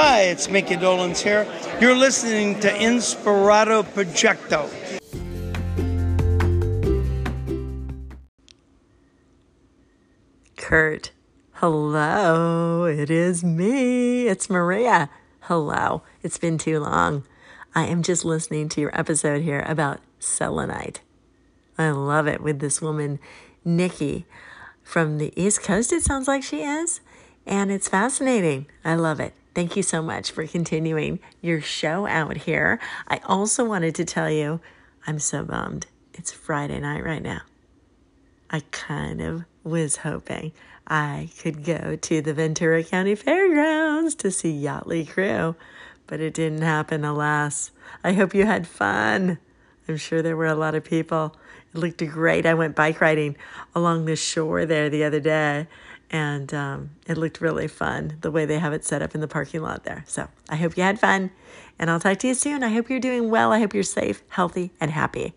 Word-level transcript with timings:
Hi, 0.00 0.20
it's 0.20 0.48
Mickey 0.48 0.76
Dolans 0.76 1.20
here. 1.20 1.44
You're 1.80 1.96
listening 1.96 2.60
to 2.60 2.68
Inspirato 2.68 3.82
Projecto. 3.82 4.70
Kurt. 10.56 11.10
Hello, 11.54 12.84
it 12.84 13.10
is 13.10 13.42
me. 13.42 14.28
It's 14.28 14.48
Maria. 14.48 15.10
Hello. 15.40 16.02
It's 16.22 16.38
been 16.38 16.58
too 16.58 16.78
long. 16.78 17.24
I 17.74 17.86
am 17.86 18.04
just 18.04 18.24
listening 18.24 18.68
to 18.68 18.80
your 18.80 18.96
episode 18.96 19.42
here 19.42 19.64
about 19.66 19.98
selenite. 20.20 21.00
I 21.76 21.90
love 21.90 22.28
it 22.28 22.40
with 22.40 22.60
this 22.60 22.80
woman, 22.80 23.18
Nikki, 23.64 24.26
from 24.84 25.18
the 25.18 25.32
East 25.34 25.64
Coast, 25.64 25.92
it 25.92 26.04
sounds 26.04 26.28
like 26.28 26.44
she 26.44 26.62
is. 26.62 27.00
And 27.44 27.72
it's 27.72 27.88
fascinating. 27.88 28.66
I 28.84 28.94
love 28.94 29.18
it. 29.18 29.34
Thank 29.58 29.74
you 29.74 29.82
so 29.82 30.02
much 30.02 30.30
for 30.30 30.46
continuing 30.46 31.18
your 31.40 31.60
show 31.60 32.06
out 32.06 32.36
here. 32.36 32.78
I 33.08 33.18
also 33.24 33.64
wanted 33.64 33.96
to 33.96 34.04
tell 34.04 34.30
you 34.30 34.60
I'm 35.04 35.18
so 35.18 35.42
bummed. 35.42 35.88
It's 36.14 36.30
Friday 36.30 36.78
night 36.78 37.04
right 37.04 37.20
now. 37.20 37.40
I 38.50 38.62
kind 38.70 39.20
of 39.20 39.46
was 39.64 39.96
hoping 39.96 40.52
I 40.86 41.30
could 41.42 41.64
go 41.64 41.96
to 41.96 42.22
the 42.22 42.34
Ventura 42.34 42.84
County 42.84 43.16
Fairgrounds 43.16 44.14
to 44.14 44.30
see 44.30 44.52
Yachtly 44.62 45.08
Crew, 45.08 45.56
but 46.06 46.20
it 46.20 46.34
didn't 46.34 46.62
happen, 46.62 47.04
alas. 47.04 47.72
I 48.04 48.12
hope 48.12 48.36
you 48.36 48.46
had 48.46 48.64
fun. 48.64 49.38
I'm 49.88 49.96
sure 49.96 50.22
there 50.22 50.36
were 50.36 50.46
a 50.46 50.54
lot 50.54 50.76
of 50.76 50.84
people. 50.84 51.34
It 51.74 51.78
looked 51.78 52.06
great. 52.06 52.46
I 52.46 52.54
went 52.54 52.76
bike 52.76 53.00
riding 53.00 53.34
along 53.74 54.04
the 54.04 54.14
shore 54.14 54.66
there 54.66 54.88
the 54.88 55.02
other 55.02 55.18
day, 55.18 55.66
and 56.10 56.52
um, 56.54 56.90
it 57.06 57.18
looked 57.18 57.40
really 57.40 57.68
fun 57.68 58.16
the 58.20 58.30
way 58.30 58.44
they 58.46 58.58
have 58.58 58.72
it 58.72 58.84
set 58.84 59.02
up 59.02 59.14
in 59.14 59.20
the 59.20 59.28
parking 59.28 59.62
lot 59.62 59.84
there. 59.84 60.04
So 60.06 60.28
I 60.48 60.56
hope 60.56 60.76
you 60.76 60.82
had 60.82 60.98
fun, 60.98 61.30
and 61.78 61.90
I'll 61.90 62.00
talk 62.00 62.18
to 62.18 62.28
you 62.28 62.34
soon. 62.34 62.62
I 62.62 62.68
hope 62.68 62.88
you're 62.88 63.00
doing 63.00 63.30
well. 63.30 63.52
I 63.52 63.58
hope 63.58 63.74
you're 63.74 63.82
safe, 63.82 64.22
healthy, 64.28 64.70
and 64.80 64.90
happy. 64.90 65.34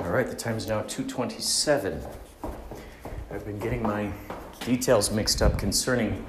All 0.00 0.14
right, 0.14 0.26
the 0.26 0.36
time 0.36 0.56
is 0.56 0.66
now 0.66 0.82
2:27. 0.82 2.00
I've 3.30 3.44
been 3.44 3.58
getting 3.58 3.82
my 3.82 4.10
details 4.64 5.10
mixed 5.10 5.42
up 5.42 5.58
concerning 5.58 6.24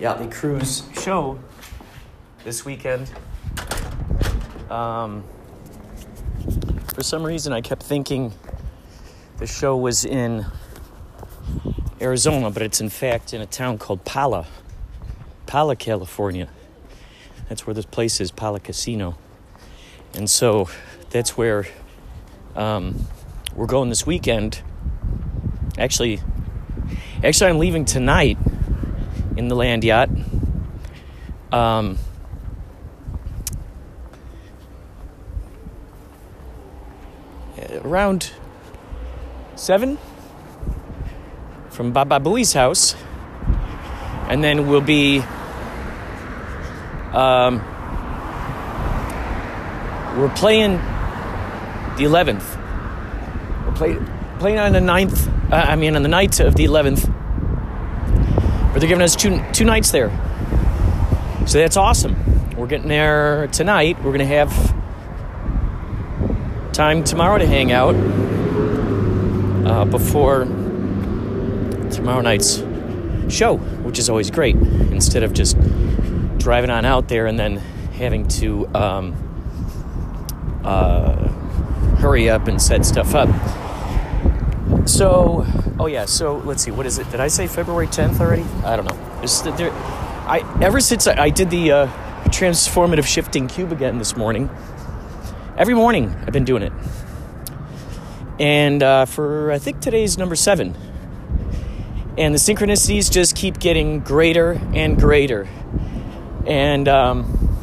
Yachtly 0.00 0.30
Crew's 0.30 0.82
show 1.00 1.38
this 2.44 2.64
weekend. 2.64 3.10
Um, 4.70 5.24
for 6.96 7.02
some 7.02 7.24
reason, 7.24 7.52
I 7.52 7.60
kept 7.60 7.82
thinking 7.82 8.32
the 9.36 9.46
show 9.46 9.76
was 9.76 10.06
in 10.06 10.46
Arizona, 12.00 12.50
but 12.50 12.62
it's 12.62 12.80
in 12.80 12.88
fact 12.88 13.34
in 13.34 13.42
a 13.42 13.46
town 13.46 13.76
called 13.76 14.02
Pala, 14.06 14.46
Pala, 15.44 15.76
California. 15.76 16.48
That's 17.50 17.66
where 17.66 17.74
this 17.74 17.84
place 17.84 18.18
is, 18.18 18.30
Pala 18.30 18.60
Casino. 18.60 19.18
And 20.14 20.30
so 20.30 20.70
that's 21.10 21.36
where 21.36 21.66
um, 22.54 23.06
we're 23.54 23.66
going 23.66 23.90
this 23.90 24.06
weekend. 24.06 24.62
Actually, 25.76 26.22
actually, 27.22 27.50
I'm 27.50 27.58
leaving 27.58 27.84
tonight 27.84 28.38
in 29.36 29.48
the 29.48 29.54
land 29.54 29.84
yacht. 29.84 30.08
Um, 31.52 31.98
around 37.84 38.32
seven 39.54 39.98
from 41.70 41.92
Baba 41.92 42.18
Booey's 42.18 42.52
house, 42.52 42.96
and 44.28 44.42
then 44.42 44.66
we'll 44.66 44.80
be. 44.80 45.22
Um, 47.12 47.62
we're 50.18 50.32
playing 50.34 50.76
the 51.96 52.04
11th. 52.04 52.56
We're 53.66 53.72
play, 53.72 53.98
playing 54.38 54.58
on 54.58 54.72
the 54.72 54.80
9th, 54.80 55.52
uh, 55.52 55.56
I 55.56 55.76
mean, 55.76 55.96
on 55.96 56.02
the 56.02 56.08
night 56.08 56.40
of 56.40 56.54
the 56.54 56.64
11th. 56.64 57.12
But 58.72 58.80
they're 58.80 58.88
giving 58.88 59.02
us 59.02 59.16
two, 59.16 59.42
two 59.52 59.64
nights 59.64 59.90
there. 59.90 60.10
So 61.46 61.58
that's 61.58 61.76
awesome. 61.76 62.16
We're 62.56 62.66
getting 62.66 62.88
there 62.88 63.48
tonight. 63.48 63.96
We're 63.98 64.12
going 64.12 64.18
to 64.20 64.26
have 64.26 64.75
time 66.76 67.02
tomorrow 67.02 67.38
to 67.38 67.46
hang 67.46 67.72
out 67.72 67.94
uh, 69.66 69.86
before 69.86 70.44
tomorrow 71.90 72.20
night's 72.20 72.58
show, 73.30 73.56
which 73.82 73.98
is 73.98 74.10
always 74.10 74.30
great. 74.30 74.56
Instead 74.56 75.22
of 75.22 75.32
just 75.32 75.56
driving 76.36 76.68
on 76.68 76.84
out 76.84 77.08
there 77.08 77.26
and 77.26 77.38
then 77.38 77.56
having 77.96 78.28
to 78.28 78.68
um, 78.76 79.14
uh, 80.64 81.14
hurry 81.96 82.28
up 82.28 82.46
and 82.46 82.60
set 82.60 82.84
stuff 82.84 83.14
up. 83.14 83.30
So, 84.86 85.46
oh 85.78 85.86
yeah. 85.86 86.04
So 86.04 86.36
let's 86.44 86.62
see. 86.62 86.72
What 86.72 86.84
is 86.84 86.98
it? 86.98 87.10
Did 87.10 87.20
I 87.20 87.28
say 87.28 87.46
February 87.46 87.86
10th 87.86 88.20
already? 88.20 88.44
I 88.64 88.76
don't 88.76 88.84
know. 88.84 89.56
There, 89.56 89.72
I 89.72 90.44
ever 90.60 90.80
since 90.80 91.06
I, 91.06 91.22
I 91.22 91.30
did 91.30 91.48
the 91.48 91.72
uh, 91.72 91.86
transformative 92.26 93.06
shifting 93.06 93.48
cube 93.48 93.72
again 93.72 93.96
this 93.96 94.14
morning. 94.14 94.50
Every 95.58 95.72
morning 95.72 96.14
I've 96.26 96.34
been 96.34 96.44
doing 96.44 96.62
it, 96.62 96.72
and 98.38 98.82
uh, 98.82 99.06
for 99.06 99.50
I 99.50 99.58
think 99.58 99.80
today's 99.80 100.18
number 100.18 100.36
seven. 100.36 100.76
And 102.18 102.34
the 102.34 102.38
synchronicities 102.38 103.10
just 103.10 103.34
keep 103.34 103.58
getting 103.58 104.00
greater 104.00 104.60
and 104.74 104.98
greater, 104.98 105.48
and 106.46 106.86
um, 106.88 107.58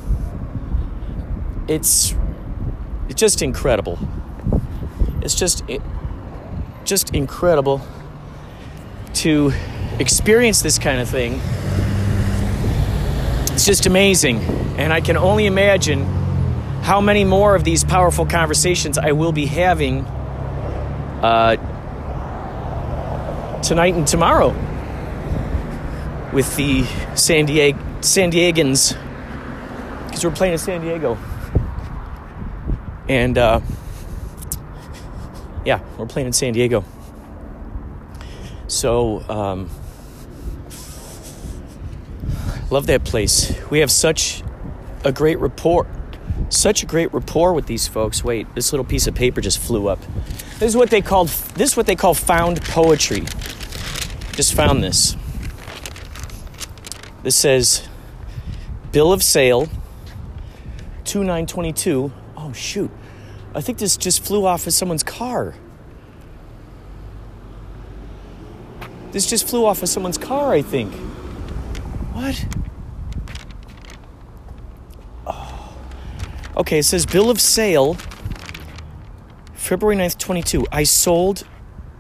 it's 1.68 2.16
it's 3.10 3.20
just 3.20 3.44
incredible. 3.44 4.00
It's 5.22 5.36
just 5.36 5.64
it, 5.70 5.84
just 6.86 7.14
incredible 7.14 7.80
to 9.16 9.54
experience 10.00 10.64
this 10.64 10.80
kind 10.80 11.00
of 11.00 11.08
thing. 11.08 11.40
It's 13.54 13.68
just 13.68 13.86
amazing, 13.86 14.40
and 14.80 14.92
I 14.92 15.00
can 15.00 15.16
only 15.16 15.46
imagine 15.46 16.23
how 16.84 17.00
many 17.00 17.24
more 17.24 17.56
of 17.56 17.64
these 17.64 17.84
powerful 17.86 18.26
conversations 18.26 18.98
I 18.98 19.14
will 19.14 19.32
be 19.32 19.46
having 19.46 20.06
uh, 21.22 21.56
tonight 23.62 23.94
and 23.94 24.06
tomorrow 24.06 24.50
with 26.34 26.56
the 26.58 26.84
San 27.16 27.46
Diego 27.46 27.80
San 28.02 28.32
Diegans 28.34 28.98
because 30.06 30.26
we're 30.26 30.32
playing 30.32 30.54
in 30.54 30.60
San 30.60 30.82
Diego. 30.82 31.18
And 33.08 33.38
uh, 33.38 33.62
yeah, 35.66 35.80
we're 35.98 36.06
playing 36.06 36.28
in 36.28 36.34
San 36.34 36.52
Diego. 36.52 36.84
So, 38.68 39.24
um, 39.30 39.70
love 42.70 42.88
that 42.88 43.06
place. 43.06 43.54
We 43.70 43.80
have 43.80 43.92
such 43.92 44.44
a 45.06 45.14
great 45.14 45.40
rapport. 45.40 45.88
Such 46.54 46.84
a 46.84 46.86
great 46.86 47.12
rapport 47.12 47.52
with 47.54 47.66
these 47.66 47.88
folks. 47.88 48.24
Wait, 48.24 48.54
this 48.54 48.72
little 48.72 48.86
piece 48.86 49.08
of 49.08 49.16
paper 49.16 49.42
just 49.42 49.58
flew 49.58 49.88
up. 49.88 50.00
This 50.60 50.70
is 50.70 50.78
what 50.78 50.92
they 50.92 51.02
called 51.02 51.30
this 51.56 51.72
is 51.72 51.78
what 51.78 51.88
they 51.88 51.96
call 51.96 52.14
found 52.14 52.62
poetry. 52.62 53.22
Just 54.34 54.54
found 54.54 54.84
this. 54.84 55.18
This 57.24 57.36
says 57.36 57.88
bill 58.92 59.12
of 59.12 59.24
sale 59.24 59.66
2922 61.06 62.12
Oh, 62.38 62.54
shoot. 62.54 62.92
I 63.56 63.62
think 63.62 63.80
this 63.80 63.98
just 63.98 64.24
flew 64.24 64.46
off 64.46 64.68
of 64.68 64.74
someone's 64.74 65.04
car. 65.04 65.56
This 69.12 69.28
just 69.28 69.48
flew 69.48 69.66
off 69.66 69.82
of 69.82 69.90
someone's 69.90 70.18
car, 70.20 70.54
I 70.54 70.62
think. 70.62 70.94
What? 72.14 72.46
Okay, 76.56 76.80
it 76.80 76.84
says 76.84 77.06
bill 77.06 77.30
of 77.30 77.42
sale 77.42 77.96
February 79.54 79.96
9th, 79.98 80.18
22. 80.18 80.68
I 80.72 80.84
sold 80.84 81.48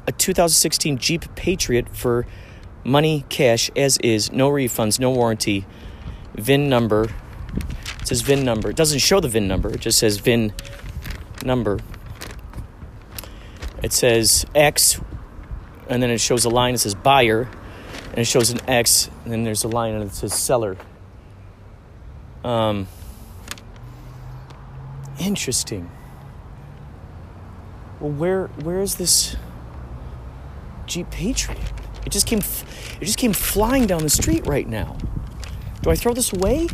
a 0.05 0.11
2016 0.11 0.97
Jeep 0.97 1.33
Patriot 1.35 1.95
for 1.95 2.25
money 2.83 3.25
cash 3.29 3.71
as 3.75 3.97
is, 3.99 4.31
no 4.31 4.49
refunds, 4.49 4.99
no 4.99 5.09
warranty, 5.09 5.65
VIN 6.35 6.69
number 6.69 7.09
it 8.03 8.07
says 8.07 8.21
VIN 8.21 8.43
number. 8.43 8.69
It 8.69 8.75
doesn't 8.75 8.99
show 8.99 9.21
the 9.21 9.29
VIN 9.29 9.47
number, 9.47 9.69
it 9.69 9.79
just 9.79 9.97
says 9.97 10.17
VIN 10.17 10.53
number. 11.45 11.79
It 13.81 13.93
says 13.93 14.45
X, 14.53 14.99
and 15.87 16.03
then 16.03 16.09
it 16.09 16.19
shows 16.19 16.43
a 16.43 16.49
line 16.49 16.73
that 16.73 16.79
says 16.79 16.95
buyer, 16.95 17.49
and 18.09 18.17
it 18.17 18.25
shows 18.25 18.49
an 18.49 18.59
X, 18.67 19.09
and 19.23 19.31
then 19.31 19.45
there's 19.45 19.63
a 19.63 19.69
line 19.69 19.97
that 19.99 20.13
says 20.13 20.33
seller. 20.33 20.75
Um, 22.43 22.87
interesting. 25.19 25.89
Well, 27.99 28.11
where 28.11 28.47
where 28.47 28.81
is 28.81 28.95
this 28.95 29.35
Jeep 30.85 31.09
Patriot. 31.09 31.59
It 32.05 32.11
just 32.11 32.27
came, 32.27 32.39
it 32.39 33.05
just 33.05 33.17
came 33.17 33.33
flying 33.33 33.87
down 33.87 34.03
the 34.03 34.09
street 34.09 34.45
right 34.45 34.67
now. 34.67 34.97
Do 35.81 35.89
I 35.89 35.95
throw 35.95 36.13
this 36.13 36.33
away? 36.33 36.67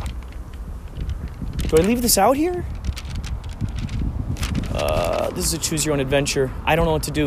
Do 1.68 1.76
I 1.76 1.80
leave 1.80 2.02
this 2.02 2.18
out 2.18 2.36
here? 2.36 2.64
Uh, 4.74 5.30
this 5.30 5.46
is 5.46 5.54
a 5.54 5.58
choose 5.58 5.84
your 5.84 5.94
own 5.94 6.00
adventure. 6.00 6.50
I 6.64 6.74
don't 6.74 6.84
know 6.84 6.92
what 6.92 7.04
to 7.04 7.10
do. 7.10 7.26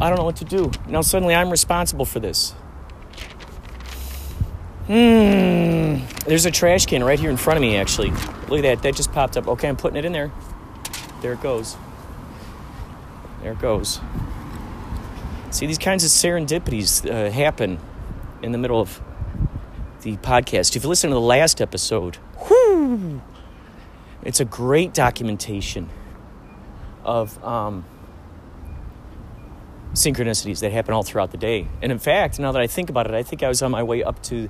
I 0.00 0.08
don't 0.08 0.18
know 0.18 0.24
what 0.24 0.36
to 0.36 0.44
do. 0.44 0.70
Now 0.88 1.00
suddenly 1.00 1.34
I'm 1.34 1.50
responsible 1.50 2.04
for 2.04 2.20
this. 2.20 2.52
Hmm. 4.86 6.04
There's 6.26 6.46
a 6.46 6.50
trash 6.50 6.86
can 6.86 7.02
right 7.02 7.18
here 7.18 7.30
in 7.30 7.36
front 7.36 7.56
of 7.56 7.62
me, 7.62 7.76
actually. 7.76 8.12
Look 8.48 8.58
at 8.58 8.62
that. 8.62 8.82
That 8.82 8.94
just 8.94 9.12
popped 9.12 9.36
up. 9.36 9.48
Okay, 9.48 9.68
I'm 9.68 9.76
putting 9.76 9.96
it 9.96 10.04
in 10.04 10.12
there. 10.12 10.30
There 11.20 11.32
it 11.32 11.40
goes. 11.40 11.76
There 13.42 13.52
it 13.52 13.58
goes. 13.58 14.00
See, 15.50 15.66
these 15.66 15.78
kinds 15.78 16.04
of 16.04 16.10
serendipities 16.10 17.08
uh, 17.10 17.30
happen 17.30 17.78
in 18.42 18.52
the 18.52 18.58
middle 18.58 18.80
of 18.80 19.00
the 20.02 20.16
podcast. 20.18 20.76
If 20.76 20.84
you 20.84 20.88
listen 20.88 21.10
to 21.10 21.14
the 21.14 21.20
last 21.20 21.60
episode, 21.60 22.18
whoo, 22.48 23.20
it's 24.22 24.40
a 24.40 24.44
great 24.44 24.92
documentation 24.94 25.88
of 27.04 27.42
um, 27.44 27.84
synchronicities 29.94 30.60
that 30.60 30.72
happen 30.72 30.92
all 30.92 31.02
throughout 31.02 31.30
the 31.30 31.38
day. 31.38 31.68
And 31.80 31.90
in 31.90 31.98
fact, 31.98 32.38
now 32.38 32.52
that 32.52 32.60
I 32.60 32.66
think 32.66 32.90
about 32.90 33.06
it, 33.06 33.14
I 33.14 33.22
think 33.22 33.42
I 33.42 33.48
was 33.48 33.62
on 33.62 33.70
my 33.70 33.82
way 33.82 34.02
up 34.02 34.22
to 34.24 34.48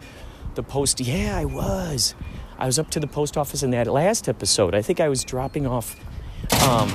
the 0.55 0.63
post. 0.63 1.01
Yeah, 1.01 1.39
I 1.39 1.45
was. 1.45 2.15
I 2.59 2.67
was 2.67 2.79
up 2.79 2.91
to 2.91 3.01
the 3.01 3.07
post 3.07 3.37
office 3.37 3.63
in 3.63 3.71
that 3.71 3.87
last 3.87 4.29
episode. 4.29 4.75
I 4.75 4.83
think 4.83 5.01
I 5.01 5.09
was 5.09 5.25
dropping 5.25 5.67
off. 5.67 5.97
Um, 6.63 6.89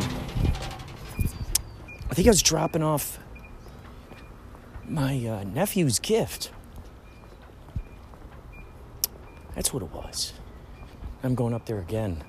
I 2.09 2.13
think 2.13 2.27
I 2.27 2.31
was 2.31 2.41
dropping 2.41 2.83
off 2.83 3.19
my 4.87 5.25
uh, 5.25 5.43
nephew's 5.43 5.99
gift. 5.99 6.51
That's 9.55 9.73
what 9.73 9.83
it 9.83 9.91
was. 9.91 10.33
I'm 11.23 11.35
going 11.35 11.53
up 11.53 11.65
there 11.65 11.79
again. 11.79 12.23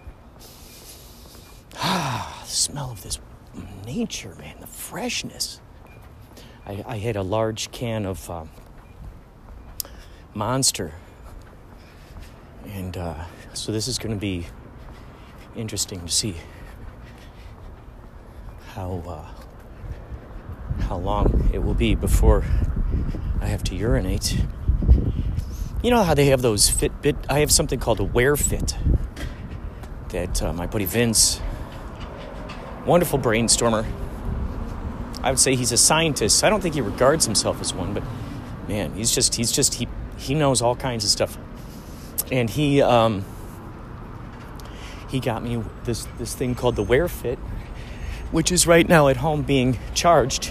Ah, 1.77 2.41
the 2.45 2.51
smell 2.51 2.91
of 2.91 3.03
this 3.03 3.19
nature, 3.87 4.35
man, 4.39 4.57
the 4.61 4.67
freshness. 4.67 5.61
I, 6.67 6.85
I 6.87 6.99
had 6.99 7.17
a 7.17 7.23
large 7.23 7.71
can 7.73 8.05
of 8.05 8.29
um, 8.31 8.51
Monster. 10.35 10.93
And 12.67 12.97
uh, 12.97 13.25
so 13.53 13.73
this 13.73 13.89
is 13.89 13.99
going 13.99 14.15
to 14.15 14.21
be 14.21 14.47
interesting 15.57 16.01
to 16.01 16.13
see 16.13 16.37
how 18.75 19.03
uh, 19.07 20.83
how 20.85 20.97
long 20.97 21.51
it 21.53 21.59
will 21.59 21.75
be 21.75 21.95
before 21.95 22.45
I 23.41 23.47
have 23.47 23.63
to 23.65 23.75
urinate. 23.75 24.39
You 25.83 25.91
know 25.91 26.03
how 26.05 26.15
they 26.15 26.27
have 26.27 26.43
those 26.43 26.71
Fitbit? 26.71 27.17
I 27.29 27.41
have 27.41 27.51
something 27.51 27.81
called 27.81 28.01
a 28.01 28.05
Wear 28.05 28.37
Fit 28.37 28.77
that 30.11 30.43
uh, 30.43 30.53
my 30.53 30.67
buddy 30.67 30.85
Vince, 30.85 31.41
wonderful 32.87 33.19
brainstormer. 33.19 33.85
I 35.23 35.31
would 35.31 35.41
say 35.41 35.55
he's 35.55 35.73
a 35.73 35.77
scientist. 35.77 36.45
I 36.45 36.51
don't 36.51 36.61
think 36.61 36.75
he 36.75 36.81
regards 36.81 37.25
himself 37.25 37.61
as 37.61 37.75
one, 37.75 37.95
but 37.95 38.03
man, 38.69 38.95
he's 38.95 39.15
just 39.15 39.35
he's 39.35 39.53
just 39.53 39.75
he 39.75 39.89
he 40.17 40.35
knows 40.35 40.63
all 40.63 40.77
kinds 40.77 41.05
of 41.05 41.11
stuff. 41.11 41.37
And 42.33 42.49
he 42.49 42.81
um, 42.81 43.25
he 45.09 45.21
got 45.21 45.43
me 45.45 45.63
this 45.85 46.09
this 46.19 46.35
thing 46.35 46.55
called 46.55 46.77
the 46.77 46.83
Wear 46.83 47.07
Fit, 47.07 47.39
which 48.31 48.51
is 48.51 48.67
right 48.67 48.89
now 48.89 49.09
at 49.09 49.19
home 49.19 49.43
being 49.43 49.79
charged. 49.93 50.51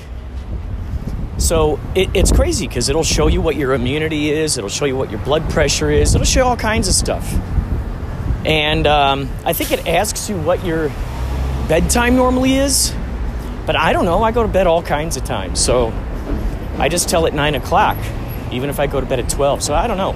So 1.39 1.79
it, 1.95 2.09
it's 2.13 2.31
crazy 2.31 2.67
because 2.67 2.87
it'll 2.87 3.03
show 3.03 3.25
you 3.25 3.41
what 3.41 3.55
your 3.55 3.73
immunity 3.73 4.29
is, 4.29 4.59
it'll 4.59 4.69
show 4.69 4.85
you 4.85 4.95
what 4.95 5.09
your 5.09 5.19
blood 5.21 5.49
pressure 5.49 5.89
is, 5.89 6.13
it'll 6.13 6.23
show 6.23 6.45
all 6.45 6.55
kinds 6.55 6.87
of 6.87 6.93
stuff. 6.93 7.33
And 8.45 8.85
um, 8.85 9.27
I 9.43 9.53
think 9.53 9.71
it 9.71 9.87
asks 9.87 10.29
you 10.29 10.37
what 10.37 10.63
your 10.63 10.89
bedtime 11.67 12.15
normally 12.15 12.53
is, 12.53 12.93
but 13.65 13.75
I 13.75 13.91
don't 13.91 14.05
know. 14.05 14.21
I 14.21 14.31
go 14.31 14.43
to 14.43 14.47
bed 14.47 14.67
all 14.67 14.83
kinds 14.83 15.17
of 15.17 15.23
times, 15.23 15.59
so 15.59 15.91
I 16.77 16.89
just 16.89 17.09
tell 17.09 17.25
it 17.25 17.33
nine 17.33 17.55
o'clock, 17.55 17.97
even 18.51 18.69
if 18.69 18.79
I 18.79 18.85
go 18.85 18.99
to 19.01 19.07
bed 19.07 19.19
at 19.19 19.29
twelve. 19.29 19.63
So 19.63 19.73
I 19.73 19.87
don't 19.87 19.97
know. 19.97 20.13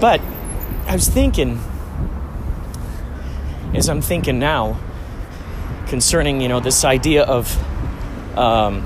But 0.00 0.20
I 0.86 0.92
was 0.92 1.08
thinking, 1.08 1.58
as 3.74 3.88
I'm 3.88 4.02
thinking 4.02 4.38
now, 4.38 4.78
concerning 5.86 6.40
you 6.40 6.48
know 6.48 6.60
this 6.60 6.84
idea 6.84 7.22
of 7.22 7.56
um, 8.36 8.84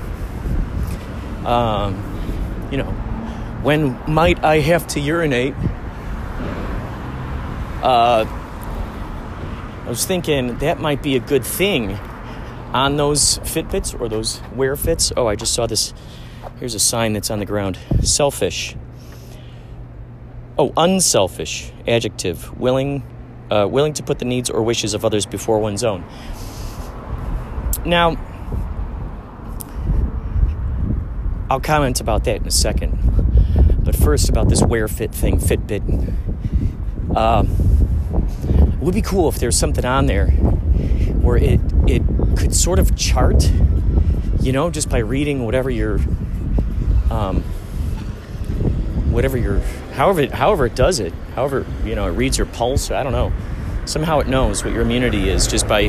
um, 1.45 2.69
you 2.71 2.77
know 2.77 2.91
when 3.63 3.99
might 4.07 4.43
i 4.43 4.59
have 4.59 4.87
to 4.87 4.99
urinate? 4.99 5.53
Uh, 7.81 8.25
i 9.85 9.89
was 9.89 10.05
thinking 10.05 10.57
that 10.59 10.79
might 10.79 11.01
be 11.01 11.15
a 11.15 11.19
good 11.19 11.43
thing 11.43 11.97
on 12.73 12.97
those 12.97 13.39
fitbits 13.39 13.99
or 13.99 14.07
those 14.07 14.41
wear 14.55 14.75
fits. 14.75 15.11
Oh 15.17 15.27
i 15.27 15.35
just 15.35 15.53
saw 15.53 15.67
this. 15.67 15.93
Here's 16.59 16.75
a 16.75 16.79
sign 16.79 17.13
that's 17.13 17.29
on 17.29 17.39
the 17.39 17.45
ground. 17.45 17.77
Selfish 18.03 18.75
oh 20.59 20.71
unselfish 20.77 21.71
adjective 21.87 22.55
willing 22.59 23.03
uh, 23.49 23.65
willing 23.67 23.93
to 23.93 24.03
put 24.03 24.19
the 24.19 24.25
needs 24.25 24.47
or 24.51 24.61
wishes 24.61 24.93
of 24.93 25.03
others 25.03 25.25
before 25.25 25.57
one's 25.57 25.83
own 25.83 26.03
now, 27.85 28.17
I'll 31.49 31.61
comment 31.61 32.01
about 32.01 32.25
that 32.25 32.37
in 32.37 32.47
a 32.47 32.51
second. 32.51 32.97
But 33.83 33.95
first, 33.95 34.29
about 34.29 34.49
this 34.49 34.61
Wear 34.61 34.87
Fit 34.87 35.13
thing, 35.13 35.39
Fitbit. 35.39 36.13
Uh, 37.15 37.45
it 38.73 38.79
would 38.79 38.93
be 38.93 39.01
cool 39.01 39.29
if 39.29 39.39
there's 39.39 39.57
something 39.57 39.85
on 39.85 40.05
there 40.05 40.27
where 40.27 41.37
it 41.37 41.59
it 41.87 42.03
could 42.37 42.53
sort 42.53 42.79
of 42.79 42.95
chart, 42.95 43.49
you 44.41 44.51
know, 44.51 44.69
just 44.69 44.89
by 44.89 44.99
reading 44.99 45.45
whatever 45.45 45.69
your, 45.69 45.99
um, 47.09 47.41
whatever 49.11 49.37
your, 49.37 49.61
however 49.99 50.33
however 50.33 50.65
it 50.65 50.75
does 50.75 51.01
it, 51.01 51.11
however 51.35 51.65
you 51.83 51.93
know 51.93 52.07
it 52.07 52.11
reads 52.11 52.37
your 52.37 52.47
pulse. 52.47 52.89
I 52.89 53.03
don't 53.03 53.11
know. 53.11 53.33
Somehow 53.83 54.19
it 54.19 54.27
knows 54.27 54.63
what 54.63 54.71
your 54.71 54.83
immunity 54.83 55.27
is 55.27 55.45
just 55.45 55.67
by 55.67 55.87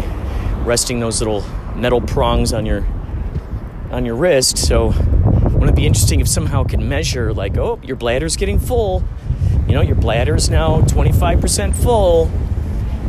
resting 0.65 0.99
those 0.99 1.21
little 1.21 1.45
metal 1.77 2.01
prongs 2.01 2.53
on 2.53 2.67
your 2.67 2.85
on 3.93 4.05
your 4.05 4.17
wrist. 4.17 4.59
So 4.59 4.89
wouldn't 4.89 5.71
it 5.71 5.77
be 5.77 5.87
interesting 5.87 6.19
if 6.19 6.27
somehow 6.27 6.65
it 6.65 6.71
can 6.71 6.89
measure 6.89 7.33
like, 7.33 7.57
oh, 7.57 7.79
your 7.85 7.95
bladder's 7.95 8.37
getting 8.37 8.59
full. 8.59 9.05
You 9.69 9.75
know, 9.75 9.81
your 9.81 9.95
bladder's 9.95 10.51
now 10.51 10.81
25% 10.81 11.77
full. 11.77 12.29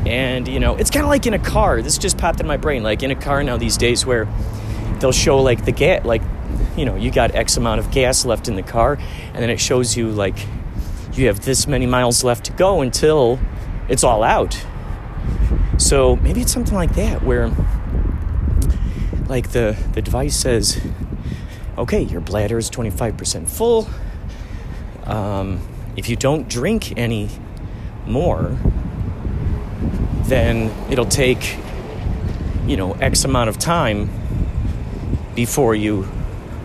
And, 0.06 0.48
you 0.48 0.60
know, 0.60 0.76
it's 0.76 0.92
kind 0.92 1.04
of 1.04 1.10
like 1.10 1.26
in 1.26 1.34
a 1.34 1.40
car. 1.40 1.82
This 1.82 1.98
just 1.98 2.20
popped 2.20 2.40
in 2.40 2.46
my 2.46 2.58
brain. 2.58 2.84
Like 2.84 3.02
in 3.02 3.10
a 3.10 3.16
car 3.16 3.44
now 3.44 3.58
these 3.58 3.78
days 3.78 4.06
where 4.06 4.28
they'll 5.00 5.12
show 5.12 5.42
like 5.42 5.66
the 5.66 5.72
gas, 5.72 6.06
like, 6.06 6.22
you 6.78 6.86
know, 6.86 6.96
you 6.96 7.10
got 7.10 7.34
X 7.34 7.58
amount 7.58 7.80
of 7.80 7.90
gas 7.90 8.26
left 8.26 8.48
in 8.48 8.56
the 8.56 8.64
car. 8.64 9.00
And 9.34 9.38
then 9.38 9.50
it 9.50 9.60
shows 9.60 9.96
you 9.98 10.12
like 10.12 10.38
you 11.14 11.28
have 11.28 11.44
this 11.44 11.68
many 11.68 11.86
miles 11.86 12.24
left 12.24 12.46
to 12.46 12.54
go 12.54 12.82
until 12.82 13.40
it's 13.90 14.04
all 14.04 14.24
out. 14.24 14.66
So 15.78 16.16
maybe 16.18 16.42
it's 16.42 16.52
something 16.52 16.76
like 16.76 16.96
that 16.96 17.24
where 17.24 17.52
like 19.28 19.52
the, 19.52 19.78
the 19.94 20.02
device 20.02 20.36
says, 20.36 20.80
okay, 21.78 22.02
your 22.02 22.22
bladder 22.22 22.58
is 22.58 22.70
25% 22.70 23.50
full. 23.50 23.90
Um, 25.06 25.62
if 25.96 26.08
you 26.10 26.16
don't 26.16 26.48
drink 26.48 26.98
any 26.98 27.30
more, 28.06 28.58
then 30.24 30.72
it'll 30.92 31.06
take, 31.06 31.58
you 32.66 32.78
know, 32.78 32.94
X 32.94 33.26
amount 33.26 33.50
of 33.50 33.58
time 33.58 34.10
before 35.36 35.76
you 35.76 36.08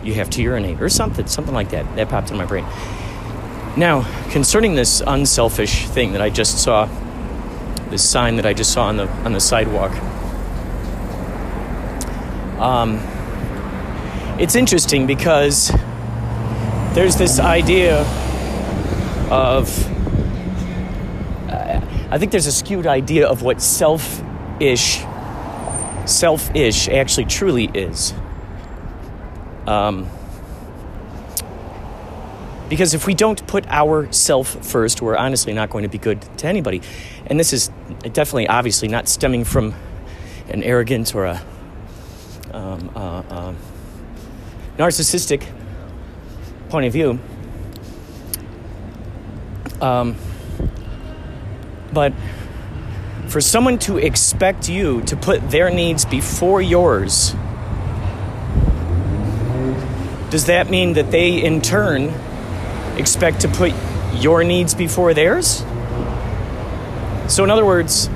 you 0.03 0.13
have 0.13 0.29
to 0.29 0.41
urinate 0.41 0.81
or 0.81 0.87
something, 0.87 1.27
something 1.27 1.53
like 1.53 1.71
that. 1.71 1.95
That 1.97 2.07
popped 2.07 2.31
in 2.31 2.37
my 2.37 2.45
brain. 2.45 2.65
Now, 3.77 4.01
concerning 4.31 4.73
this 4.73 5.03
unselfish 5.05 5.85
thing 5.85 6.13
that 6.13 6.21
I 6.21 6.31
just 6.31 6.63
saw, 6.63 6.87
this 7.91 8.03
sign 8.03 8.37
that 8.37 8.45
I 8.47 8.53
just 8.53 8.73
saw 8.73 8.85
on 8.85 8.97
the 8.97 9.07
on 9.23 9.33
the 9.33 9.39
sidewalk. 9.39 9.91
Um, 12.59 12.99
it's 14.39 14.55
interesting 14.55 15.05
because 15.05 15.71
there's 16.95 17.17
this 17.17 17.39
idea 17.39 17.99
of 19.29 19.69
uh, 21.47 21.79
I 22.09 22.17
think 22.17 22.31
there's 22.31 22.47
a 22.47 22.51
skewed 22.51 22.87
idea 22.87 23.27
of 23.27 23.43
what 23.43 23.61
self-ish 23.61 25.03
self-ish 26.07 26.89
actually 26.89 27.25
truly 27.25 27.65
is. 27.75 28.15
Um, 29.67 30.09
because 32.69 32.93
if 32.93 33.07
we 33.07 33.13
don't 33.13 33.45
put 33.47 33.65
ourself 33.67 34.65
first, 34.65 35.01
we're 35.01 35.15
honestly 35.15 35.53
not 35.53 35.69
going 35.69 35.83
to 35.83 35.89
be 35.89 35.97
good 35.97 36.21
to 36.37 36.47
anybody. 36.47 36.81
And 37.25 37.39
this 37.39 37.53
is 37.53 37.69
definitely, 38.01 38.47
obviously, 38.47 38.87
not 38.87 39.07
stemming 39.07 39.45
from 39.45 39.73
an 40.49 40.63
arrogant 40.63 41.15
or 41.15 41.25
a 41.25 41.41
um, 42.53 42.91
uh, 42.95 42.99
uh, 43.29 43.53
narcissistic 44.77 45.45
point 46.69 46.85
of 46.85 46.93
view. 46.93 47.19
Um, 49.81 50.15
but 51.93 52.13
for 53.27 53.41
someone 53.41 53.79
to 53.79 53.97
expect 53.97 54.67
you 54.67 55.01
to 55.03 55.15
put 55.15 55.51
their 55.51 55.69
needs 55.69 56.05
before 56.05 56.61
yours, 56.61 57.33
does 60.29 60.45
that 60.45 60.69
mean 60.69 60.93
that 60.93 61.11
they 61.11 61.41
in 61.41 61.61
turn 61.61 62.13
expect 62.97 63.41
to 63.41 63.47
put 63.47 63.73
your 64.13 64.43
needs 64.43 64.73
before 64.73 65.13
theirs? 65.13 65.63
So, 67.27 67.43
in 67.43 67.49
other 67.49 67.65
words, 67.65 68.09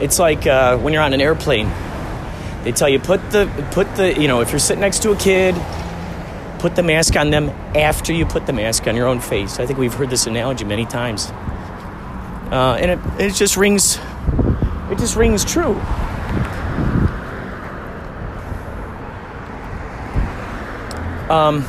it's 0.00 0.18
like 0.18 0.46
uh, 0.46 0.78
when 0.78 0.92
you're 0.92 1.02
on 1.02 1.12
an 1.12 1.20
airplane. 1.20 1.70
They 2.64 2.72
tell 2.72 2.88
you 2.88 2.98
put 2.98 3.30
the 3.30 3.46
put 3.70 3.96
the 3.96 4.20
you 4.20 4.28
know 4.28 4.40
if 4.42 4.50
you're 4.50 4.58
sitting 4.58 4.80
next 4.80 5.02
to 5.02 5.12
a 5.12 5.16
kid, 5.16 5.54
put 6.58 6.76
the 6.76 6.82
mask 6.82 7.16
on 7.16 7.30
them 7.30 7.48
after 7.74 8.12
you 8.12 8.26
put 8.26 8.46
the 8.46 8.52
mask 8.52 8.86
on 8.86 8.96
your 8.96 9.06
own 9.06 9.20
face. 9.20 9.58
I 9.58 9.66
think 9.66 9.78
we've 9.78 9.94
heard 9.94 10.10
this 10.10 10.26
analogy 10.26 10.64
many 10.64 10.84
times, 10.84 11.30
uh, 12.50 12.76
and 12.78 12.90
it, 12.90 13.20
it 13.20 13.34
just 13.34 13.56
rings 13.56 13.98
it 14.90 14.98
just 14.98 15.16
rings 15.16 15.44
true. 15.44 15.74
Um, 21.30 21.64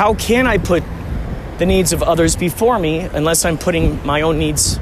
how 0.00 0.14
can 0.14 0.46
I 0.46 0.56
put 0.56 0.82
the 1.58 1.66
needs 1.66 1.92
of 1.92 2.02
others 2.02 2.34
before 2.34 2.78
me 2.78 3.00
unless 3.00 3.44
I'm 3.44 3.58
putting 3.58 4.02
my 4.06 4.22
own 4.22 4.38
needs 4.38 4.80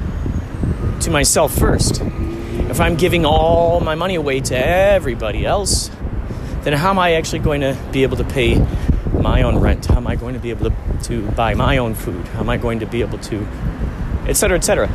to 1.01 1.11
myself 1.11 1.53
first? 1.53 1.99
If 1.99 2.79
I'm 2.79 2.95
giving 2.95 3.25
all 3.25 3.81
my 3.81 3.95
money 3.95 4.15
away 4.15 4.39
to 4.39 4.55
everybody 4.55 5.45
else, 5.45 5.91
then 6.61 6.71
how 6.71 6.91
am 6.91 6.99
I 6.99 7.15
actually 7.15 7.39
going 7.39 7.59
to 7.59 7.77
be 7.91 8.03
able 8.03 8.15
to 8.15 8.23
pay 8.23 8.65
my 9.11 9.41
own 9.41 9.57
rent? 9.57 9.87
How 9.87 9.97
am 9.97 10.07
I 10.07 10.15
going 10.15 10.35
to 10.35 10.39
be 10.39 10.51
able 10.51 10.69
to, 10.69 10.75
to 11.09 11.29
buy 11.31 11.53
my 11.53 11.79
own 11.79 11.95
food? 11.95 12.25
How 12.29 12.39
am 12.39 12.49
I 12.49 12.55
going 12.55 12.79
to 12.79 12.85
be 12.85 13.01
able 13.01 13.17
to, 13.17 13.45
et 14.25 14.37
cetera, 14.37 14.57
et 14.57 14.63
cetera? 14.63 14.87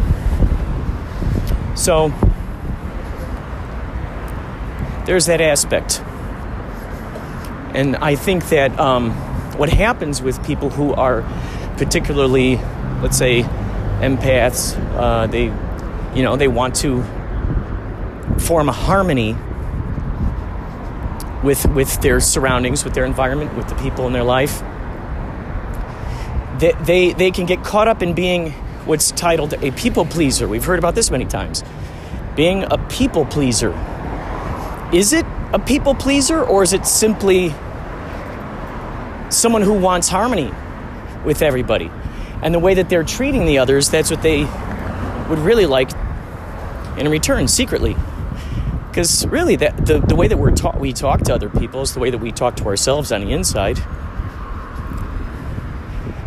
So, 1.77 2.09
there's 5.05 5.27
that 5.27 5.43
aspect. 5.43 6.01
And 7.75 7.97
I 7.97 8.15
think 8.15 8.49
that 8.49 8.81
um, 8.81 9.11
what 9.57 9.69
happens 9.69 10.21
with 10.21 10.45
people 10.45 10.71
who 10.71 10.93
are 10.93 11.23
particularly, 11.77 12.57
let's 13.03 13.19
say, 13.19 13.43
empaths, 14.01 14.77
uh, 14.97 15.27
they, 15.27 15.45
you 16.17 16.23
know, 16.23 16.37
they 16.37 16.49
want 16.49 16.75
to 16.77 17.03
form 18.39 18.69
a 18.69 18.73
harmony 18.73 19.37
with 21.43 21.67
with 21.67 22.01
their 22.01 22.21
surroundings, 22.21 22.85
with 22.85 22.95
their 22.95 23.05
environment, 23.05 23.55
with 23.57 23.69
the 23.69 23.75
people 23.77 24.07
in 24.07 24.13
their 24.13 24.25
life. 24.25 24.63
They, 26.59 26.73
they, 26.85 27.13
they 27.13 27.31
can 27.31 27.47
get 27.47 27.65
caught 27.65 27.89
up 27.89 28.03
in 28.03 28.15
being 28.15 28.53
what's 28.87 29.11
titled 29.11 29.55
a 29.55 29.73
people 29.73 30.05
pleaser. 30.07 30.47
We've 30.47 30.65
heard 30.65 30.79
about 30.79 30.95
this 30.95 31.11
many 31.11 31.25
times. 31.25 31.65
Being 32.37 32.65
a 32.71 32.79
people 32.89 33.25
pleaser. 33.25 33.73
Is 34.93 35.13
it 35.13 35.27
a 35.53 35.59
people 35.59 35.95
pleaser 35.95 36.43
or 36.43 36.63
is 36.63 36.73
it 36.73 36.87
simply 36.87 37.53
someone 39.37 39.63
who 39.63 39.75
wants 39.75 40.09
harmony 40.09 40.51
with 41.25 41.43
everybody. 41.43 41.91
And 42.43 42.55
the 42.55 42.59
way 42.59 42.75
that 42.75 42.89
they're 42.89 43.05
treating 43.05 43.47
the 43.47 43.59
others, 43.59 43.89
that's 43.89 44.11
what 44.11 44.23
they 44.23 44.45
would 45.29 45.39
really 45.39 45.67
like 45.67 45.91
in 46.99 47.09
return, 47.09 47.49
secretly. 47.49 47.97
Because 48.89 49.27
really, 49.27 49.57
that, 49.57 49.87
the, 49.87 49.99
the 49.99 50.15
way 50.15 50.29
that 50.29 50.37
we're 50.37 50.53
ta- 50.53 50.77
we 50.79 50.93
talk 50.93 51.23
to 51.23 51.35
other 51.35 51.49
people 51.49 51.83
is 51.83 51.95
the 51.95 52.01
way 52.01 52.11
that 52.11 52.19
we 52.19 52.31
talk 52.31 52.57
to 52.57 52.67
ourselves 52.67 53.11
on 53.11 53.23
the 53.23 53.33
inside. 53.33 53.79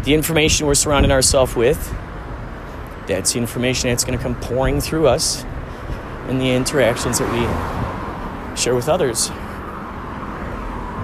The 0.03 0.13
information 0.13 0.67
we're 0.67 0.75
surrounding 0.75 1.11
ourselves 1.11 1.55
with, 1.55 1.93
that's 3.07 3.33
the 3.33 3.39
information 3.39 3.89
that's 3.89 4.03
going 4.03 4.17
to 4.17 4.23
come 4.23 4.35
pouring 4.35 4.81
through 4.81 5.07
us 5.07 5.45
in 6.27 6.39
the 6.39 6.51
interactions 6.51 7.19
that 7.19 7.31
we 7.31 8.57
share 8.57 8.75
with 8.75 8.89
others. 8.89 9.29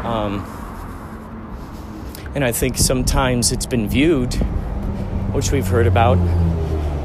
Um, 0.03 0.45
and 2.35 2.43
I 2.43 2.51
think 2.51 2.77
sometimes 2.77 3.51
it's 3.51 3.65
been 3.65 3.87
viewed, 3.87 4.33
which 5.33 5.51
we've 5.51 5.67
heard 5.67 5.87
about, 5.87 6.17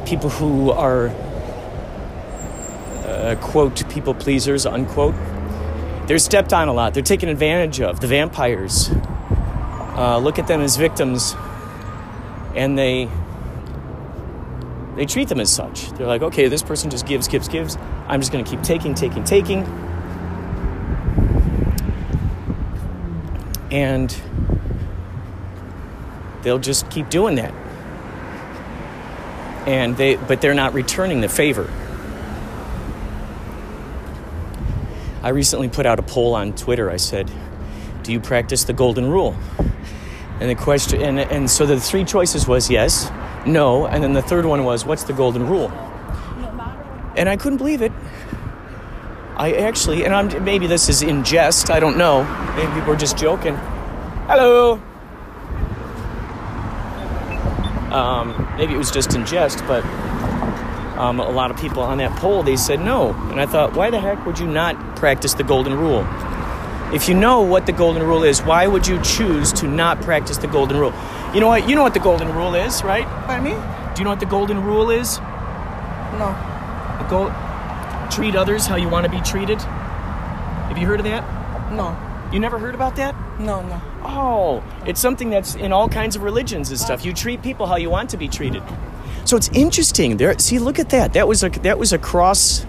people 0.06 0.30
who 0.30 0.70
are, 0.70 1.08
uh, 3.04 3.36
quote, 3.40 3.88
people 3.90 4.14
pleasers, 4.14 4.64
unquote, 4.64 5.14
they're 6.06 6.18
stepped 6.18 6.54
on 6.54 6.68
a 6.68 6.72
lot. 6.72 6.94
They're 6.94 7.02
taken 7.02 7.28
advantage 7.28 7.82
of. 7.82 8.00
The 8.00 8.06
vampires 8.06 8.88
uh, 9.98 10.18
look 10.18 10.38
at 10.38 10.46
them 10.46 10.62
as 10.62 10.76
victims 10.76 11.34
and 12.54 12.78
they 12.78 13.08
they 14.96 15.06
treat 15.06 15.28
them 15.28 15.38
as 15.38 15.52
such. 15.52 15.90
They're 15.92 16.08
like, 16.08 16.22
okay, 16.22 16.48
this 16.48 16.62
person 16.62 16.90
just 16.90 17.06
gives, 17.06 17.28
gives, 17.28 17.46
gives. 17.46 17.76
I'm 18.08 18.20
just 18.20 18.32
going 18.32 18.44
to 18.44 18.50
keep 18.50 18.62
taking, 18.62 18.94
taking, 18.94 19.22
taking. 19.22 19.62
And 23.70 24.10
they'll 26.42 26.58
just 26.58 26.90
keep 26.90 27.08
doing 27.10 27.36
that. 27.36 27.54
And 29.66 29.96
they 29.96 30.16
but 30.16 30.40
they're 30.40 30.54
not 30.54 30.74
returning 30.74 31.20
the 31.20 31.28
favor. 31.28 31.70
I 35.22 35.30
recently 35.30 35.68
put 35.68 35.84
out 35.84 35.98
a 35.98 36.02
poll 36.02 36.34
on 36.34 36.52
Twitter. 36.54 36.90
I 36.90 36.96
said, 36.96 37.30
"Do 38.02 38.12
you 38.12 38.20
practice 38.20 38.64
the 38.64 38.72
golden 38.72 39.10
rule?" 39.10 39.36
And 40.40 40.48
the 40.48 40.54
question 40.54 41.02
and 41.02 41.18
and 41.18 41.50
so 41.50 41.66
the 41.66 41.80
three 41.80 42.04
choices 42.04 42.46
was 42.46 42.70
yes, 42.70 43.10
no, 43.44 43.86
and 43.86 44.02
then 44.02 44.12
the 44.12 44.22
third 44.22 44.46
one 44.46 44.64
was 44.64 44.84
what's 44.84 45.04
the 45.04 45.12
golden 45.12 45.46
rule? 45.46 45.70
And 47.16 47.28
I 47.28 47.36
couldn't 47.36 47.58
believe 47.58 47.82
it. 47.82 47.92
I 49.36 49.52
actually, 49.52 50.04
and 50.04 50.14
I'm 50.14 50.44
maybe 50.44 50.66
this 50.66 50.88
is 50.88 51.02
in 51.02 51.24
jest. 51.24 51.70
I 51.70 51.80
don't 51.80 51.96
know. 51.96 52.24
Maybe 52.56 52.72
people 52.72 52.92
are 52.92 52.96
just 52.96 53.16
joking. 53.16 53.56
Hello. 54.26 54.80
Um, 57.98 58.54
maybe 58.56 58.74
it 58.74 58.78
was 58.78 58.90
just 58.90 59.14
in 59.14 59.26
jest, 59.26 59.58
but 59.66 59.84
um, 60.98 61.18
a 61.18 61.30
lot 61.30 61.50
of 61.50 61.56
people 61.56 61.82
on 61.82 61.98
that 61.98 62.16
poll 62.18 62.42
they 62.42 62.56
said 62.56 62.80
no, 62.80 63.12
and 63.30 63.40
I 63.40 63.46
thought, 63.46 63.74
why 63.74 63.90
the 63.90 63.98
heck 63.98 64.24
would 64.24 64.38
you 64.38 64.46
not 64.46 64.96
practice 64.96 65.34
the 65.34 65.42
golden 65.42 65.74
rule? 65.74 66.06
If 66.94 67.08
you 67.08 67.14
know 67.14 67.42
what 67.42 67.66
the 67.66 67.72
golden 67.72 68.02
rule 68.02 68.22
is, 68.22 68.40
why 68.40 68.66
would 68.66 68.86
you 68.86 69.02
choose 69.02 69.52
to 69.54 69.66
not 69.66 70.00
practice 70.00 70.38
the 70.38 70.46
golden 70.46 70.78
rule? 70.78 70.94
You 71.34 71.40
know 71.40 71.48
what? 71.48 71.68
You 71.68 71.74
know 71.74 71.82
what 71.82 71.92
the 71.92 72.00
golden 72.00 72.32
rule 72.34 72.54
is, 72.54 72.82
right? 72.82 73.04
By 73.26 73.40
me? 73.40 73.50
Do 73.50 74.00
you 74.00 74.04
know 74.04 74.10
what 74.10 74.20
the 74.20 74.26
golden 74.26 74.62
rule 74.62 74.90
is? 74.90 75.18
No. 75.18 76.34
The 76.98 77.06
goal 77.10 77.32
treat 78.10 78.34
others 78.34 78.66
how 78.66 78.76
you 78.76 78.88
want 78.88 79.04
to 79.04 79.10
be 79.10 79.20
treated. 79.20 79.60
Have 79.60 80.78
you 80.78 80.86
heard 80.86 81.00
of 81.00 81.04
that? 81.04 81.24
No. 81.72 81.96
You 82.32 82.40
never 82.40 82.58
heard 82.58 82.74
about 82.74 82.96
that? 82.96 83.14
No, 83.38 83.62
no. 83.62 83.80
Oh, 84.02 84.64
it's 84.86 85.00
something 85.00 85.30
that's 85.30 85.54
in 85.54 85.72
all 85.72 85.88
kinds 85.88 86.16
of 86.16 86.22
religions 86.22 86.70
and 86.70 86.78
stuff. 86.78 87.04
You 87.04 87.12
treat 87.12 87.42
people 87.42 87.66
how 87.66 87.76
you 87.76 87.88
want 87.88 88.10
to 88.10 88.16
be 88.16 88.28
treated. 88.28 88.62
So 89.24 89.36
it's 89.36 89.48
interesting. 89.50 90.16
There, 90.16 90.36
see, 90.38 90.58
look 90.58 90.78
at 90.78 90.90
that. 90.90 91.12
That 91.12 91.28
was 91.28 91.44
a 91.44 91.50
that 91.50 91.78
was 91.78 91.92
a 91.92 91.98
cross. 91.98 92.66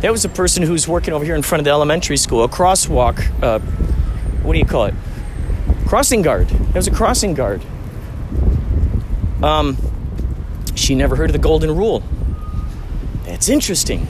That 0.00 0.10
was 0.10 0.24
a 0.24 0.28
person 0.28 0.64
who's 0.64 0.86
working 0.88 1.14
over 1.14 1.24
here 1.24 1.36
in 1.36 1.42
front 1.42 1.60
of 1.60 1.64
the 1.64 1.70
elementary 1.70 2.16
school. 2.16 2.44
A 2.44 2.48
crosswalk. 2.48 3.22
Uh, 3.42 3.60
what 4.42 4.52
do 4.52 4.58
you 4.58 4.64
call 4.64 4.86
it? 4.86 4.94
Crossing 5.86 6.22
guard. 6.22 6.48
That 6.48 6.74
was 6.74 6.88
a 6.88 6.90
crossing 6.90 7.34
guard. 7.34 7.62
Um, 9.42 9.76
she 10.74 10.94
never 10.94 11.16
heard 11.16 11.30
of 11.30 11.32
the 11.32 11.38
golden 11.38 11.76
rule. 11.76 12.02
That's 13.24 13.48
interesting. 13.48 14.06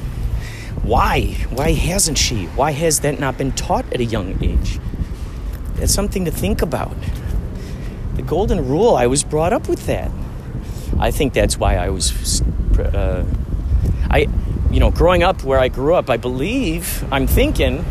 Why? 0.82 1.36
Why 1.50 1.72
hasn't 1.72 2.18
she? 2.18 2.46
Why 2.46 2.72
has 2.72 3.00
that 3.00 3.20
not 3.20 3.38
been 3.38 3.52
taught 3.52 3.84
at 3.92 4.00
a 4.00 4.04
young 4.04 4.42
age? 4.42 4.80
That's 5.82 5.92
something 5.92 6.26
to 6.26 6.30
think 6.30 6.62
about. 6.62 6.94
The 8.14 8.22
golden 8.22 8.68
rule, 8.68 8.94
I 8.94 9.08
was 9.08 9.24
brought 9.24 9.52
up 9.52 9.68
with 9.68 9.86
that. 9.86 10.12
I 11.00 11.10
think 11.10 11.32
that's 11.32 11.58
why 11.58 11.74
I 11.74 11.88
was, 11.88 12.40
uh, 12.78 13.24
I, 14.08 14.28
you 14.70 14.78
know, 14.78 14.92
growing 14.92 15.24
up 15.24 15.42
where 15.42 15.58
I 15.58 15.66
grew 15.66 15.96
up, 15.96 16.08
I 16.08 16.18
believe, 16.18 17.04
I'm 17.12 17.26
thinking 17.26 17.84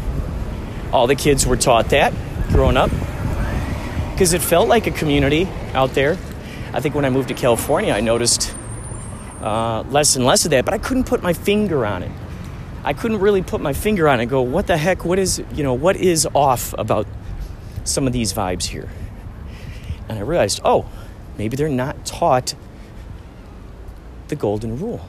all 0.93 1.05
the 1.05 1.15
kids 1.15 1.45
were 1.45 1.57
taught 1.57 1.89
that 1.89 2.13
growing 2.53 2.77
up 2.77 2.91
because 4.11 4.31
it 4.31 4.41
felt 4.41 4.69
like 4.69 4.87
a 4.87 4.91
community 4.91 5.49
out 5.73 5.93
there. 5.93 6.13
I 6.71 6.79
think 6.79 6.95
when 6.95 7.03
I 7.03 7.09
moved 7.09 7.27
to 7.27 7.33
California, 7.33 7.91
I 7.91 7.99
noticed 7.99 8.55
uh, 9.41 9.81
less 9.89 10.15
and 10.15 10.25
less 10.25 10.45
of 10.45 10.51
that, 10.51 10.63
but 10.63 10.73
I 10.73 10.77
couldn't 10.77 11.07
put 11.07 11.21
my 11.21 11.33
finger 11.33 11.85
on 11.85 12.03
it. 12.03 12.11
I 12.85 12.93
couldn't 12.93 13.19
really 13.19 13.41
put 13.41 13.59
my 13.59 13.73
finger 13.73 14.07
on 14.07 14.21
it. 14.21 14.27
go, 14.27 14.41
what 14.43 14.67
the 14.67 14.77
heck? 14.77 15.03
What 15.03 15.19
is 15.19 15.43
you 15.53 15.63
know 15.63 15.73
what 15.73 15.97
is 15.97 16.25
off 16.33 16.73
about 16.77 17.05
some 17.83 18.07
of 18.07 18.13
these 18.13 18.33
vibes 18.33 18.65
here? 18.65 18.89
And 20.09 20.19
I 20.19 20.21
realized, 20.21 20.59
oh, 20.63 20.89
maybe 21.37 21.55
they're 21.55 21.69
not 21.69 22.05
taught 22.05 22.55
the 24.27 24.35
golden 24.35 24.79
rule. 24.79 25.07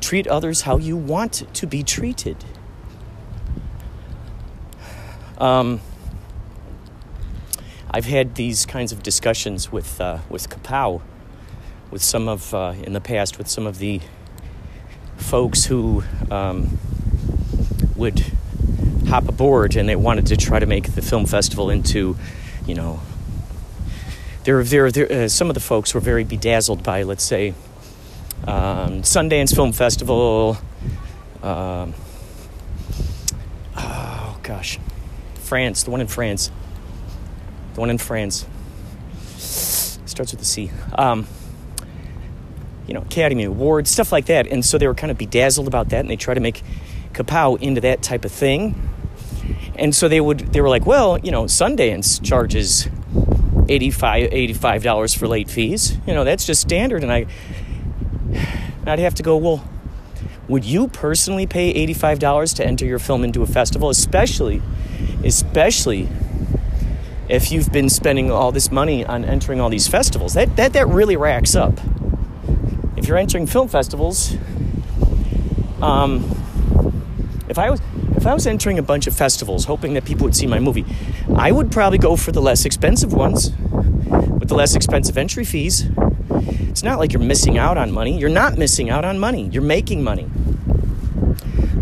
Treat 0.00 0.26
others 0.26 0.62
how 0.62 0.76
you 0.76 0.96
want 0.96 1.44
to 1.54 1.66
be 1.66 1.82
treated. 1.82 2.44
Um, 5.38 5.80
I've 7.90 8.06
had 8.06 8.34
these 8.34 8.66
kinds 8.66 8.92
of 8.92 9.02
discussions 9.02 9.72
with 9.72 10.00
uh, 10.00 10.18
with 10.28 10.48
Kapow, 10.50 11.02
with 11.90 12.02
some 12.02 12.28
of 12.28 12.52
uh, 12.54 12.74
in 12.82 12.92
the 12.92 13.00
past 13.00 13.38
with 13.38 13.48
some 13.48 13.66
of 13.66 13.78
the 13.78 14.00
folks 15.16 15.64
who 15.64 16.02
um, 16.30 16.78
would 17.96 18.24
hop 19.06 19.28
aboard 19.28 19.76
and 19.76 19.88
they 19.88 19.96
wanted 19.96 20.26
to 20.26 20.36
try 20.36 20.58
to 20.58 20.66
make 20.66 20.94
the 20.94 21.02
film 21.02 21.26
festival 21.26 21.70
into, 21.70 22.16
you 22.66 22.74
know, 22.74 23.00
there, 24.44 24.62
there, 24.62 24.90
there 24.90 25.24
uh, 25.24 25.28
some 25.28 25.48
of 25.48 25.54
the 25.54 25.60
folks 25.60 25.94
were 25.94 26.00
very 26.00 26.24
bedazzled 26.24 26.82
by, 26.82 27.02
let's 27.02 27.24
say, 27.24 27.54
um, 28.46 29.02
Sundance 29.02 29.54
Film 29.54 29.72
Festival. 29.72 30.56
Um, 31.42 31.94
oh 33.76 34.38
gosh, 34.42 34.78
France, 35.34 35.82
the 35.82 35.90
one 35.90 36.00
in 36.00 36.06
France, 36.06 36.50
the 37.74 37.80
one 37.80 37.90
in 37.90 37.98
France 37.98 38.46
starts 39.36 40.32
with 40.32 40.40
a 40.40 40.44
C. 40.44 40.70
Um, 40.96 41.26
you 42.86 42.94
know, 42.94 43.02
Academy 43.02 43.44
Awards, 43.44 43.90
stuff 43.90 44.12
like 44.12 44.26
that. 44.26 44.46
And 44.46 44.64
so 44.64 44.78
they 44.78 44.86
were 44.86 44.94
kind 44.94 45.10
of 45.10 45.18
bedazzled 45.18 45.66
about 45.66 45.88
that, 45.90 46.00
and 46.00 46.10
they 46.10 46.16
tried 46.16 46.34
to 46.34 46.40
make 46.40 46.62
Kapow 47.12 47.60
into 47.60 47.80
that 47.80 48.02
type 48.02 48.24
of 48.24 48.32
thing. 48.32 48.90
And 49.78 49.94
so 49.94 50.08
they 50.08 50.20
would, 50.20 50.40
they 50.52 50.60
were 50.60 50.68
like, 50.68 50.86
well, 50.86 51.18
you 51.18 51.30
know, 51.30 51.44
Sundance 51.44 52.22
charges 52.22 52.88
85 53.68 54.82
dollars 54.82 55.14
for 55.14 55.28
late 55.28 55.50
fees. 55.50 55.98
You 56.06 56.14
know, 56.14 56.24
that's 56.24 56.46
just 56.46 56.60
standard. 56.62 57.02
And 57.02 57.12
I, 57.12 57.26
I'd 58.86 58.98
have 58.98 59.14
to 59.16 59.22
go, 59.22 59.36
well, 59.36 59.64
would 60.48 60.64
you 60.64 60.88
personally 60.88 61.46
pay 61.46 61.86
$85 61.86 62.54
to 62.56 62.66
enter 62.66 62.86
your 62.86 62.98
film 63.00 63.24
into 63.24 63.42
a 63.42 63.46
festival, 63.46 63.90
especially, 63.90 64.62
especially 65.24 66.08
if 67.28 67.50
you've 67.50 67.72
been 67.72 67.88
spending 67.88 68.30
all 68.30 68.52
this 68.52 68.70
money 68.70 69.04
on 69.04 69.24
entering 69.24 69.60
all 69.60 69.68
these 69.68 69.88
festivals? 69.88 70.34
That 70.34 70.54
that 70.56 70.72
that 70.74 70.86
really 70.86 71.16
racks 71.16 71.56
up. 71.56 71.80
If 72.96 73.08
you're 73.08 73.18
entering 73.18 73.46
film 73.46 73.68
festivals, 73.68 74.36
um, 75.82 76.24
if 77.48 77.58
I 77.58 77.70
was 77.70 77.80
if 78.26 78.30
I 78.30 78.34
was 78.34 78.48
entering 78.48 78.76
a 78.76 78.82
bunch 78.82 79.06
of 79.06 79.14
festivals 79.14 79.66
hoping 79.66 79.94
that 79.94 80.04
people 80.04 80.24
would 80.24 80.34
see 80.34 80.48
my 80.48 80.58
movie, 80.58 80.84
I 81.36 81.52
would 81.52 81.70
probably 81.70 81.98
go 81.98 82.16
for 82.16 82.32
the 82.32 82.42
less 82.42 82.64
expensive 82.64 83.12
ones 83.12 83.52
with 83.60 84.48
the 84.48 84.56
less 84.56 84.74
expensive 84.74 85.16
entry 85.16 85.44
fees. 85.44 85.88
It's 86.68 86.82
not 86.82 86.98
like 86.98 87.12
you're 87.12 87.22
missing 87.22 87.56
out 87.56 87.78
on 87.78 87.92
money. 87.92 88.18
You're 88.18 88.28
not 88.28 88.58
missing 88.58 88.90
out 88.90 89.04
on 89.04 89.20
money. 89.20 89.48
You're 89.52 89.62
making 89.62 90.02
money. 90.02 90.28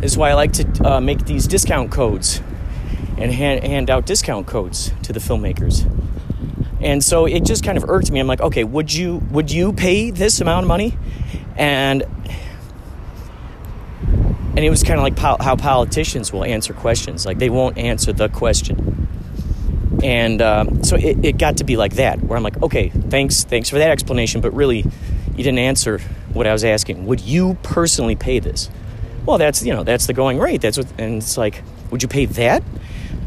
This 0.02 0.12
is 0.12 0.18
why 0.18 0.32
I 0.32 0.34
like 0.34 0.52
to 0.52 0.86
uh, 0.86 1.00
make 1.00 1.24
these 1.24 1.46
discount 1.46 1.90
codes 1.90 2.42
and 3.16 3.32
hand, 3.32 3.64
hand 3.64 3.88
out 3.88 4.04
discount 4.04 4.46
codes 4.46 4.92
to 5.04 5.14
the 5.14 5.20
filmmakers. 5.20 5.90
And 6.82 7.02
so 7.02 7.24
it 7.24 7.46
just 7.46 7.64
kind 7.64 7.78
of 7.78 7.88
irked 7.88 8.10
me. 8.10 8.20
I'm 8.20 8.26
like, 8.26 8.42
okay, 8.42 8.64
would 8.64 8.92
you 8.92 9.22
would 9.30 9.50
you 9.50 9.72
pay 9.72 10.10
this 10.10 10.42
amount 10.42 10.64
of 10.64 10.68
money? 10.68 10.98
And 11.56 12.02
and 14.56 14.60
it 14.60 14.70
was 14.70 14.82
kind 14.82 14.98
of 14.98 15.02
like 15.02 15.18
how 15.18 15.56
politicians 15.56 16.32
will 16.32 16.44
answer 16.44 16.72
questions. 16.72 17.26
Like 17.26 17.38
they 17.38 17.50
won't 17.50 17.76
answer 17.76 18.12
the 18.12 18.28
question. 18.28 19.08
And 20.02 20.42
um, 20.42 20.84
so 20.84 20.96
it, 20.96 21.24
it 21.24 21.38
got 21.38 21.56
to 21.56 21.64
be 21.64 21.76
like 21.76 21.94
that, 21.94 22.22
where 22.22 22.36
I'm 22.36 22.42
like, 22.42 22.62
okay, 22.62 22.90
thanks, 22.90 23.44
thanks 23.44 23.70
for 23.70 23.78
that 23.78 23.90
explanation, 23.90 24.40
but 24.40 24.52
really, 24.52 24.84
you 25.36 25.42
didn't 25.42 25.58
answer 25.58 25.98
what 26.32 26.46
I 26.46 26.52
was 26.52 26.62
asking. 26.62 27.06
Would 27.06 27.20
you 27.20 27.56
personally 27.62 28.14
pay 28.14 28.38
this? 28.38 28.70
Well, 29.26 29.38
that's 29.38 29.64
you 29.64 29.72
know 29.72 29.82
that's 29.82 30.06
the 30.06 30.12
going 30.12 30.38
rate. 30.38 30.60
That's 30.60 30.76
what, 30.76 30.86
and 30.98 31.16
it's 31.16 31.36
like, 31.36 31.62
would 31.90 32.02
you 32.02 32.08
pay 32.08 32.26
that 32.26 32.62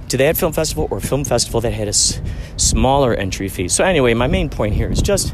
to 0.09 0.17
that 0.17 0.37
film 0.37 0.53
festival 0.53 0.87
or 0.91 0.99
a 0.99 1.01
film 1.01 1.25
festival 1.25 1.59
that 1.61 1.71
had 1.71 1.87
a 1.87 1.89
s- 1.89 2.21
smaller 2.55 3.13
entry 3.13 3.49
fee? 3.49 3.67
So 3.67 3.83
anyway, 3.83 4.13
my 4.13 4.27
main 4.27 4.49
point 4.49 4.75
here 4.75 4.91
is 4.91 5.01
just 5.01 5.33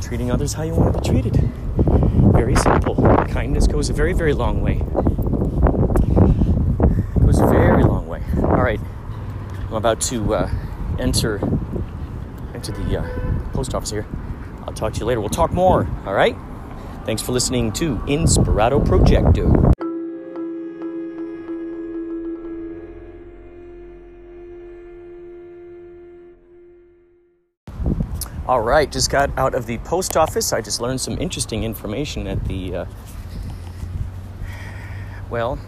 treating 0.00 0.30
others 0.30 0.54
how 0.54 0.62
you 0.62 0.74
want 0.74 0.94
to 0.94 1.00
be 1.00 1.08
treated. 1.08 1.36
Very 2.32 2.56
simple. 2.56 2.94
Kindness 3.32 3.66
goes 3.66 3.88
a 3.88 3.94
very, 3.94 4.12
very 4.12 4.34
long 4.34 4.60
way. 4.60 4.74
It 4.74 4.82
Goes 7.24 7.38
a 7.40 7.46
very 7.46 7.82
long 7.82 8.06
way. 8.06 8.22
All 8.42 8.62
right, 8.62 8.78
I'm 9.68 9.74
about 9.74 10.02
to 10.02 10.34
uh, 10.34 10.50
enter 10.98 11.36
into 12.52 12.72
the 12.72 13.00
uh, 13.00 13.50
post 13.54 13.74
office 13.74 13.90
here. 13.90 14.06
I'll 14.66 14.74
talk 14.74 14.92
to 14.92 15.00
you 15.00 15.06
later. 15.06 15.20
We'll 15.20 15.30
talk 15.30 15.50
more. 15.50 15.88
All 16.04 16.12
right. 16.12 16.36
Thanks 17.06 17.22
for 17.22 17.32
listening 17.32 17.72
to 17.72 17.96
Inspirato 18.00 18.84
Projecto. 18.84 19.72
All 28.46 28.60
right, 28.60 28.92
just 28.92 29.08
got 29.08 29.30
out 29.38 29.54
of 29.54 29.66
the 29.66 29.78
post 29.78 30.16
office. 30.16 30.52
I 30.52 30.60
just 30.60 30.80
learned 30.80 31.00
some 31.00 31.16
interesting 31.18 31.64
information 31.64 32.26
at 32.26 32.44
the, 32.44 32.74
uh, 32.76 32.84
well, 35.32 35.58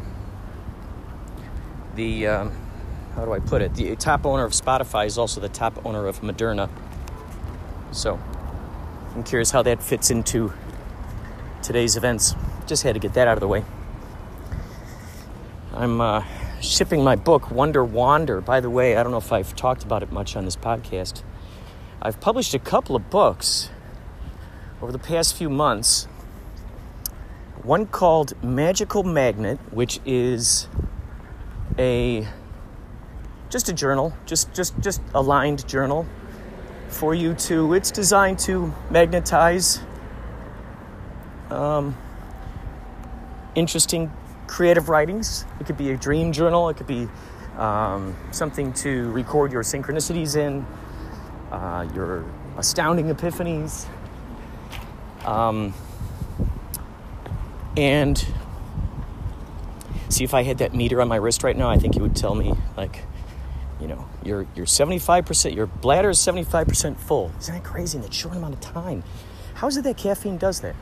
the, 1.95 2.27
um, 2.27 2.53
how 3.15 3.25
do 3.25 3.33
I 3.33 3.39
put 3.39 3.63
it? 3.63 3.73
The 3.73 3.97
top 3.97 4.27
owner 4.27 4.45
of 4.45 4.53
Spotify 4.53 5.07
is 5.07 5.17
also 5.17 5.41
the 5.41 5.49
top 5.49 5.87
owner 5.87 6.07
of 6.07 6.21
Moderna. 6.21 6.69
So 7.91 8.21
I'm 9.15 9.23
curious 9.23 9.51
how 9.51 9.63
that 9.63 9.83
fits 9.83 10.11
into 10.11 10.53
today's 11.63 11.97
events. 11.97 12.35
Just 12.67 12.83
had 12.83 12.93
to 12.93 13.01
get 13.01 13.15
that 13.15 13.27
out 13.27 13.39
of 13.39 13.41
the 13.41 13.49
way. 13.49 13.65
I'm 15.73 15.99
uh, 15.99 16.25
shipping 16.61 17.03
my 17.03 17.17
book, 17.17 17.51
Wonder 17.51 17.83
Wander. 17.83 18.43
By 18.43 18.61
the 18.61 18.69
way, 18.69 18.99
I 18.99 19.03
don't 19.03 19.13
know 19.13 19.19
if 19.19 19.33
I've 19.33 19.57
talked 19.57 19.83
about 19.83 20.03
it 20.03 20.13
much 20.13 20.37
on 20.37 20.45
this 20.45 20.57
podcast. 20.57 21.23
I've 22.03 22.21
published 22.21 22.53
a 22.53 22.59
couple 22.59 22.97
of 22.97 23.09
books 23.09 23.71
over 24.83 24.93
the 24.93 24.99
past 24.99 25.35
few 25.35 25.49
months. 25.49 26.07
One 27.65 27.87
called 27.87 28.35
Magical 28.45 29.05
Magnet, 29.05 29.59
which 29.71 29.99
is 30.05 30.69
a 31.79 32.29
just 33.49 33.71
a 33.71 33.73
journal, 33.73 34.13
just 34.27 34.53
just 34.53 34.79
just 34.81 35.01
a 35.15 35.23
lined 35.23 35.67
journal 35.67 36.05
for 36.89 37.15
you 37.15 37.33
to. 37.33 37.73
It's 37.73 37.91
designed 37.91 38.39
to 38.41 38.75
magnetize 38.91 39.81
um, 41.49 41.97
interesting 43.55 44.13
creative 44.47 44.91
writings. 44.91 45.47
It 45.59 45.65
could 45.65 45.79
be 45.79 45.91
a 45.91 45.97
dream 45.97 46.33
journal. 46.33 46.69
It 46.69 46.77
could 46.77 46.87
be 46.87 47.09
um, 47.57 48.15
something 48.31 48.75
to 48.75 49.11
record 49.13 49.53
your 49.53 49.63
synchronicities 49.63 50.37
in 50.37 50.67
uh, 51.51 51.89
your 51.95 52.27
astounding 52.59 53.07
epiphanies. 53.07 53.87
Um, 55.25 55.73
and 57.77 58.25
see 60.09 60.25
if 60.25 60.35
I 60.35 60.43
had 60.43 60.59
that 60.59 60.75
meter 60.75 61.01
on 61.01 61.09
my 61.09 61.17
wrist 61.17 61.43
right 61.43 61.57
now, 61.57 61.69
I 61.71 61.79
think 61.79 61.97
it 61.97 62.03
would 62.03 62.17
tell 62.17 62.35
me 62.35 62.55
like, 62.77 63.03
you 63.81 63.89
know, 63.89 64.09
you're 64.23 64.47
you're 64.55 64.67
75%, 64.67 65.55
your 65.55 65.67
bladder 65.67 66.11
is 66.11 66.19
75% 66.19 66.97
full. 66.97 67.33
Isn't 67.41 67.55
that 67.55 67.65
crazy 67.65 67.99
in 67.99 68.03
that 68.03 68.15
short 68.15 68.37
amount 68.37 68.55
of 68.55 68.61
time? 68.61 69.03
How 69.55 69.67
is 69.67 69.77
it 69.77 69.85
that 69.85 69.97
caffeine 69.97 70.37
does 70.37 70.61
that? 70.61 70.75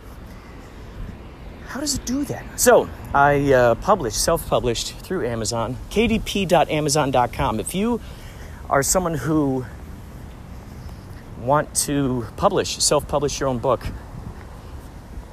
How 1.69 1.81
does 1.81 1.95
it 1.95 2.05
do 2.05 2.25
that? 2.25 2.61
So 2.61 2.89
I 3.15 3.53
uh, 3.53 3.75
published, 3.77 4.23
self-published 4.23 4.95
through 4.99 5.27
Amazon, 5.27 5.79
kdp.amazon.com. 5.91 7.61
If 7.61 7.75
you 7.75 8.01
are 8.69 8.83
someone 8.83 9.15
who 9.15 9.65
want 11.41 11.75
to 11.75 12.27
publish, 12.37 12.77
self 12.77 13.09
publish 13.09 13.41
your 13.41 13.49
own 13.49 13.59
book, 13.59 13.87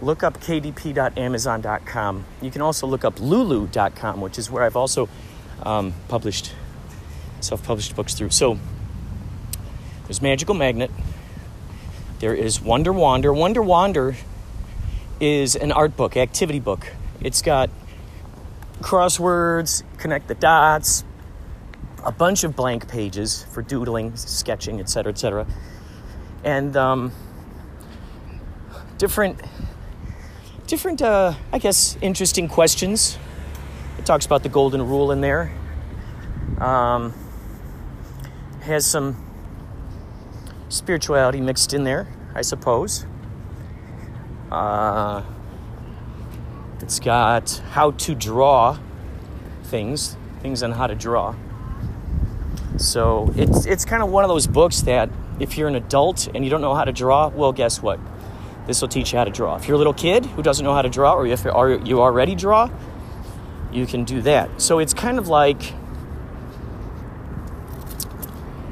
look 0.02 0.24
up 0.24 0.40
kdp.amazon.com. 0.40 2.26
You 2.42 2.52
can 2.52 2.62
also 2.62 2.88
look 2.88 3.04
up 3.04 3.20
lulu.com, 3.20 4.22
which 4.22 4.38
is 4.38 4.50
where 4.50 4.64
I've 4.64 4.76
also 4.76 5.10
um, 5.64 5.94
published, 6.08 6.54
self 7.42 7.64
published 7.64 7.96
books 7.96 8.14
through. 8.14 8.30
So 8.30 8.58
there's 10.04 10.22
Magical 10.22 10.56
Magnet, 10.56 10.92
there 12.20 12.34
is 12.34 12.62
Wonder 12.62 12.94
Wander. 12.94 13.34
Wonder 13.34 13.62
Wander 13.62 14.16
is 15.20 15.56
an 15.56 15.72
art 15.72 15.96
book, 15.98 16.18
activity 16.18 16.60
book. 16.60 16.88
It's 17.22 17.42
got 17.42 17.70
crosswords, 18.82 19.84
connect 19.98 20.28
the 20.28 20.36
dots, 20.36 21.04
a 22.06 22.12
bunch 22.12 22.44
of 22.44 22.56
blank 22.56 22.88
pages 22.88 23.44
for 23.52 23.62
doodling, 23.62 24.16
sketching, 24.16 24.80
etc., 24.80 25.12
etc 25.12 25.46
and 26.44 26.76
um, 26.78 27.12
different, 28.98 29.40
different, 30.70 31.02
uh, 31.02 31.34
I 31.52 31.58
guess, 31.58 31.98
interesting 32.00 32.48
questions. 32.48 33.18
It 33.98 34.06
talks 34.06 34.28
about 34.28 34.44
the 34.44 34.50
golden 34.50 34.88
rule 34.88 35.12
in 35.12 35.20
there. 35.20 35.52
Um, 36.60 37.12
has 38.62 38.86
some 38.86 39.18
spirituality 40.70 41.42
mixed 41.42 41.74
in 41.74 41.86
there, 41.86 42.08
I 42.36 42.44
suppose. 42.44 43.08
Uh, 44.52 45.24
it's 46.82 47.00
got 47.00 47.50
how 47.72 47.92
to 47.92 48.14
draw 48.14 48.78
things, 49.64 50.18
things 50.42 50.62
on 50.62 50.74
how 50.74 50.86
to 50.86 50.96
draw. 50.96 51.34
So 52.78 53.34
it's 53.36 53.66
it's 53.66 53.86
kind 53.86 54.04
of 54.04 54.10
one 54.10 54.24
of 54.24 54.30
those 54.30 54.46
books 54.46 54.82
that 54.82 55.10
if 55.40 55.58
you're 55.58 55.68
an 55.68 55.76
adult 55.76 56.30
and 56.34 56.46
you 56.46 56.52
don't 56.52 56.62
know 56.62 56.76
how 56.76 56.86
to 56.86 56.92
draw, 56.92 57.28
well, 57.30 57.52
guess 57.52 57.82
what? 57.82 58.00
This 58.70 58.82
will 58.82 58.88
teach 58.88 59.14
you 59.14 59.18
how 59.18 59.24
to 59.24 59.32
draw. 59.32 59.56
If 59.56 59.68
you're 59.68 59.74
a 59.74 59.80
little 59.80 59.96
kid 59.96 60.28
who 60.28 60.44
doesn't 60.44 60.64
know 60.64 60.76
how 60.76 60.84
to 60.84 60.90
draw, 60.90 61.16
or 61.16 61.26
if 61.26 61.44
you 61.44 62.02
already 62.02 62.36
draw, 62.36 62.70
you 63.72 63.88
can 63.88 64.04
do 64.04 64.22
that. 64.22 64.62
So 64.62 64.78
it's 64.78 64.94
kind 64.94 65.18
of 65.18 65.28
like 65.28 65.74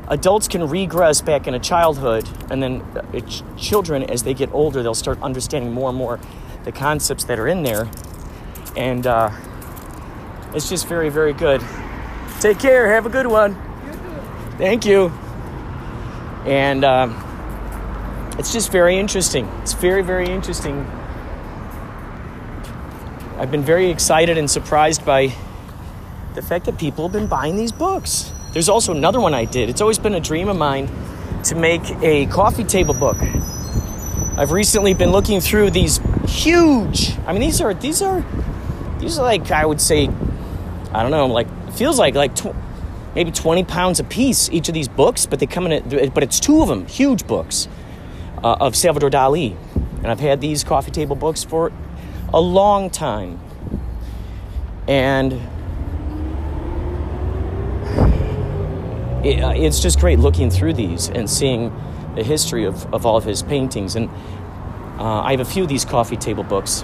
adults 0.07 0.47
can 0.47 0.69
regress 0.69 1.21
back 1.21 1.47
into 1.47 1.57
childhood, 1.57 2.29
and 2.51 2.61
then 2.61 2.81
uh, 2.81 3.19
children, 3.57 4.03
as 4.03 4.21
they 4.21 4.35
get 4.35 4.53
older, 4.53 4.83
they'll 4.83 4.93
start 4.93 5.19
understanding 5.23 5.73
more 5.73 5.89
and 5.89 5.97
more 5.97 6.19
the 6.63 6.71
concepts 6.71 7.23
that 7.23 7.39
are 7.39 7.47
in 7.47 7.63
there. 7.63 7.89
And 8.75 9.07
uh, 9.07 9.31
it's 10.53 10.69
just 10.69 10.85
very, 10.85 11.09
very 11.09 11.33
good. 11.33 11.63
Take 12.39 12.59
care. 12.59 12.87
Have 12.91 13.07
a 13.07 13.09
good 13.09 13.25
one. 13.25 13.55
Thank 14.59 14.85
you. 14.85 15.07
And 16.45 16.85
um, 16.85 17.26
it's 18.37 18.53
just 18.53 18.71
very 18.71 18.97
interesting. 18.97 19.45
It's 19.61 19.73
very, 19.73 20.03
very 20.03 20.29
interesting. 20.29 20.85
I've 23.37 23.49
been 23.49 23.63
very 23.63 23.89
excited 23.89 24.37
and 24.37 24.49
surprised 24.49 25.05
by 25.05 25.33
the 26.35 26.41
fact 26.41 26.65
that 26.65 26.77
people 26.77 27.07
have 27.07 27.13
been 27.13 27.27
buying 27.27 27.55
these 27.55 27.71
books. 27.71 28.31
There's 28.53 28.69
also 28.69 28.93
another 28.93 29.19
one 29.19 29.33
I 29.33 29.45
did. 29.45 29.69
It's 29.69 29.81
always 29.81 29.97
been 29.97 30.13
a 30.13 30.19
dream 30.19 30.49
of 30.49 30.57
mine 30.57 30.87
to 31.45 31.55
make 31.55 31.81
a 32.01 32.27
coffee 32.27 32.63
table 32.63 32.93
book. 32.93 33.17
I've 34.37 34.51
recently 34.51 34.93
been 34.93 35.11
looking 35.11 35.41
through 35.41 35.71
these 35.71 35.99
huge. 36.27 37.17
I 37.25 37.31
mean, 37.31 37.41
these 37.41 37.59
are 37.59 37.73
these 37.73 38.03
are 38.03 38.23
these 38.99 39.17
are 39.17 39.23
like 39.23 39.49
I 39.49 39.65
would 39.65 39.81
say, 39.81 40.09
I 40.93 41.01
don't 41.01 41.11
know, 41.11 41.25
like 41.25 41.47
feels 41.73 41.97
like 41.97 42.13
like 42.13 42.35
tw- 42.35 42.55
maybe 43.15 43.31
20 43.31 43.63
pounds 43.63 43.99
a 43.99 44.03
piece 44.03 44.49
each 44.51 44.67
of 44.67 44.75
these 44.75 44.87
books, 44.87 45.25
but 45.25 45.39
they 45.39 45.47
come 45.47 45.65
in. 45.65 45.93
A, 45.93 46.09
but 46.09 46.21
it's 46.21 46.39
two 46.39 46.61
of 46.61 46.67
them, 46.67 46.85
huge 46.85 47.25
books 47.25 47.67
uh, 48.43 48.57
of 48.59 48.75
Salvador 48.75 49.09
Dali, 49.09 49.55
and 49.97 50.07
I've 50.07 50.19
had 50.19 50.41
these 50.41 50.63
coffee 50.63 50.91
table 50.91 51.15
books 51.15 51.43
for 51.43 51.71
a 52.33 52.39
long 52.39 52.89
time, 52.89 53.39
and 54.87 55.33
it, 59.25 59.41
uh, 59.41 59.53
it's 59.55 59.79
just 59.79 59.99
great 59.99 60.19
looking 60.19 60.49
through 60.49 60.73
these 60.73 61.09
and 61.09 61.29
seeing 61.29 61.71
the 62.15 62.23
history 62.23 62.65
of, 62.65 62.91
of 62.93 63.05
all 63.05 63.17
of 63.17 63.23
his 63.23 63.43
paintings. 63.43 63.95
And 63.95 64.09
uh, 64.99 65.21
I 65.21 65.31
have 65.31 65.39
a 65.39 65.45
few 65.45 65.63
of 65.63 65.69
these 65.69 65.85
coffee 65.85 66.17
table 66.17 66.43
books 66.43 66.83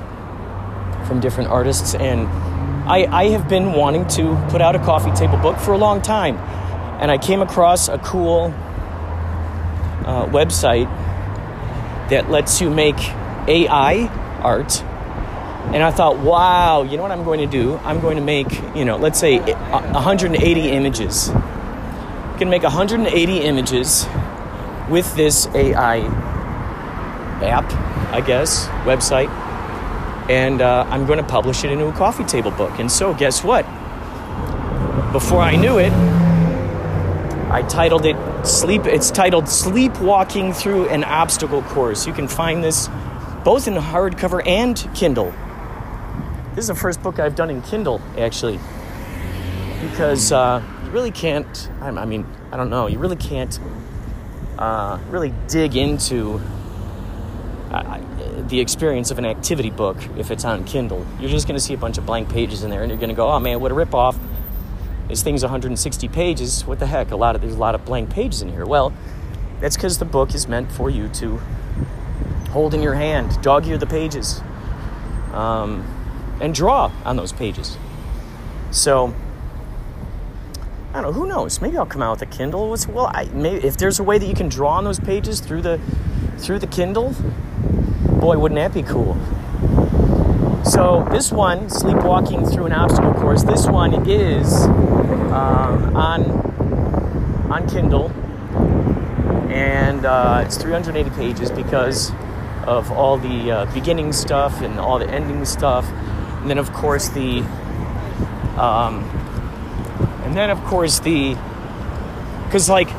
from 1.07 1.19
different 1.19 1.49
artists, 1.49 1.95
and 1.95 2.27
I, 2.87 3.05
I 3.11 3.29
have 3.29 3.47
been 3.47 3.73
wanting 3.73 4.07
to 4.09 4.35
put 4.49 4.61
out 4.61 4.75
a 4.75 4.79
coffee 4.79 5.11
table 5.11 5.37
book 5.37 5.57
for 5.57 5.73
a 5.73 5.77
long 5.77 6.01
time. 6.01 6.37
And 6.99 7.11
I 7.11 7.17
came 7.17 7.41
across 7.41 7.89
a 7.89 7.97
cool 7.97 8.53
uh, 10.05 10.25
website 10.27 10.87
that 12.09 12.29
lets 12.29 12.61
you 12.61 12.69
make 12.69 12.99
AI 13.47 14.09
art. 14.41 14.81
And 15.73 15.81
I 15.81 15.91
thought, 15.91 16.19
wow, 16.19 16.83
you 16.83 16.97
know 16.97 17.03
what 17.03 17.11
I'm 17.11 17.23
going 17.23 17.39
to 17.39 17.47
do? 17.47 17.77
I'm 17.83 18.01
going 18.01 18.17
to 18.17 18.23
make, 18.23 18.51
you 18.75 18.85
know, 18.85 18.97
let's 18.97 19.19
say 19.19 19.39
180 19.39 20.69
images 20.69 21.31
can 22.37 22.49
make 22.49 22.63
180 22.63 23.39
images 23.39 24.05
with 24.89 25.15
this 25.15 25.47
AI 25.55 25.99
app, 27.41 27.71
I 28.11 28.21
guess, 28.21 28.67
website, 28.85 29.29
and 30.29 30.61
uh, 30.61 30.85
I'm 30.89 31.05
going 31.05 31.19
to 31.19 31.25
publish 31.25 31.63
it 31.63 31.71
into 31.71 31.85
a 31.85 31.93
coffee 31.93 32.23
table 32.23 32.51
book. 32.51 32.79
And 32.79 32.91
so, 32.91 33.13
guess 33.13 33.43
what? 33.43 33.63
Before 35.13 35.41
I 35.41 35.55
knew 35.55 35.77
it, 35.77 35.93
I 37.51 37.61
titled 37.69 38.05
it 38.05 38.15
Sleep. 38.43 38.85
It's 38.85 39.09
titled 39.09 39.47
Sleepwalking 39.47 40.53
Through 40.53 40.89
an 40.89 41.03
Obstacle 41.03 41.61
Course. 41.61 42.05
You 42.05 42.13
can 42.13 42.27
find 42.27 42.63
this 42.63 42.89
both 43.43 43.67
in 43.67 43.75
hardcover 43.75 44.45
and 44.45 44.77
Kindle. 44.93 45.33
This 46.55 46.63
is 46.63 46.67
the 46.67 46.75
first 46.75 47.01
book 47.01 47.19
I've 47.19 47.35
done 47.35 47.49
in 47.49 47.61
Kindle, 47.61 48.01
actually, 48.17 48.59
because. 49.81 50.31
Uh, 50.31 50.61
you 50.83 50.91
really 50.91 51.11
can't. 51.11 51.69
I 51.81 52.05
mean, 52.05 52.25
I 52.51 52.57
don't 52.57 52.69
know. 52.69 52.87
You 52.87 52.99
really 52.99 53.15
can't 53.15 53.57
uh, 54.59 54.99
really 55.09 55.33
dig 55.47 55.75
into 55.75 56.39
uh, 57.71 57.99
the 58.47 58.59
experience 58.59 59.09
of 59.09 59.17
an 59.17 59.25
activity 59.25 59.69
book 59.69 59.97
if 60.17 60.31
it's 60.31 60.45
on 60.45 60.65
Kindle. 60.65 61.05
You're 61.19 61.31
just 61.31 61.47
going 61.47 61.55
to 61.57 61.63
see 61.63 61.73
a 61.73 61.77
bunch 61.77 61.97
of 61.97 62.05
blank 62.05 62.29
pages 62.29 62.63
in 62.63 62.69
there, 62.69 62.81
and 62.81 62.91
you're 62.91 62.99
going 62.99 63.09
to 63.09 63.15
go, 63.15 63.31
"Oh 63.31 63.39
man, 63.39 63.59
what 63.59 63.71
a 63.71 63.75
ripoff!" 63.75 64.17
This 65.07 65.21
thing's 65.21 65.43
160 65.43 66.07
pages. 66.07 66.65
What 66.65 66.79
the 66.79 66.87
heck? 66.87 67.11
A 67.11 67.15
lot 67.15 67.35
of 67.35 67.41
there's 67.41 67.55
a 67.55 67.59
lot 67.59 67.75
of 67.75 67.85
blank 67.85 68.09
pages 68.09 68.41
in 68.41 68.49
here. 68.49 68.65
Well, 68.65 68.93
that's 69.59 69.75
because 69.75 69.97
the 69.97 70.05
book 70.05 70.33
is 70.33 70.47
meant 70.47 70.71
for 70.71 70.89
you 70.89 71.07
to 71.09 71.39
hold 72.51 72.73
in 72.73 72.81
your 72.81 72.93
hand, 72.93 73.41
dog 73.41 73.67
ear 73.67 73.77
the 73.77 73.87
pages, 73.87 74.41
um, 75.33 75.85
and 76.41 76.53
draw 76.53 76.91
on 77.03 77.15
those 77.15 77.33
pages. 77.33 77.77
So 78.71 79.13
I 80.93 81.01
don't 81.01 81.11
know. 81.11 81.11
Who 81.11 81.27
knows? 81.27 81.59
Maybe 81.59 81.77
I'll 81.77 81.85
come 81.87 82.03
out 82.03 82.19
with 82.19 82.29
a 82.29 82.31
Kindle. 82.31 82.69
What's, 82.69 82.87
well, 82.87 83.07
I, 83.13 83.25
maybe 83.33 83.65
if 83.65 83.77
there's 83.77 83.99
a 83.99 84.03
way 84.03 84.19
that 84.19 84.25
you 84.27 84.35
can 84.35 84.47
draw 84.47 84.73
on 84.73 84.83
those 84.83 84.99
pages 84.99 85.39
through 85.39 85.63
the 85.63 85.79
through 86.37 86.59
the 86.59 86.67
Kindle, 86.67 87.15
boy, 88.19 88.37
wouldn't 88.37 88.57
that 88.57 88.73
be 88.73 88.83
cool? 88.83 89.17
So 90.63 91.07
this 91.11 91.31
one, 91.31 91.69
sleepwalking 91.69 92.45
through 92.45 92.65
an 92.65 92.73
obstacle 92.73 93.13
course. 93.13 93.43
This 93.43 93.67
one 93.67 94.09
is 94.09 94.63
um, 94.63 95.95
on 95.95 96.21
on 97.51 97.67
Kindle, 97.69 98.09
and 99.51 100.05
uh, 100.05 100.43
it's 100.45 100.57
380 100.57 101.09
pages 101.11 101.51
because 101.51 102.11
of 102.65 102.91
all 102.91 103.17
the 103.17 103.51
uh, 103.51 103.73
beginning 103.73 104.13
stuff 104.13 104.61
and 104.61 104.79
all 104.79 104.99
the 104.99 105.09
ending 105.09 105.45
stuff, 105.45 105.85
and 105.89 106.49
then 106.49 106.57
of 106.57 106.71
course 106.73 107.09
the 107.09 107.43
um, 108.57 109.03
and 110.23 110.37
then, 110.37 110.49
of 110.49 110.63
course, 110.65 110.99
the 110.99 111.37
because 112.45 112.69
like, 112.69 112.89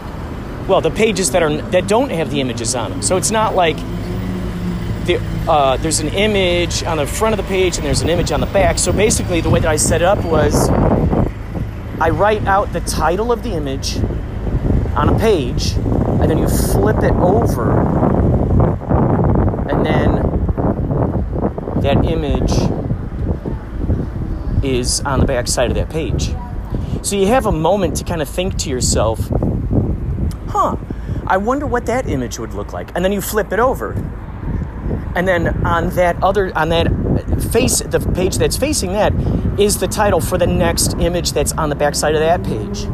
well, 0.68 0.80
the 0.80 0.90
pages 0.90 1.30
that 1.32 1.42
are 1.42 1.56
that 1.70 1.88
don't 1.88 2.10
have 2.10 2.30
the 2.30 2.40
images 2.40 2.74
on 2.74 2.90
them. 2.90 3.02
So 3.02 3.16
it's 3.16 3.30
not 3.30 3.54
like 3.54 3.76
uh, 5.48 5.76
there's 5.76 6.00
an 6.00 6.08
image 6.08 6.82
on 6.84 6.96
the 6.96 7.06
front 7.06 7.38
of 7.38 7.44
the 7.44 7.48
page 7.48 7.76
and 7.76 7.84
there's 7.84 8.00
an 8.02 8.08
image 8.08 8.32
on 8.32 8.40
the 8.40 8.46
back. 8.46 8.78
So 8.78 8.92
basically, 8.92 9.40
the 9.40 9.50
way 9.50 9.60
that 9.60 9.68
I 9.68 9.76
set 9.76 10.00
it 10.00 10.06
up 10.06 10.24
was 10.24 10.70
I 12.00 12.10
write 12.10 12.46
out 12.46 12.72
the 12.72 12.80
title 12.80 13.30
of 13.30 13.42
the 13.42 13.52
image 13.52 13.96
on 14.96 15.08
a 15.08 15.18
page, 15.18 15.72
and 15.72 16.30
then 16.30 16.38
you 16.38 16.48
flip 16.48 16.98
it 16.98 17.12
over, 17.12 17.80
and 19.68 19.84
then 19.84 20.14
that 21.82 22.04
image 22.04 22.52
is 24.64 25.00
on 25.00 25.20
the 25.20 25.26
back 25.26 25.46
side 25.46 25.70
of 25.70 25.76
that 25.76 25.90
page. 25.90 26.34
So 27.02 27.16
you 27.16 27.26
have 27.26 27.46
a 27.46 27.52
moment 27.52 27.96
to 27.96 28.04
kind 28.04 28.22
of 28.22 28.28
think 28.28 28.56
to 28.58 28.70
yourself, 28.70 29.18
huh, 30.48 30.76
I 31.26 31.36
wonder 31.36 31.66
what 31.66 31.86
that 31.86 32.08
image 32.08 32.38
would 32.38 32.54
look 32.54 32.72
like. 32.72 32.90
And 32.94 33.04
then 33.04 33.12
you 33.12 33.20
flip 33.20 33.52
it 33.52 33.58
over. 33.58 33.94
And 35.14 35.28
then 35.28 35.64
on 35.64 35.90
that 35.90 36.22
other, 36.22 36.56
on 36.56 36.70
that 36.70 36.88
face, 37.52 37.80
the 37.80 38.00
page 38.14 38.38
that's 38.38 38.56
facing 38.56 38.92
that 38.92 39.12
is 39.58 39.78
the 39.78 39.86
title 39.86 40.20
for 40.20 40.38
the 40.38 40.46
next 40.46 40.94
image 40.94 41.32
that's 41.32 41.52
on 41.52 41.68
the 41.68 41.76
back 41.76 41.94
side 41.94 42.14
of 42.14 42.20
that 42.20 42.42
page. 42.42 42.84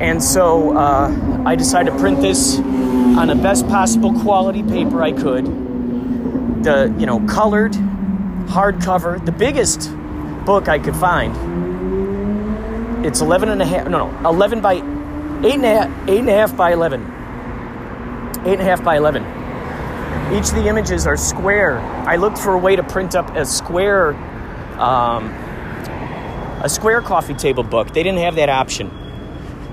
And 0.00 0.22
so 0.22 0.76
uh, 0.76 1.42
I 1.44 1.56
decided 1.56 1.92
to 1.92 1.98
print 1.98 2.20
this 2.20 2.58
on 2.58 3.28
the 3.28 3.34
best 3.34 3.66
possible 3.66 4.12
quality 4.20 4.62
paper 4.62 5.02
I 5.02 5.12
could. 5.12 5.46
The, 6.64 6.94
you 6.98 7.06
know, 7.06 7.20
colored, 7.26 7.72
hardcover, 7.72 9.24
the 9.24 9.32
biggest 9.32 9.90
book 10.44 10.68
I 10.68 10.78
could 10.78 10.96
find 10.96 11.34
it's 13.06 13.20
11 13.20 13.48
and 13.50 13.62
a 13.62 13.64
half, 13.64 13.88
no, 13.88 14.10
no, 14.10 14.28
11 14.28 14.60
by, 14.60 14.74
8 14.74 14.82
and 14.82 15.64
a 15.64 15.68
half, 15.68 16.08
8 16.08 16.18
and 16.18 16.28
a 16.28 16.32
half 16.32 16.56
by 16.56 16.72
11. 16.72 17.00
8 17.02 18.52
and 18.52 18.60
a 18.60 18.64
half 18.64 18.82
by 18.82 18.96
11. 18.96 19.22
Each 20.36 20.50
of 20.50 20.54
the 20.54 20.68
images 20.68 21.06
are 21.06 21.16
square. 21.16 21.78
I 21.78 22.16
looked 22.16 22.36
for 22.36 22.52
a 22.52 22.58
way 22.58 22.76
to 22.76 22.82
print 22.82 23.14
up 23.14 23.34
a 23.34 23.46
square, 23.46 24.12
um, 24.78 25.30
a 26.62 26.68
square 26.68 27.00
coffee 27.00 27.32
table 27.32 27.62
book. 27.62 27.94
They 27.94 28.02
didn't 28.02 28.18
have 28.18 28.34
that 28.34 28.50
option. 28.50 28.90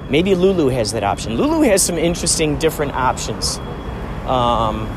Maybe 0.10 0.36
Lulu 0.36 0.70
has 0.70 0.94
that 0.94 1.04
option. 1.04 1.36
Lulu 1.36 1.64
has 1.64 1.84
some 1.84 1.98
interesting 1.98 2.58
different 2.60 2.94
options. 2.94 3.58
Um, 4.26 4.88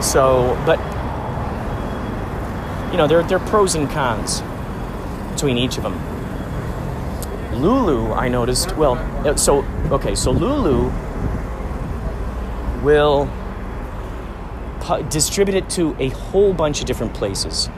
so, 0.00 0.56
but 0.64 0.78
you 2.92 2.98
know, 2.98 3.08
there, 3.08 3.24
there 3.24 3.38
are 3.38 3.48
pros 3.48 3.74
and 3.74 3.90
cons 3.90 4.42
between 5.32 5.58
each 5.58 5.76
of 5.76 5.82
them. 5.82 5.98
Lulu, 7.60 8.12
I 8.12 8.28
noticed, 8.28 8.76
well, 8.76 8.94
uh, 9.26 9.34
so, 9.34 9.64
okay, 9.90 10.14
so 10.14 10.30
Lulu 10.30 10.88
will 12.84 13.28
pu- 14.80 15.02
distribute 15.04 15.56
it 15.56 15.70
to 15.70 15.96
a 15.98 16.08
whole 16.08 16.52
bunch 16.52 16.80
of 16.80 16.86
different 16.86 17.14
places. 17.14 17.68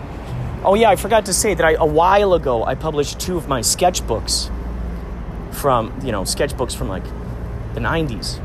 Oh, 0.64 0.74
yeah, 0.74 0.90
I 0.90 0.96
forgot 0.96 1.26
to 1.26 1.34
say 1.34 1.54
that 1.54 1.64
I, 1.64 1.72
a 1.72 1.86
while 1.86 2.34
ago 2.34 2.64
I 2.64 2.74
published 2.74 3.18
two 3.18 3.36
of 3.36 3.48
my 3.48 3.60
sketchbooks 3.60 4.50
from 5.52 5.92
you 6.02 6.12
know 6.12 6.22
sketchbooks 6.22 6.74
from 6.74 6.88
like 6.88 7.04
the 7.74 7.80
90s. 7.80 8.40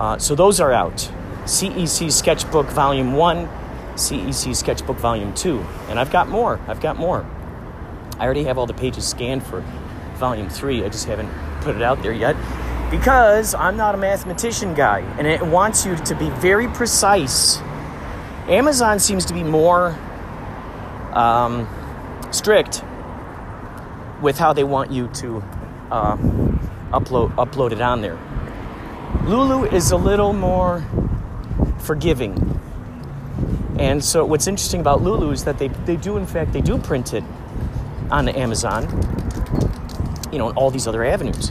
Uh, 0.00 0.18
so 0.18 0.34
those 0.34 0.60
are 0.60 0.72
out. 0.72 1.10
CEC 1.44 2.10
Sketchbook 2.10 2.66
Volume 2.68 3.12
1, 3.12 3.48
CEC 3.94 4.56
Sketchbook 4.56 4.96
Volume 4.96 5.34
2. 5.34 5.58
And 5.88 6.00
I've 6.00 6.10
got 6.10 6.28
more. 6.28 6.58
I've 6.66 6.80
got 6.80 6.96
more. 6.96 7.26
I 8.18 8.24
already 8.24 8.44
have 8.44 8.56
all 8.56 8.66
the 8.66 8.74
pages 8.74 9.06
scanned 9.06 9.44
for 9.44 9.60
Volume 10.16 10.48
3. 10.48 10.84
I 10.84 10.88
just 10.88 11.06
haven't 11.06 11.30
put 11.60 11.76
it 11.76 11.82
out 11.82 12.02
there 12.02 12.12
yet 12.12 12.36
because 12.98 13.56
I'm 13.56 13.76
not 13.76 13.96
a 13.96 13.98
mathematician 13.98 14.72
guy 14.72 15.00
and 15.18 15.26
it 15.26 15.42
wants 15.42 15.84
you 15.84 15.96
to 15.96 16.14
be 16.14 16.30
very 16.30 16.68
precise. 16.68 17.58
Amazon 18.46 19.00
seems 19.00 19.24
to 19.24 19.34
be 19.34 19.42
more 19.42 19.98
um, 21.12 21.68
strict 22.30 22.84
with 24.22 24.38
how 24.38 24.52
they 24.52 24.62
want 24.62 24.92
you 24.92 25.08
to 25.08 25.42
uh, 25.90 26.16
upload 26.92 27.34
upload 27.34 27.72
it 27.72 27.80
on 27.80 28.00
there. 28.00 28.16
Lulu 29.24 29.64
is 29.64 29.90
a 29.90 29.96
little 29.96 30.32
more 30.32 30.84
forgiving. 31.80 32.60
And 33.76 34.04
so 34.04 34.24
what's 34.24 34.46
interesting 34.46 34.80
about 34.80 35.02
Lulu 35.02 35.32
is 35.32 35.42
that 35.44 35.58
they, 35.58 35.66
they 35.66 35.96
do 35.96 36.16
in 36.16 36.26
fact 36.26 36.52
they 36.52 36.60
do 36.60 36.78
print 36.78 37.12
it 37.12 37.24
on 38.12 38.28
Amazon, 38.28 38.84
you 40.30 40.38
know, 40.38 40.50
and 40.50 40.56
all 40.56 40.70
these 40.70 40.86
other 40.86 41.04
avenues. 41.04 41.50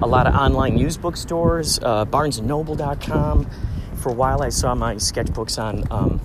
A 0.00 0.06
lot 0.06 0.26
of 0.26 0.34
online 0.34 0.76
used 0.76 1.00
bookstores, 1.00 1.78
uh, 1.82 2.04
BarnesandNoble.com. 2.04 3.48
For 3.96 4.10
a 4.10 4.12
while, 4.12 4.42
I 4.42 4.50
saw 4.50 4.74
my 4.74 4.96
sketchbooks 4.96 5.58
on 5.58 5.84
um, 5.90 6.20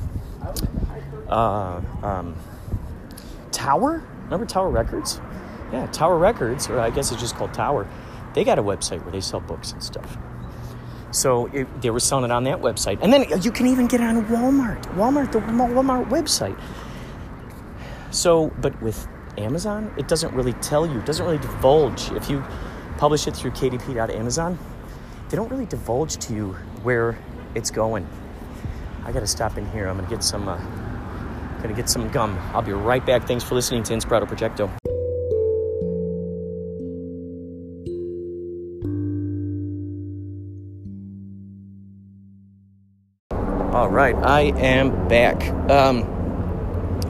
uh, 1.30 1.82
um, 2.04 2.36
Tower. 3.52 4.04
Remember 4.26 4.46
Tower 4.46 4.70
Records? 4.70 5.22
Yeah, 5.72 5.88
Tower 5.88 6.18
Records, 6.18 6.70
or 6.70 6.80
I 6.80 6.90
guess 6.90 7.12
it's 7.12 7.22
just 7.22 7.36
called 7.36 7.54
Tower. 7.54 7.88
They 8.34 8.44
got 8.44 8.60
a 8.60 8.64
website 8.64 9.04
where 9.04 9.12
they 9.12 9.22
sell 9.22 9.40
books 9.40 9.72
and 9.72 9.82
stuff. 9.82 10.18
So 11.12 11.48
it, 11.48 11.82
they 11.82 11.90
were 11.90 12.00
selling 12.02 12.26
it 12.26 12.32
on 12.32 12.44
that 12.46 12.62
website. 12.62 13.00
And 13.02 13.12
then 13.12 13.26
you 13.42 13.52
can 13.52 13.68
even 13.68 13.88
get 13.88 14.02
it 14.02 14.06
on 14.06 14.26
Walmart. 14.26 14.84
Walmart, 14.96 15.32
the 15.32 15.40
Walmart 15.40 16.10
website. 16.10 16.60
So, 18.12 18.52
but 18.60 18.80
with 18.82 19.08
Amazon, 19.38 19.94
it 19.98 20.10
doesn't 20.10 20.34
really 20.34 20.54
tell 20.54 20.86
you, 20.86 21.00
it 21.00 21.06
doesn't 21.06 21.26
really 21.26 21.38
divulge. 21.38 22.12
If 22.12 22.30
you 22.30 22.44
publish 23.02 23.26
it 23.26 23.36
through 23.36 23.50
kdp.amazon, 23.50 24.60
they 25.30 25.36
don't 25.36 25.50
really 25.50 25.66
divulge 25.66 26.18
to 26.18 26.36
you 26.36 26.52
where 26.84 27.18
it's 27.56 27.72
going. 27.72 28.08
I 29.06 29.12
gotta 29.12 29.26
stop 29.26 29.58
in 29.58 29.68
here. 29.72 29.88
I'm 29.88 29.98
gonna 29.98 30.08
get 30.08 30.24
some, 30.24 30.48
uh, 30.48 30.58
gonna 31.64 31.74
get 31.74 31.90
some 31.90 32.10
gum. 32.12 32.38
I'll 32.54 32.62
be 32.62 32.74
right 32.74 33.04
back. 33.04 33.26
Thanks 33.26 33.44
for 33.44 33.56
listening 33.56 33.82
to 33.86 33.94
Inspirato 33.94 34.28
Projecto. 34.28 34.70
All 43.74 43.90
right, 43.90 44.16
I 44.18 44.42
am 44.60 45.08
back. 45.08 45.44
Um, 45.72 46.04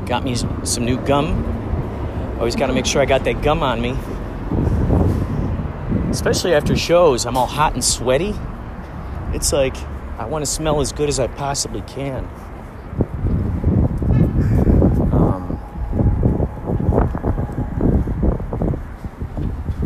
got 0.05 0.23
me 0.23 0.35
some 0.35 0.85
new 0.85 0.95
gum. 1.05 2.37
Always 2.37 2.55
got 2.55 2.67
to 2.67 2.73
make 2.73 2.85
sure 2.85 3.01
I 3.01 3.05
got 3.05 3.25
that 3.25 3.41
gum 3.41 3.61
on 3.61 3.81
me. 3.81 3.93
Especially 6.11 6.53
after 6.53 6.75
shows, 6.75 7.25
I'm 7.25 7.37
all 7.37 7.47
hot 7.47 7.73
and 7.73 7.81
sweaty. 7.81 8.35
It's 9.33 9.53
like 9.53 9.77
I 10.19 10.25
want 10.25 10.43
to 10.43 10.51
smell 10.51 10.81
as 10.81 10.91
good 10.91 11.07
as 11.07 11.21
I 11.21 11.27
possibly 11.27 11.79
can. 11.83 12.25
Um, 15.13 15.57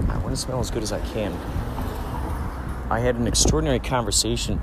I 0.10 0.18
want 0.18 0.32
to 0.32 0.36
smell 0.36 0.60
as 0.60 0.72
good 0.72 0.82
as 0.82 0.92
I 0.92 1.00
can. 1.14 1.32
I 2.90 3.02
had 3.02 3.18
an 3.18 3.28
extraordinary 3.28 3.80
conversation 3.80 4.60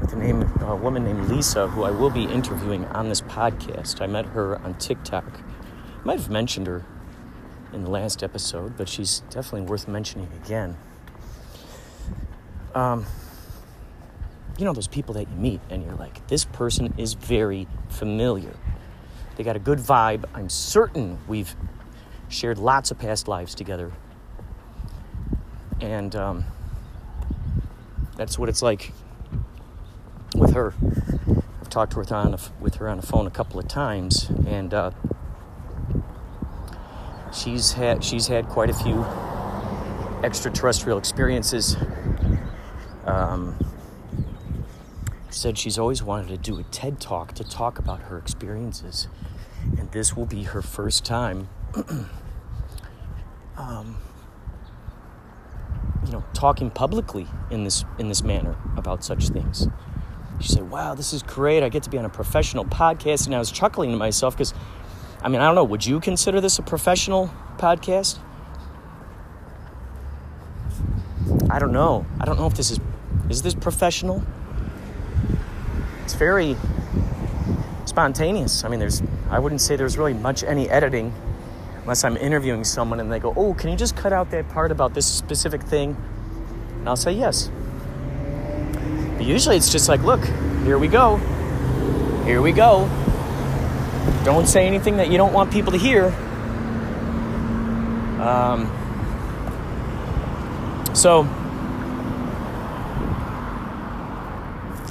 with 0.00 0.14
a, 0.14 0.16
name, 0.16 0.42
a 0.62 0.74
woman 0.74 1.04
named 1.04 1.28
Lisa, 1.28 1.68
who 1.68 1.82
I 1.82 1.90
will 1.90 2.10
be 2.10 2.24
interviewing 2.24 2.86
on 2.86 3.10
this 3.10 3.20
podcast. 3.20 4.00
I 4.00 4.06
met 4.06 4.24
her 4.24 4.58
on 4.62 4.72
TikTok. 4.78 5.26
I 5.26 6.02
might 6.02 6.18
have 6.18 6.30
mentioned 6.30 6.66
her 6.66 6.86
in 7.72 7.82
the 7.82 7.90
last 7.90 8.22
episode, 8.22 8.76
but 8.76 8.88
she's 8.88 9.20
definitely 9.30 9.62
worth 9.62 9.88
mentioning 9.88 10.28
again. 10.44 10.76
Um, 12.74 13.06
you 14.58 14.64
know, 14.64 14.72
those 14.72 14.88
people 14.88 15.14
that 15.14 15.28
you 15.28 15.36
meet 15.36 15.60
and 15.70 15.84
you're 15.84 15.94
like, 15.94 16.26
this 16.28 16.44
person 16.44 16.94
is 16.98 17.14
very 17.14 17.66
familiar. 17.88 18.54
They 19.36 19.44
got 19.44 19.56
a 19.56 19.60
good 19.60 19.78
vibe. 19.78 20.24
I'm 20.34 20.48
certain 20.48 21.18
we've 21.26 21.56
shared 22.28 22.58
lots 22.58 22.90
of 22.90 22.98
past 22.98 23.26
lives 23.26 23.54
together. 23.54 23.92
And 25.80 26.14
um, 26.14 26.44
that's 28.16 28.38
what 28.38 28.48
it's 28.48 28.60
like 28.60 28.92
with 30.34 30.52
her. 30.52 30.74
I've 31.60 31.70
talked 31.70 31.96
with 31.96 32.10
her 32.10 32.16
on, 32.16 32.38
with 32.60 32.74
her 32.76 32.88
on 32.88 32.98
the 32.98 33.06
phone 33.06 33.26
a 33.26 33.30
couple 33.30 33.58
of 33.58 33.66
times, 33.66 34.28
and 34.46 34.74
uh, 34.74 34.90
she's 37.32 37.72
had 37.72 38.04
she's 38.04 38.26
had 38.26 38.48
quite 38.48 38.70
a 38.70 38.74
few 38.74 39.04
extraterrestrial 40.24 40.98
experiences. 40.98 41.76
Um, 43.06 43.58
said 45.30 45.56
she's 45.56 45.78
always 45.78 46.02
wanted 46.02 46.28
to 46.28 46.36
do 46.36 46.58
a 46.58 46.62
TED 46.64 47.00
talk 47.00 47.32
to 47.34 47.44
talk 47.44 47.78
about 47.78 48.02
her 48.02 48.18
experiences, 48.18 49.08
and 49.78 49.90
this 49.92 50.16
will 50.16 50.26
be 50.26 50.44
her 50.44 50.62
first 50.62 51.04
time. 51.04 51.48
um, 53.56 53.96
you 56.04 56.12
know, 56.12 56.24
talking 56.34 56.70
publicly 56.70 57.26
in 57.50 57.64
this 57.64 57.84
in 57.98 58.08
this 58.08 58.22
manner 58.22 58.56
about 58.76 59.04
such 59.04 59.28
things. 59.28 59.68
She 60.40 60.48
said, 60.48 60.70
"Wow, 60.70 60.94
this 60.94 61.12
is 61.12 61.22
great! 61.22 61.62
I 61.62 61.68
get 61.68 61.82
to 61.84 61.90
be 61.90 61.98
on 61.98 62.04
a 62.04 62.10
professional 62.10 62.64
podcast." 62.64 63.26
And 63.26 63.34
I 63.34 63.38
was 63.38 63.52
chuckling 63.52 63.90
to 63.90 63.96
myself 63.96 64.34
because, 64.34 64.54
I 65.22 65.28
mean, 65.28 65.40
I 65.40 65.46
don't 65.46 65.54
know. 65.54 65.64
Would 65.64 65.84
you 65.84 66.00
consider 66.00 66.40
this 66.40 66.58
a 66.58 66.62
professional 66.62 67.30
podcast? 67.58 68.18
I 71.50 71.58
don't 71.58 71.72
know. 71.72 72.06
I 72.18 72.24
don't 72.24 72.38
know 72.38 72.46
if 72.46 72.54
this 72.54 72.70
is 72.70 72.80
is 73.28 73.42
this 73.42 73.54
professional. 73.54 74.22
It's 76.04 76.14
very 76.14 76.56
spontaneous. 77.84 78.64
I 78.64 78.68
mean, 78.68 78.80
there's 78.80 79.02
I 79.30 79.38
wouldn't 79.38 79.60
say 79.60 79.76
there's 79.76 79.98
really 79.98 80.14
much 80.14 80.42
any 80.42 80.70
editing 80.70 81.12
unless 81.82 82.02
I'm 82.02 82.16
interviewing 82.16 82.64
someone 82.64 82.98
and 82.98 83.12
they 83.12 83.18
go, 83.18 83.34
"Oh, 83.36 83.52
can 83.54 83.70
you 83.70 83.76
just 83.76 83.96
cut 83.96 84.12
out 84.12 84.30
that 84.30 84.48
part 84.48 84.72
about 84.72 84.94
this 84.94 85.06
specific 85.06 85.62
thing?" 85.62 85.96
And 86.78 86.88
I'll 86.88 86.96
say 86.96 87.12
yes. 87.12 87.50
But 89.16 89.26
usually 89.26 89.56
it's 89.56 89.70
just 89.70 89.88
like, 89.88 90.02
"Look, 90.02 90.24
here 90.64 90.78
we 90.78 90.88
go. 90.88 91.16
Here 92.24 92.40
we 92.40 92.52
go. 92.52 92.88
Don't 94.24 94.46
say 94.46 94.66
anything 94.66 94.96
that 94.98 95.10
you 95.10 95.16
don't 95.16 95.32
want 95.32 95.50
people 95.50 95.72
to 95.72 95.78
hear." 95.78 96.06
Um, 98.20 98.70
so 100.92 101.26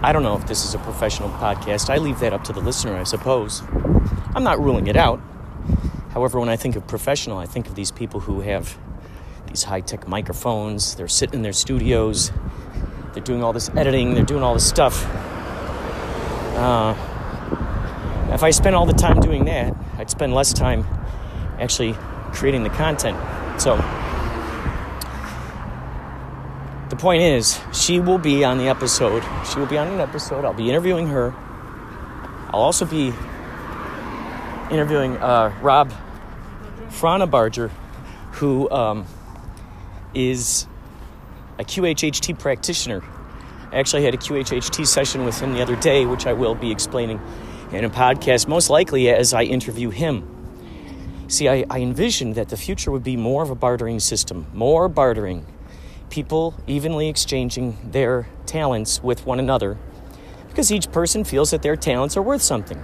I 0.02 0.12
don't 0.13 0.24
know 0.24 0.36
if 0.38 0.48
this 0.48 0.63
is 0.63 0.74
a 0.74 0.80
professional 0.80 1.30
podcast. 1.30 1.89
I 1.89 1.98
leave 1.98 2.20
that 2.22 2.32
up 2.32 2.44
to 2.46 2.54
the 2.54 2.62
listener, 2.62 2.96
I 2.96 3.04
suppose. 3.04 3.62
I'm 4.34 4.44
not 4.44 4.60
ruling 4.60 4.88
it 4.88 4.96
out. 4.96 5.20
However, 6.12 6.39
when 6.39 6.50
I 6.50 6.56
think 6.56 6.76
of 6.76 6.88
professional, 6.88 7.38
I 7.38 7.46
think 7.46 7.68
of 7.68 7.76
these 7.76 7.92
people 7.92 8.22
who 8.22 8.42
have 8.42 8.78
these 9.48 9.63
high 9.63 9.82
tech 9.82 10.08
microphones, 10.08 10.96
they're 10.96 11.08
sitting 11.08 11.36
in 11.36 11.42
their 11.42 11.54
studios, 11.54 12.32
they're 13.13 13.24
doing 13.24 13.44
all 13.44 13.52
this 13.52 13.70
editing, 13.76 14.13
they're 14.13 14.24
doing 14.24 14.42
all 14.42 14.54
this 14.54 14.68
stuff. 14.68 15.06
Uh, 16.56 16.96
if 18.34 18.44
I 18.44 18.52
spent 18.52 18.76
all 18.76 18.86
the 18.86 18.94
time 18.94 19.20
doing 19.20 19.46
that, 19.46 19.76
I'd 19.98 20.10
spend 20.10 20.34
less 20.34 20.54
time 20.54 20.86
actually 21.60 21.94
creating 22.32 22.63
the 22.63 22.70
content. 22.70 23.18
So, 23.60 23.76
the 26.89 26.96
point 26.96 27.22
is, 27.22 27.60
she 27.74 28.00
will 28.00 28.18
be 28.18 28.44
on 28.44 28.58
the 28.58 28.68
episode. 28.68 29.24
She 29.46 29.60
will 29.60 29.68
be 29.68 29.78
on 29.78 29.88
an 29.88 30.00
episode. 30.00 30.46
I'll 30.46 30.54
be 30.54 30.70
interviewing 30.70 31.08
her. 31.08 31.34
I'll 32.52 32.62
also 32.62 32.86
be 32.86 33.13
interviewing 34.72 35.18
uh, 35.18 35.54
Rob 35.62 35.92
Frauenbarger, 36.89 37.70
who 38.34 38.70
um, 38.72 39.06
is 40.13 40.68
a 41.58 41.63
QHHT 41.63 42.39
practitioner. 42.39 43.04
I 43.72 43.78
actually 43.78 44.04
had 44.04 44.13
a 44.13 44.18
QHHT 44.18 44.88
session 44.88 45.26
with 45.26 45.39
him 45.39 45.54
the 45.54 45.62
other 45.62 45.76
day, 45.76 46.06
which 46.06 46.26
I 46.26 46.34
will 46.34 46.56
be 46.56 46.72
explaining 46.72 47.20
in 47.71 47.86
a 47.86 47.89
podcast, 47.89 48.47
most 48.47 48.69
likely 48.69 49.10
as 49.10 49.34
I 49.34 49.43
interview 49.43 49.89
him. 49.89 50.36
See, 51.27 51.47
I, 51.47 51.65
I 51.69 51.79
envisioned 51.79 52.36
that 52.36 52.49
the 52.49 52.58
future 52.58 52.91
would 52.91 53.03
be 53.03 53.15
more 53.15 53.43
of 53.43 53.51
a 53.51 53.55
bartering 53.55 53.99
system, 53.99 54.47
more 54.53 54.89
bartering, 54.89 55.45
people 56.10 56.55
evenly 56.65 57.08
exchanging 57.08 57.77
their 57.84 58.27
talents 58.47 59.03
with 59.03 59.25
one 59.25 59.39
another, 59.39 59.77
because 60.47 60.71
each 60.71 60.91
person 60.91 61.23
feels 61.23 61.51
that 61.51 61.62
their 61.62 61.75
talents 61.75 62.17
are 62.17 62.21
worth 62.21 62.41
something. 62.41 62.82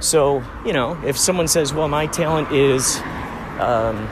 So, 0.00 0.42
you 0.66 0.72
know, 0.72 1.00
if 1.04 1.16
someone 1.16 1.46
says, 1.46 1.72
well, 1.72 1.88
my 1.88 2.08
talent 2.08 2.50
is 2.50 2.96
um, 3.60 4.08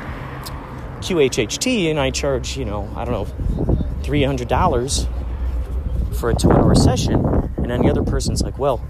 QHHT 1.00 1.90
and 1.90 1.98
I 1.98 2.10
charge, 2.10 2.56
you 2.56 2.64
know, 2.64 2.88
I 2.96 3.04
don't 3.04 3.12
know, 3.12 3.24
$300 4.02 5.08
for 6.14 6.30
a 6.30 6.34
two 6.34 6.52
hour 6.52 6.76
session. 6.76 7.14
And 7.56 7.70
then 7.70 7.82
the 7.82 7.90
other 7.90 8.04
person's 8.04 8.42
like, 8.42 8.58
well, 8.58 8.80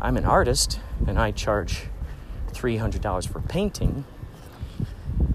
I'm 0.00 0.16
an 0.16 0.24
artist 0.24 0.80
and 1.06 1.18
I 1.18 1.32
charge 1.32 1.84
$300 2.52 3.28
for 3.28 3.40
painting. 3.40 4.04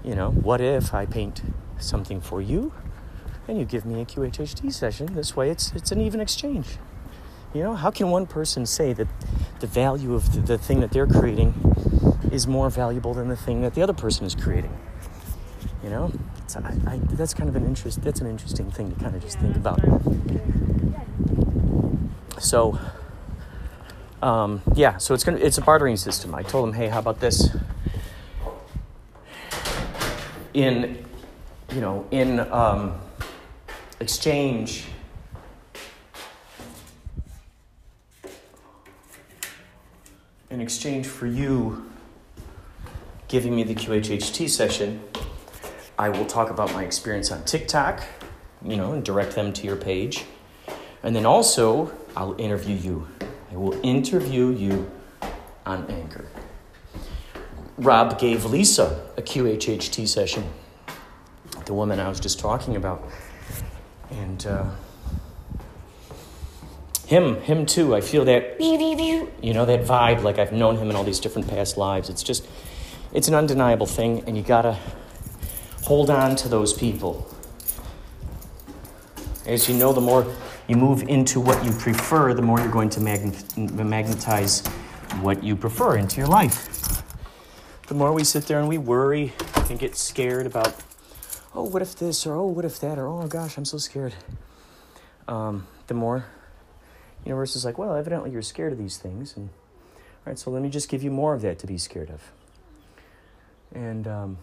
You 0.02 0.14
know, 0.14 0.30
what 0.30 0.60
if 0.60 0.94
I 0.94 1.06
paint 1.06 1.42
something 1.78 2.20
for 2.20 2.40
you 2.40 2.72
and 3.46 3.58
you 3.58 3.64
give 3.64 3.84
me 3.84 4.00
a 4.00 4.04
QHHT 4.04 4.72
session? 4.72 5.14
This 5.14 5.36
way 5.36 5.50
it's, 5.50 5.72
it's 5.72 5.92
an 5.92 6.00
even 6.00 6.20
exchange. 6.20 6.78
You 7.52 7.62
know, 7.62 7.74
how 7.74 7.90
can 7.90 8.10
one 8.10 8.26
person 8.26 8.66
say 8.66 8.92
that 8.94 9.06
the 9.60 9.66
value 9.66 10.14
of 10.14 10.32
the, 10.32 10.40
the 10.40 10.58
thing 10.58 10.80
that 10.80 10.92
they're 10.92 11.06
creating 11.06 11.54
is 12.32 12.46
more 12.46 12.68
valuable 12.70 13.14
than 13.14 13.28
the 13.28 13.36
thing 13.36 13.60
that 13.62 13.74
the 13.74 13.82
other 13.82 13.92
person 13.92 14.26
is 14.26 14.34
creating? 14.34 14.76
You 15.82 15.90
know, 15.90 16.12
I, 16.56 16.94
I, 16.94 17.00
that's 17.10 17.34
kind 17.34 17.48
of 17.48 17.56
an 17.56 17.66
interest. 17.66 18.02
That's 18.02 18.20
an 18.20 18.26
interesting 18.26 18.70
thing 18.70 18.90
to 18.92 18.98
kind 18.98 19.14
of 19.14 19.22
just 19.22 19.38
think 19.38 19.54
about. 19.56 19.80
So, 22.40 22.78
um, 24.24 24.62
yeah, 24.74 24.96
so 24.96 25.12
it's 25.12 25.22
gonna 25.22 25.36
it's 25.36 25.58
a 25.58 25.60
bartering 25.60 25.98
system. 25.98 26.34
I 26.34 26.42
told 26.42 26.66
him, 26.66 26.74
hey, 26.74 26.88
how 26.88 26.98
about 26.98 27.20
this? 27.20 27.54
In, 30.54 31.04
you 31.70 31.80
know, 31.82 32.06
in 32.10 32.40
um, 32.40 32.98
exchange 34.00 34.86
in 40.48 40.60
exchange 40.60 41.06
for 41.06 41.26
you 41.26 41.90
giving 43.28 43.54
me 43.54 43.62
the 43.62 43.74
QHHT 43.74 44.48
session, 44.48 45.02
I 45.98 46.08
will 46.08 46.24
talk 46.24 46.48
about 46.48 46.72
my 46.72 46.84
experience 46.84 47.30
on 47.30 47.44
TikTok, 47.44 48.02
you 48.64 48.76
know, 48.76 48.92
and 48.92 49.04
direct 49.04 49.34
them 49.34 49.52
to 49.52 49.66
your 49.66 49.76
page. 49.76 50.24
And 51.02 51.14
then 51.14 51.26
also, 51.26 51.92
I'll 52.16 52.40
interview 52.40 52.76
you. 52.76 53.08
I 53.54 53.56
will 53.56 53.78
interview 53.84 54.50
you 54.50 54.90
on 55.64 55.88
Anchor. 55.88 56.26
Rob 57.78 58.18
gave 58.18 58.44
Lisa 58.44 59.06
a 59.16 59.22
QHHT 59.22 60.08
session, 60.08 60.42
the 61.64 61.72
woman 61.72 62.00
I 62.00 62.08
was 62.08 62.18
just 62.18 62.40
talking 62.40 62.74
about. 62.74 63.08
And 64.10 64.44
uh, 64.44 64.64
him, 67.06 67.40
him 67.42 67.64
too. 67.64 67.94
I 67.94 68.00
feel 68.00 68.24
that, 68.24 68.60
you 68.60 69.54
know, 69.54 69.64
that 69.64 69.84
vibe. 69.84 70.24
Like 70.24 70.40
I've 70.40 70.52
known 70.52 70.76
him 70.76 70.90
in 70.90 70.96
all 70.96 71.04
these 71.04 71.20
different 71.20 71.46
past 71.46 71.76
lives. 71.76 72.08
It's 72.10 72.24
just, 72.24 72.44
it's 73.12 73.28
an 73.28 73.34
undeniable 73.34 73.86
thing, 73.86 74.24
and 74.26 74.36
you 74.36 74.42
gotta 74.42 74.76
hold 75.84 76.10
on 76.10 76.34
to 76.36 76.48
those 76.48 76.72
people. 76.72 77.32
As 79.46 79.68
you 79.68 79.76
know, 79.76 79.92
the 79.92 80.00
more 80.00 80.26
you 80.68 80.76
move 80.76 81.02
into 81.02 81.40
what 81.40 81.64
you 81.64 81.72
prefer, 81.72 82.34
the 82.34 82.42
more 82.42 82.58
you're 82.58 82.70
going 82.70 82.90
to 82.90 83.00
magnetize 83.00 84.66
what 85.20 85.42
you 85.44 85.56
prefer 85.56 85.96
into 85.96 86.16
your 86.16 86.26
life. 86.26 87.02
The 87.86 87.94
more 87.94 88.12
we 88.12 88.24
sit 88.24 88.46
there 88.46 88.58
and 88.60 88.68
we 88.68 88.78
worry 88.78 89.32
and 89.68 89.78
get 89.78 89.94
scared 89.94 90.46
about, 90.46 90.74
oh, 91.54 91.64
what 91.64 91.82
if 91.82 91.94
this, 91.96 92.26
or 92.26 92.34
oh, 92.34 92.46
what 92.46 92.64
if 92.64 92.80
that, 92.80 92.98
or 92.98 93.06
oh 93.06 93.26
gosh, 93.26 93.58
I'm 93.58 93.66
so 93.66 93.76
scared. 93.76 94.14
Um, 95.28 95.66
the 95.86 95.94
more 95.94 96.24
universe 97.24 97.56
is 97.56 97.64
like, 97.64 97.76
well, 97.76 97.94
evidently 97.94 98.30
you're 98.30 98.42
scared 98.42 98.72
of 98.72 98.78
these 98.78 98.96
things, 98.96 99.36
and 99.36 99.50
all 99.50 100.30
right, 100.30 100.38
so 100.38 100.50
let 100.50 100.62
me 100.62 100.70
just 100.70 100.88
give 100.88 101.02
you 101.02 101.10
more 101.10 101.34
of 101.34 101.42
that 101.42 101.58
to 101.58 101.66
be 101.66 101.76
scared 101.76 102.08
of. 102.10 102.22
And 103.74 104.08
um, 104.08 104.38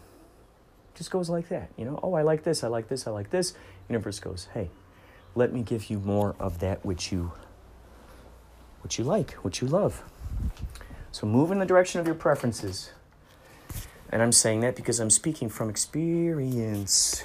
just 0.94 1.10
goes 1.10 1.30
like 1.30 1.50
that, 1.50 1.72
you 1.78 1.86
know. 1.86 2.00
Oh, 2.04 2.14
I 2.14 2.22
like 2.22 2.44
this, 2.44 2.64
I 2.64 2.68
like 2.68 2.90
this, 2.90 3.08
I 3.08 3.12
like 3.12 3.32
this. 3.32 3.54
Universe 3.90 4.20
goes, 4.20 4.50
hey, 4.54 4.70
let 5.36 5.54
me 5.54 5.62
give 5.62 5.90
you 5.90 6.00
more 6.00 6.36
of 6.40 6.60
that 6.60 6.86
which 6.86 7.12
you, 7.12 7.32
which 8.84 8.98
you 8.98 9.04
like, 9.04 9.32
which 9.44 9.62
you 9.62 9.68
love. 9.68 10.04
So 11.12 11.28
move 11.28 11.52
in 11.52 11.60
the 11.60 11.66
direction 11.66 12.00
of 12.00 12.06
your 12.06 12.16
preferences. 12.16 12.92
And 14.12 14.22
I'm 14.22 14.32
saying 14.32 14.62
that 14.62 14.76
because 14.76 15.00
I'm 15.00 15.10
speaking 15.10 15.50
from 15.50 15.70
experience. 15.70 17.24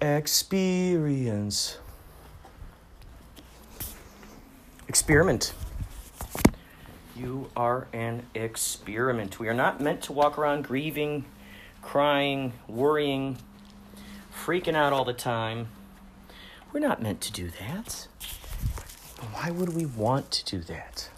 Experience. 0.00 1.78
Experiment. 4.88 5.54
You 7.16 7.50
are 7.56 7.86
an 7.92 8.24
experiment. 8.34 9.38
We 9.38 9.48
are 9.48 9.54
not 9.54 9.80
meant 9.80 10.02
to 10.02 10.12
walk 10.12 10.36
around 10.38 10.64
grieving, 10.64 11.24
crying, 11.80 12.52
worrying, 12.68 13.38
freaking 14.34 14.74
out 14.74 14.92
all 14.92 15.04
the 15.04 15.12
time. 15.12 15.68
We're 16.72 16.80
not 16.80 17.02
meant 17.02 17.20
to 17.22 17.32
do 17.32 17.50
that. 17.60 18.08
But 19.16 19.26
why 19.26 19.50
would 19.50 19.74
we 19.74 19.84
want 19.84 20.30
to 20.30 20.44
do 20.44 20.60
that? 20.62 21.10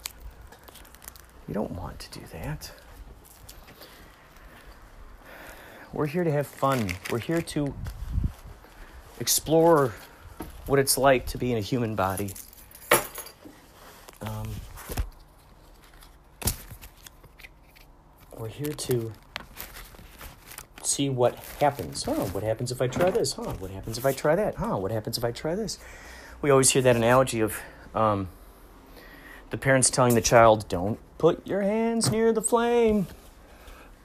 We 1.46 1.54
don't 1.54 1.70
want 1.70 2.00
to 2.00 2.18
do 2.18 2.26
that. 2.32 2.72
We're 5.92 6.06
here 6.06 6.24
to 6.24 6.32
have 6.32 6.48
fun. 6.48 6.90
We're 7.10 7.20
here 7.20 7.40
to 7.40 7.72
explore 9.20 9.92
what 10.66 10.80
it's 10.80 10.98
like 10.98 11.26
to 11.26 11.38
be 11.38 11.52
in 11.52 11.58
a 11.58 11.60
human 11.60 11.94
body. 11.94 12.32
Um, 14.22 14.48
we're 18.36 18.48
here 18.48 18.72
to 18.72 19.12
see 20.94 21.08
what 21.08 21.36
happens. 21.60 22.04
Huh, 22.04 22.26
what 22.26 22.42
happens 22.42 22.70
if 22.70 22.80
I 22.80 22.86
try 22.86 23.10
this? 23.10 23.34
Huh, 23.34 23.52
what 23.58 23.70
happens 23.70 23.98
if 23.98 24.06
I 24.06 24.12
try 24.12 24.36
that? 24.36 24.54
Huh, 24.56 24.76
what 24.76 24.90
happens 24.90 25.18
if 25.18 25.24
I 25.24 25.32
try 25.32 25.54
this? 25.54 25.78
We 26.40 26.50
always 26.50 26.70
hear 26.70 26.82
that 26.82 26.96
analogy 26.96 27.40
of 27.40 27.58
um, 27.94 28.28
the 29.50 29.56
parents 29.56 29.90
telling 29.90 30.14
the 30.14 30.20
child, 30.20 30.68
don't 30.68 30.98
put 31.18 31.46
your 31.46 31.62
hands 31.62 32.10
near 32.10 32.32
the 32.32 32.42
flame 32.42 33.06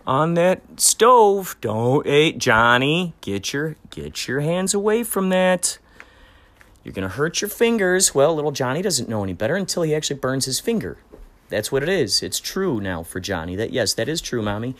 on 0.08 0.34
that 0.34 0.62
stove. 0.80 1.56
Don't, 1.62 2.06
hey, 2.06 2.32
Johnny, 2.32 3.14
get 3.22 3.54
your, 3.54 3.76
get 3.90 4.28
your 4.28 4.40
hands 4.40 4.74
away 4.74 5.04
from 5.04 5.30
that. 5.30 5.78
You're 6.84 6.94
going 6.94 7.08
to 7.08 7.16
hurt 7.16 7.42
your 7.42 7.50
fingers. 7.50 8.16
Well, 8.16 8.34
little 8.34 8.52
Johnny 8.52 8.82
doesn't 8.82 9.10
know 9.10 9.24
any 9.24 9.34
better 9.34 9.56
until 9.56 9.84
he 9.84 9.94
actually 9.94 10.20
burns 10.20 10.46
his 10.46 10.60
finger. 10.60 10.98
That's 11.50 11.72
what 11.72 11.84
it 11.84 11.90
is. 11.90 12.24
It's 12.24 12.40
true 12.40 12.80
now 12.80 13.04
for 13.04 13.20
Johnny. 13.20 13.56
That 13.56 13.72
yes, 13.72 13.94
that 13.96 14.08
is 14.08 14.22
true, 14.22 14.42
mommy. 14.42 14.76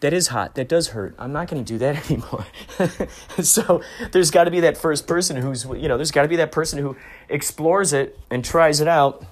That 0.00 0.12
is 0.12 0.28
hot. 0.28 0.54
That 0.54 0.68
does 0.68 0.88
hurt. 0.88 1.14
I'm 1.18 1.32
not 1.32 1.48
going 1.48 1.64
to 1.64 1.72
do 1.72 1.78
that 1.78 2.10
anymore. 2.10 2.46
so 3.42 3.82
there's 4.12 4.30
got 4.30 4.44
to 4.44 4.50
be 4.50 4.60
that 4.60 4.76
first 4.76 5.06
person 5.06 5.36
who's 5.36 5.64
you 5.64 5.88
know 5.88 5.96
there's 5.96 6.10
got 6.10 6.22
to 6.22 6.28
be 6.28 6.36
that 6.36 6.52
person 6.52 6.78
who 6.78 6.96
explores 7.28 7.92
it 7.92 8.18
and 8.30 8.44
tries 8.44 8.80
it 8.80 8.88
out. 8.88 9.24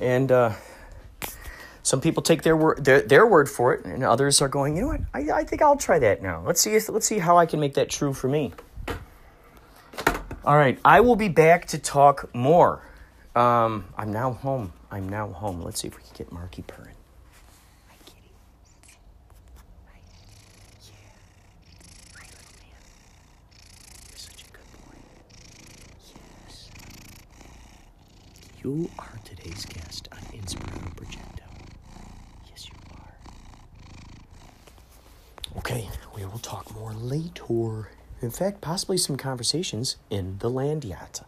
And 0.00 0.30
uh, 0.30 0.52
some 1.82 2.00
people 2.02 2.22
take 2.22 2.42
their 2.42 2.56
word 2.56 2.84
their, 2.84 3.00
their 3.00 3.26
word 3.26 3.48
for 3.48 3.72
it, 3.72 3.86
and 3.86 4.04
others 4.04 4.42
are 4.42 4.48
going, 4.48 4.76
you 4.76 4.82
know 4.82 4.88
what? 4.88 5.00
I, 5.14 5.38
I 5.38 5.44
think 5.44 5.62
I'll 5.62 5.76
try 5.76 5.98
that 5.98 6.22
now. 6.22 6.42
Let's 6.44 6.60
see 6.60 6.74
if, 6.74 6.88
let's 6.90 7.06
see 7.06 7.18
how 7.18 7.38
I 7.38 7.46
can 7.46 7.60
make 7.60 7.74
that 7.74 7.88
true 7.88 8.12
for 8.12 8.28
me. 8.28 8.52
All 10.44 10.56
right, 10.56 10.78
I 10.84 11.00
will 11.00 11.16
be 11.16 11.28
back 11.28 11.66
to 11.68 11.78
talk 11.78 12.34
more. 12.34 12.82
Um, 13.34 13.86
I'm 13.96 14.12
now 14.12 14.32
home. 14.32 14.72
I'm 14.90 15.08
now 15.08 15.28
home. 15.28 15.62
Let's 15.62 15.80
see 15.80 15.88
if 15.88 15.96
we 15.96 16.02
can 16.02 16.12
get 16.14 16.32
Marky 16.32 16.62
purring. 16.62 16.94
Hi, 17.88 17.94
kitty. 18.04 18.32
Hi. 19.86 19.98
Yeah. 20.86 20.94
Hi, 22.16 22.24
little 22.24 22.52
man. 22.60 22.80
You're 24.10 24.18
such 24.18 24.42
a 24.42 24.46
good 24.46 24.68
boy. 24.86 24.96
Yes. 26.46 26.68
You 28.68 28.90
are 28.98 29.18
today's 29.24 29.64
guest 29.64 30.08
on 30.12 30.18
Inspirato 30.38 30.94
Projecto. 30.94 31.46
Yes, 32.50 32.68
you 32.68 32.76
are. 32.90 33.14
Okay, 35.56 35.88
we 36.14 36.26
will 36.26 36.38
talk 36.38 36.74
more 36.74 36.92
later. 36.92 37.88
In 38.20 38.30
fact, 38.30 38.60
possibly 38.60 38.98
some 38.98 39.16
conversations 39.16 39.96
in 40.10 40.36
the 40.40 40.50
land 40.50 40.84
yacht 40.84 41.22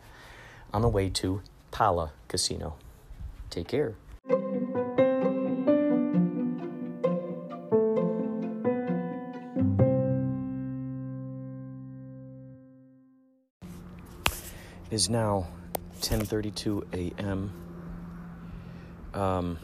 on 0.74 0.82
the 0.82 0.88
way 0.88 1.08
to 1.08 1.40
Pala 1.70 2.12
Casino. 2.28 2.74
Take 3.48 3.68
care. 3.68 3.94
It 14.90 14.94
is 14.94 15.08
now 15.08 15.46
10:32 16.00 16.84
a.m. 17.18 17.52
Um, 19.14 19.58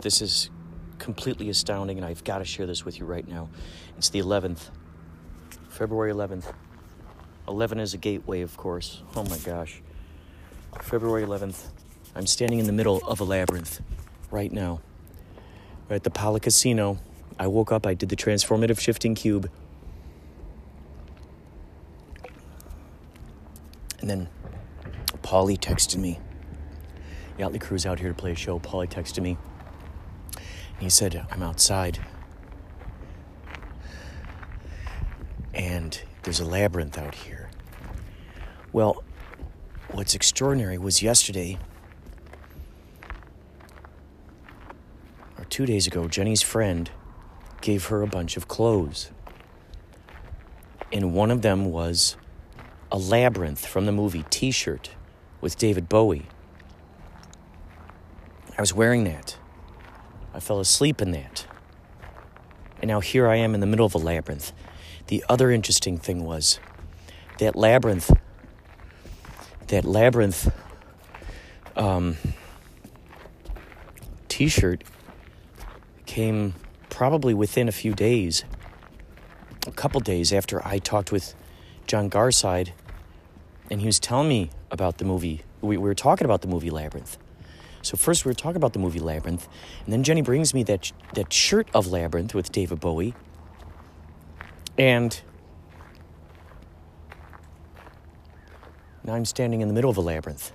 this 0.00 0.22
is 0.22 0.50
completely 0.98 1.48
astounding, 1.48 1.98
and 1.98 2.06
I've 2.06 2.22
got 2.24 2.38
to 2.38 2.44
share 2.44 2.66
this 2.66 2.84
with 2.84 2.98
you 2.98 3.06
right 3.06 3.26
now. 3.26 3.48
It's 3.98 4.10
the 4.10 4.20
11th, 4.20 4.70
February 5.68 6.12
11th. 6.12 6.52
11 7.48 7.80
is 7.80 7.94
a 7.94 7.98
gateway, 7.98 8.42
of 8.42 8.56
course. 8.56 9.02
Oh 9.16 9.24
my 9.24 9.38
gosh. 9.38 9.82
February 10.80 11.24
11th. 11.24 11.66
I'm 12.14 12.26
standing 12.26 12.58
in 12.58 12.66
the 12.66 12.72
middle 12.72 13.02
of 13.06 13.20
a 13.20 13.24
labyrinth 13.24 13.80
right 14.30 14.52
now. 14.52 14.80
We're 15.88 15.96
at 15.96 16.04
the 16.04 16.10
Pala 16.10 16.40
Casino. 16.40 16.98
I 17.38 17.46
woke 17.48 17.72
up, 17.72 17.86
I 17.86 17.94
did 17.94 18.08
the 18.08 18.16
transformative 18.16 18.78
shifting 18.78 19.14
cube. 19.14 19.50
And 24.00 24.08
then 24.10 24.28
Paulie 25.22 25.58
texted 25.58 25.96
me. 25.96 26.18
Yachtly 27.38 27.60
Crew's 27.60 27.86
out 27.86 27.98
here 27.98 28.08
to 28.08 28.14
play 28.14 28.32
a 28.32 28.34
show. 28.34 28.58
Paulie 28.58 28.88
texted 28.88 29.22
me. 29.22 29.36
And 30.36 30.80
he 30.80 30.90
said, 30.90 31.26
I'm 31.30 31.42
outside. 31.42 31.98
And 35.54 36.00
there's 36.22 36.40
a 36.40 36.44
labyrinth 36.44 36.98
out 36.98 37.14
here. 37.14 37.50
Well, 38.72 39.02
what's 39.90 40.14
extraordinary 40.14 40.78
was 40.78 41.02
yesterday, 41.02 41.58
or 45.38 45.44
two 45.46 45.66
days 45.66 45.86
ago, 45.86 46.08
Jenny's 46.08 46.42
friend 46.42 46.90
gave 47.60 47.86
her 47.86 48.02
a 48.02 48.06
bunch 48.06 48.36
of 48.36 48.48
clothes. 48.48 49.10
And 50.92 51.14
one 51.14 51.30
of 51.30 51.42
them 51.42 51.66
was 51.66 52.16
a 52.90 52.98
labyrinth 52.98 53.66
from 53.66 53.86
the 53.86 53.92
movie 53.92 54.24
t 54.28 54.50
shirt 54.50 54.90
with 55.42 55.58
David 55.58 55.90
Bowie. 55.90 56.26
I 58.56 58.62
was 58.62 58.72
wearing 58.72 59.04
that. 59.04 59.36
I 60.32 60.40
fell 60.40 60.60
asleep 60.60 61.02
in 61.02 61.10
that. 61.10 61.46
And 62.80 62.88
now 62.88 63.00
here 63.00 63.28
I 63.28 63.36
am 63.36 63.54
in 63.54 63.60
the 63.60 63.66
middle 63.66 63.84
of 63.84 63.94
a 63.94 63.98
labyrinth. 63.98 64.52
The 65.08 65.22
other 65.28 65.50
interesting 65.50 65.98
thing 65.98 66.24
was 66.24 66.58
that 67.38 67.54
labyrinth, 67.54 68.10
that 69.66 69.84
labyrinth 69.84 70.50
um, 71.76 72.16
t 74.28 74.48
shirt 74.48 74.84
came 76.06 76.54
probably 76.88 77.34
within 77.34 77.68
a 77.68 77.72
few 77.72 77.94
days, 77.94 78.44
a 79.66 79.72
couple 79.72 80.00
days 80.00 80.32
after 80.32 80.66
I 80.66 80.78
talked 80.78 81.10
with 81.10 81.34
John 81.86 82.08
Garside, 82.08 82.72
and 83.72 83.80
he 83.80 83.86
was 83.86 83.98
telling 83.98 84.28
me 84.28 84.50
about 84.70 84.98
the 84.98 85.04
movie. 85.06 85.40
We, 85.62 85.78
we 85.78 85.88
were 85.88 85.94
talking 85.94 86.26
about 86.26 86.42
the 86.42 86.46
movie 86.46 86.68
Labyrinth. 86.68 87.16
So 87.80 87.96
first 87.96 88.26
we 88.26 88.28
were 88.28 88.34
talking 88.34 88.58
about 88.58 88.74
the 88.74 88.78
movie 88.78 89.00
Labyrinth, 89.00 89.48
and 89.84 89.92
then 89.94 90.02
Jenny 90.02 90.20
brings 90.20 90.52
me 90.52 90.62
that 90.64 90.92
that 91.14 91.32
shirt 91.32 91.68
of 91.72 91.86
Labyrinth 91.86 92.34
with 92.34 92.52
David 92.52 92.80
Bowie. 92.80 93.14
And 94.76 95.18
now 99.04 99.14
I'm 99.14 99.24
standing 99.24 99.62
in 99.62 99.68
the 99.68 99.74
middle 99.74 99.90
of 99.90 99.96
a 99.96 100.02
labyrinth. 100.02 100.52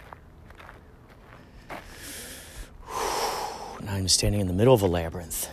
Now 3.82 3.94
I'm 3.94 4.08
standing 4.08 4.42
in 4.42 4.48
the 4.48 4.54
middle 4.54 4.74
of 4.74 4.82
a 4.84 4.88
labyrinth. 4.88 5.50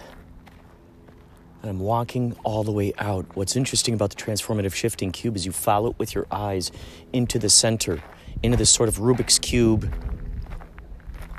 And 1.64 1.70
I'm 1.70 1.80
walking 1.80 2.36
all 2.44 2.62
the 2.62 2.72
way 2.72 2.92
out. 2.98 3.24
What's 3.36 3.56
interesting 3.56 3.94
about 3.94 4.10
the 4.10 4.16
transformative 4.16 4.74
shifting 4.74 5.12
cube 5.12 5.34
is 5.34 5.46
you 5.46 5.52
follow 5.52 5.92
it 5.92 5.98
with 5.98 6.14
your 6.14 6.26
eyes 6.30 6.70
into 7.10 7.38
the 7.38 7.48
center, 7.48 8.02
into 8.42 8.58
this 8.58 8.68
sort 8.68 8.90
of 8.90 8.98
Rubik's 8.98 9.38
Cube 9.38 9.90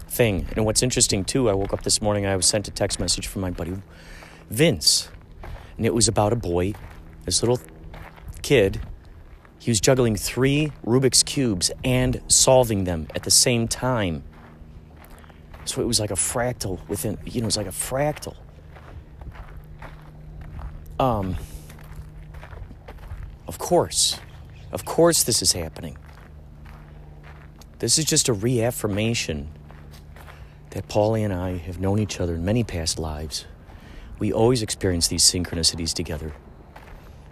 thing. 0.09 0.47
And 0.55 0.65
what's 0.65 0.81
interesting 0.81 1.25
too, 1.25 1.47
I 1.47 1.53
woke 1.53 1.73
up 1.73 1.83
this 1.83 2.01
morning, 2.01 2.25
I 2.25 2.35
was 2.35 2.47
sent 2.47 2.67
a 2.67 2.71
text 2.71 2.99
message 2.99 3.27
from 3.27 3.43
my 3.43 3.51
buddy 3.51 3.75
Vince. 4.49 5.09
And 5.77 5.85
it 5.85 5.93
was 5.93 6.07
about 6.07 6.33
a 6.33 6.35
boy, 6.35 6.73
this 7.25 7.43
little 7.43 7.59
kid. 8.41 8.81
He 9.59 9.69
was 9.69 9.79
juggling 9.79 10.15
three 10.15 10.71
Rubik's 10.83 11.21
Cubes 11.21 11.69
and 11.83 12.19
solving 12.29 12.85
them 12.85 13.09
at 13.13 13.21
the 13.21 13.31
same 13.31 13.67
time. 13.67 14.23
So 15.65 15.83
it 15.83 15.85
was 15.85 15.99
like 15.99 16.09
a 16.09 16.15
fractal 16.15 16.79
within, 16.87 17.19
you 17.25 17.41
know, 17.41 17.45
it 17.45 17.53
was 17.53 17.57
like 17.57 17.67
a 17.67 17.69
fractal. 17.69 18.35
Um, 20.99 21.35
of 23.47 23.57
course, 23.57 24.19
of 24.71 24.85
course, 24.85 25.23
this 25.23 25.41
is 25.41 25.51
happening. 25.51 25.97
This 27.79 27.97
is 27.97 28.05
just 28.05 28.29
a 28.29 28.33
reaffirmation 28.33 29.49
that 30.71 30.87
Paulie 30.87 31.23
and 31.23 31.33
I 31.33 31.57
have 31.57 31.79
known 31.79 31.99
each 31.99 32.19
other 32.19 32.35
in 32.35 32.45
many 32.45 32.63
past 32.63 32.97
lives. 32.97 33.45
We 34.19 34.31
always 34.31 34.61
experience 34.61 35.07
these 35.07 35.23
synchronicities 35.23 35.93
together. 35.93 36.33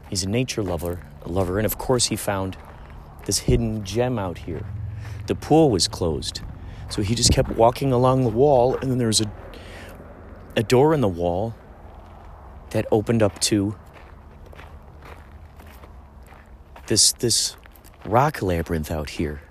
He's 0.09 0.23
a 0.23 0.29
nature 0.29 0.61
lover, 0.61 1.05
a 1.23 1.29
lover, 1.29 1.57
and 1.57 1.65
of 1.65 1.77
course 1.77 2.07
he 2.07 2.15
found 2.15 2.57
this 3.25 3.39
hidden 3.39 3.85
gem 3.85 4.19
out 4.19 4.39
here. 4.39 4.65
The 5.27 5.35
pool 5.35 5.69
was 5.69 5.87
closed, 5.87 6.41
so 6.89 7.01
he 7.01 7.15
just 7.15 7.31
kept 7.31 7.49
walking 7.51 7.93
along 7.93 8.23
the 8.23 8.29
wall, 8.29 8.75
and 8.75 8.91
then 8.91 8.97
there 8.97 9.07
was 9.07 9.21
a 9.21 9.31
a 10.55 10.63
door 10.63 10.93
in 10.93 11.01
the 11.01 11.07
wall 11.07 11.55
that 12.73 12.87
opened 12.91 13.21
up 13.21 13.39
to 13.39 13.75
this 16.87 17.13
this 17.13 17.55
rock 18.03 18.41
labyrinth 18.41 18.91
out 18.91 19.11
here. 19.11 19.41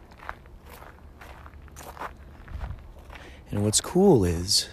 And 3.51 3.63
what's 3.63 3.81
cool 3.81 4.25
is 4.25 4.69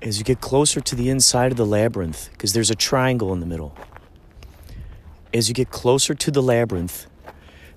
as 0.00 0.18
you 0.18 0.24
get 0.24 0.40
closer 0.40 0.80
to 0.80 0.94
the 0.94 1.10
inside 1.10 1.50
of 1.50 1.58
the 1.58 1.66
labyrinth 1.66 2.30
because 2.32 2.54
there's 2.54 2.70
a 2.70 2.74
triangle 2.74 3.32
in 3.32 3.40
the 3.40 3.46
middle. 3.46 3.76
As 5.34 5.48
you 5.48 5.54
get 5.54 5.70
closer 5.70 6.14
to 6.14 6.30
the 6.30 6.42
labyrinth, 6.42 7.08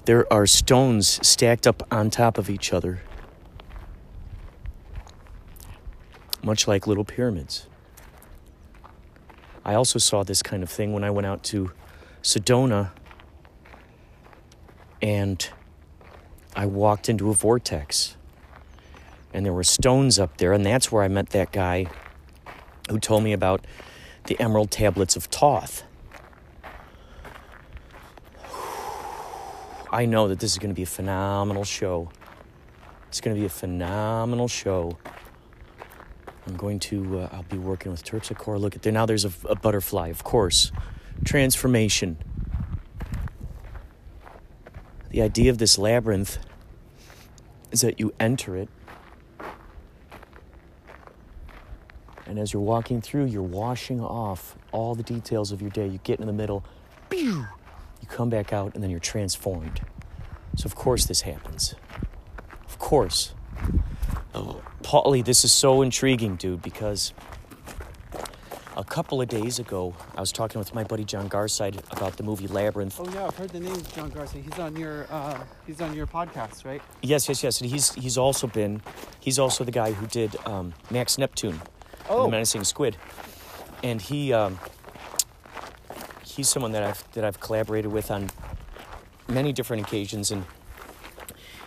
there 0.05 0.32
are 0.32 0.47
stones 0.47 1.20
stacked 1.28 1.67
up 1.67 1.84
on 1.91 2.09
top 2.09 2.38
of 2.38 2.49
each 2.49 2.72
other. 2.72 3.01
Much 6.41 6.70
like 6.70 6.88
little 6.88 7.03
pyramids. 7.03 7.68
I 9.70 9.76
also 9.76 9.99
saw 9.99 10.24
this 10.24 10.41
kind 10.41 10.63
of 10.63 10.70
thing 10.72 10.93
when 10.93 11.03
I 11.03 11.11
went 11.11 11.28
out 11.28 11.43
to 11.43 11.72
Sedona 12.24 12.89
and 14.99 15.47
I 16.55 16.65
walked 16.65 17.07
into 17.07 17.30
a 17.30 17.36
vortex. 17.36 18.17
And 19.32 19.45
there 19.45 19.53
were 19.53 19.63
stones 19.63 20.17
up 20.17 20.38
there, 20.38 20.53
and 20.53 20.65
that's 20.65 20.91
where 20.91 21.03
I 21.03 21.07
met 21.07 21.30
that 21.30 21.51
guy 21.51 21.86
who 22.89 22.97
told 22.97 23.24
me 23.24 23.32
about 23.32 23.63
the 24.24 24.39
emerald 24.39 24.72
tablets 24.72 25.15
of 25.15 25.26
Thoth. 25.26 25.84
I 29.91 30.07
know 30.07 30.28
that 30.30 30.39
this 30.39 30.51
is 30.51 30.57
going 30.57 30.72
to 30.72 30.76
be 30.76 30.82
a 30.82 30.88
phenomenal 30.88 31.63
show. 31.63 32.09
It's 33.07 33.22
going 33.22 33.36
to 33.36 33.39
be 33.39 33.45
a 33.45 33.49
phenomenal 33.49 34.47
show. 34.47 34.97
I'm 36.50 36.58
going 36.58 36.80
to, 36.80 37.20
uh, 37.20 37.30
I'll 37.32 37.43
be 37.43 37.58
working 37.58 37.91
with 37.91 38.04
Terpsichore. 38.04 38.60
Look 38.60 38.76
at 38.76 38.82
there. 38.82 38.91
Now 38.91 39.06
there's 39.06 39.26
a, 39.26 39.32
a 39.47 39.56
butterfly, 39.56 40.08
of 40.08 40.24
course. 40.24 40.72
Transformation. 41.24 42.18
The 45.12 45.22
idea 45.22 45.52
of 45.52 45.58
this 45.60 45.78
labyrinth 45.78 46.39
is 47.72 47.82
that 47.82 48.00
you 48.00 48.14
enter 48.20 48.56
it, 48.56 48.70
and 52.26 52.39
as 52.39 52.54
you're 52.54 52.62
walking 52.62 53.02
through, 53.02 53.26
you're 53.26 53.41
washing 53.41 54.02
off 54.02 54.56
all 54.72 54.95
the 54.95 55.04
details 55.04 55.52
of 55.52 55.62
your 55.62 55.72
day. 55.72 55.88
You 55.88 56.00
get 56.04 56.20
in 56.20 56.28
the 56.28 56.34
middle, 56.34 56.64
pew, 57.10 57.45
you 58.02 58.08
come 58.08 58.30
back 58.30 58.54
out, 58.54 58.74
and 58.76 58.84
then 58.84 58.89
you're 58.89 59.00
transformed. 59.00 59.82
So, 60.56 60.66
of 60.66 60.76
course, 60.76 61.06
this 61.06 61.22
happens. 61.22 61.76
Of 62.66 62.80
course. 62.80 63.34
Oh, 64.39 64.61
Paulie, 64.83 65.23
this 65.25 65.43
is 65.43 65.51
so 65.51 65.81
intriguing, 65.81 66.37
dude, 66.37 66.61
because 66.61 67.13
a 68.77 68.83
couple 68.85 69.21
of 69.21 69.27
days 69.27 69.59
ago, 69.59 69.93
I 70.15 70.21
was 70.21 70.31
talking 70.31 70.59
with 70.59 70.73
my 70.73 70.85
buddy 70.85 71.03
John 71.03 71.27
Garside 71.29 71.77
about 71.91 72.15
the 72.15 72.23
movie 72.23 72.47
Labyrinth. 72.47 72.97
Oh 73.01 73.09
yeah, 73.13 73.25
I've 73.27 73.35
heard 73.35 73.49
the 73.49 73.59
name 73.59 73.75
John 73.93 74.09
Garcia. 74.09 74.41
He's 74.41 74.57
on 74.57 74.77
your 74.77 75.07
uh, 75.11 75.43
he's 75.67 75.81
on 75.81 75.93
your 75.93 76.07
podcast, 76.07 76.63
right? 76.63 76.81
Yes, 77.01 77.27
yes, 77.27 77.43
yes. 77.43 77.59
And 77.59 77.69
he's 77.69 77.93
he's 77.95 78.17
also 78.17 78.47
been 78.47 78.81
he's 79.19 79.37
also 79.39 79.65
the 79.65 79.71
guy 79.71 79.91
who 79.91 80.07
did 80.07 80.37
um, 80.45 80.73
Max 80.89 81.17
Neptune, 81.17 81.61
Oh. 82.09 82.23
the 82.23 82.29
Menacing 82.29 82.63
Squid, 82.63 82.95
and 83.83 84.01
he 84.01 84.31
um, 84.31 84.57
he's 86.23 86.47
someone 86.47 86.71
that 86.71 86.83
I've 86.83 87.11
that 87.11 87.25
I've 87.25 87.41
collaborated 87.41 87.91
with 87.91 88.09
on 88.09 88.29
many 89.27 89.51
different 89.51 89.85
occasions, 89.85 90.31
and 90.31 90.45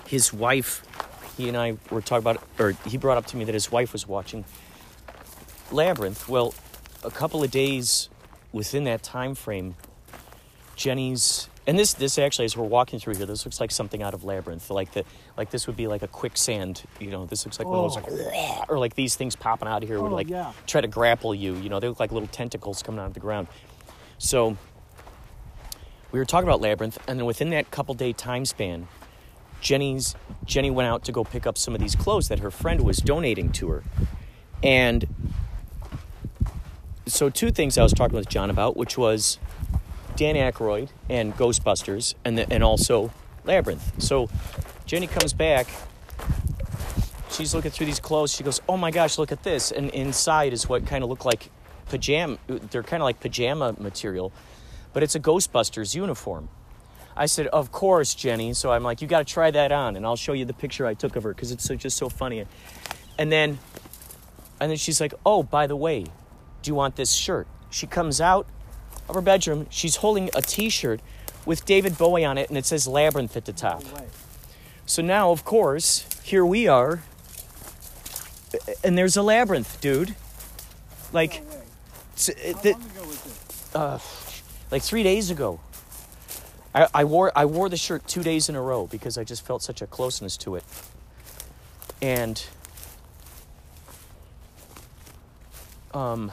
his 0.07 0.33
wife, 0.33 0.83
he 1.37 1.49
and 1.49 1.57
I 1.57 1.77
were 1.91 2.01
talking 2.01 2.23
about, 2.23 2.43
or 2.59 2.73
he 2.87 2.97
brought 2.97 3.19
up 3.19 3.27
to 3.27 3.37
me 3.37 3.45
that 3.45 3.55
his 3.55 3.71
wife 3.73 3.93
was 3.93 4.07
watching 4.07 4.45
Labyrinth. 5.71 6.29
Well, 6.29 6.55
a 7.05 7.11
couple 7.11 7.43
of 7.43 7.51
days 7.51 8.09
within 8.53 8.85
that 8.85 9.03
time 9.03 9.35
frame, 9.35 9.75
Jenny's 10.77 11.49
and 11.67 11.79
this 11.79 11.95
this 11.95 12.19
actually 12.19 12.47
as 12.47 12.57
we're 12.57 12.67
walking 12.67 12.99
through 12.99 13.15
here, 13.15 13.27
this 13.27 13.45
looks 13.45 13.61
like 13.61 13.71
something 13.71 14.03
out 14.03 14.15
of 14.15 14.25
Labyrinth. 14.25 14.69
Like 14.71 14.93
the 14.93 15.05
like 15.37 15.51
this 15.51 15.67
would 15.67 15.77
be 15.77 15.87
like 15.87 16.03
a 16.03 16.09
quicksand. 16.09 16.83
You 16.99 17.11
know, 17.11 17.27
this 17.27 17.45
looks 17.45 17.59
like 17.59 17.69
one 17.69 17.85
of 17.85 17.95
those 17.95 18.03
like, 18.03 18.33
oh. 18.35 18.65
or 18.69 18.79
like 18.79 18.95
these 18.95 19.15
things 19.15 19.37
popping 19.37 19.69
out 19.69 19.83
of 19.83 19.89
here 19.89 20.01
would 20.01 20.11
Oh, 20.13 20.15
like 20.15 20.29
yeah. 20.29 20.53
try 20.67 20.81
to 20.81 20.89
grapple 20.89 21.35
you. 21.35 21.55
You 21.55 21.69
know, 21.69 21.79
they 21.79 21.89
look 21.89 22.01
like 22.01 22.11
little 22.11 22.29
tentacles 22.29 22.83
coming 22.83 23.01
out 23.01 23.07
of 23.07 23.15
the 23.15 23.21
ground. 23.21 23.47
So 24.19 24.57
we 26.11 26.19
were 26.19 26.25
talking 26.25 26.49
about 26.49 26.61
Labyrinth, 26.61 26.99
and 27.07 27.19
then 27.19 27.27
within 27.27 27.51
that 27.51 27.71
couple 27.71 27.95
day 27.95 28.13
time 28.13 28.45
span, 28.45 28.89
Jenny's 29.63 30.15
Jenny 30.45 30.71
went 30.71 30.89
out 30.89 31.05
to 31.05 31.13
go 31.13 31.23
pick 31.25 31.47
up 31.47 31.57
some 31.57 31.75
of 31.75 31.81
these 31.81 31.95
clothes 31.95 32.29
that 32.29 32.41
her 32.41 32.51
friend 32.51 32.83
was 32.83 32.99
donating 32.99 33.53
to 33.53 33.71
her, 33.71 33.85
and 34.63 35.07
so 37.07 37.31
two 37.31 37.51
things 37.51 37.79
I 37.79 37.83
was 37.83 37.93
talking 37.93 38.17
with 38.17 38.29
John 38.29 38.51
about, 38.51 38.77
which 38.77 38.99
was 38.99 39.39
Dan 40.17 40.35
Aykroyd 40.35 40.89
and 41.09 41.35
Ghostbusters, 41.37 42.15
and 42.25 42.37
the, 42.37 42.53
and 42.53 42.63
also 42.63 43.13
labyrinth. 43.45 44.03
So 44.03 44.29
Jenny 44.85 45.07
comes 45.07 45.33
back. 45.33 45.69
She's 47.31 47.55
looking 47.55 47.71
through 47.71 47.87
these 47.87 48.01
clothes. 48.01 48.35
She 48.35 48.43
goes, 48.43 48.61
"Oh 48.69 48.77
my 48.77 48.91
gosh, 48.91 49.17
look 49.17 49.33
at 49.33 49.45
this!" 49.45 49.71
And 49.71 49.91
inside 49.91 50.53
is 50.53 50.69
what 50.69 50.87
kind 50.87 51.05
of 51.05 51.09
look 51.09 51.25
like 51.25 51.51
pajama. 51.89 52.39
They're 52.49 52.83
kind 52.83 53.01
of 53.01 53.05
like 53.05 53.21
pajama 53.21 53.77
material, 53.79 54.33
but 54.93 55.05
it's 55.05 55.15
a 55.15 55.21
Ghostbusters 55.21 55.95
uniform. 55.95 56.49
I 57.17 57.27
said, 57.27 57.47
"Of 57.49 57.71
course, 57.73 58.15
Jenny." 58.15 58.55
So 58.55 58.73
I'm 58.73 58.83
like, 58.83 59.03
"You 59.03 59.09
got 59.09 59.19
to 59.27 59.33
try 59.33 59.51
that 59.51 59.73
on," 59.73 59.97
and 59.97 60.05
I'll 60.07 60.17
show 60.17 60.33
you 60.33 60.45
the 60.45 60.55
picture 60.55 60.87
I 60.87 60.95
took 60.95 61.17
of 61.17 61.23
her 61.25 61.35
because 61.35 61.51
it's 61.53 61.65
so, 61.65 61.75
just 61.77 61.97
so 61.97 62.09
funny. 62.09 62.47
And 63.19 63.31
then, 63.31 63.59
and 64.61 64.71
then 64.71 64.79
she's 64.79 65.01
like, 65.01 65.15
"Oh, 65.27 65.43
by 65.43 65.67
the 65.67 65.77
way, 65.77 66.05
do 66.63 66.71
you 66.71 66.75
want 66.75 66.97
this 66.97 67.13
shirt?" 67.13 67.47
She 67.71 67.87
comes 67.87 68.21
out 68.21 68.47
of 69.09 69.15
her 69.15 69.21
bedroom. 69.21 69.67
She's 69.71 69.97
holding 69.97 70.31
a 70.35 70.43
T-shirt 70.43 71.01
with 71.45 71.65
David 71.65 71.99
Bowie 71.99 72.25
on 72.25 72.39
it, 72.39 72.49
and 72.49 72.57
it 72.57 72.65
says 72.65 72.87
Labyrinth 72.87 73.37
at 73.37 73.45
the 73.45 73.53
top. 73.53 73.83
So 74.87 75.03
now, 75.03 75.31
of 75.31 75.45
course, 75.45 76.07
here 76.23 76.45
we 76.47 76.69
are, 76.69 77.03
and 78.85 78.97
there's 78.97 79.17
a 79.17 79.23
labyrinth, 79.23 79.81
dude. 79.81 80.15
Like, 81.13 81.43
it- 82.29 82.57
th- 82.63 82.77
uh, 83.75 83.99
like 84.71 84.83
three 84.83 85.03
days 85.03 85.31
ago. 85.31 85.61
I, 86.75 86.89
I 86.95 87.05
wore 87.05 87.33
I 87.37 87.45
wore 87.45 87.69
the 87.69 87.77
shirt 87.77 88.07
two 88.07 88.23
days 88.23 88.49
in 88.49 88.57
a 88.57 88.63
row 88.63 88.87
because 88.87 89.19
I 89.19 89.25
just 89.25 89.45
felt 89.45 89.63
such 89.63 89.83
a 89.83 89.87
closeness 89.87 90.37
to 90.39 90.57
it, 90.57 90.65
and 92.01 92.45
um, 95.93 96.33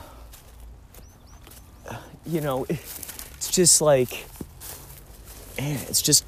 you 2.26 2.42
know, 2.42 2.66
it's 2.70 3.52
just 3.52 3.82
like, 3.82 4.26
man, 5.58 5.80
it's 5.90 6.02
just 6.02 6.26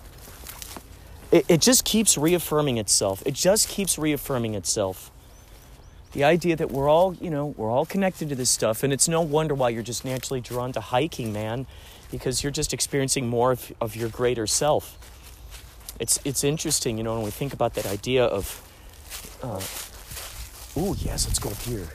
it, 1.32 1.46
it 1.48 1.62
just 1.62 1.86
keeps 1.86 2.18
reaffirming 2.18 2.78
itself. 2.78 3.24
It 3.26 3.34
just 3.34 3.70
keeps 3.70 3.98
reaffirming 3.98 4.54
itself. 4.56 5.12
The 6.12 6.26
idea 6.26 6.58
that 6.58 6.72
we're 6.72 6.90
all, 6.90 7.14
you 7.16 7.30
know, 7.30 7.48
we're 7.56 7.72
all 7.72 7.86
connected 7.86 8.28
to 8.30 8.36
this 8.36 8.50
stuff, 8.50 8.84
and 8.84 8.92
it's 8.92 9.08
no 9.08 9.22
wonder 9.22 9.56
why 9.56 9.70
you're 9.70 9.82
just 9.82 10.04
naturally 10.04 10.42
drawn 10.42 10.74
to 10.74 10.82
hiking, 10.82 11.32
man, 11.32 11.68
because 12.12 12.44
you're 12.44 12.52
just 12.52 12.74
experiencing 12.74 13.28
more 13.28 13.52
of, 13.54 13.72
of 13.82 13.96
your 13.96 14.10
greater 14.10 14.46
self. 14.46 14.98
It's 16.00 16.20
it's 16.26 16.44
interesting, 16.44 16.98
you 16.98 17.04
know, 17.04 17.16
when 17.16 17.24
we 17.24 17.32
think 17.32 17.54
about 17.54 17.74
that 17.76 17.86
idea 17.86 18.26
of, 18.26 18.62
uh, 19.44 19.62
ooh, 20.80 20.96
yes, 21.00 21.28
let's 21.28 21.40
go 21.40 21.50
up 21.50 21.58
here. 21.62 21.88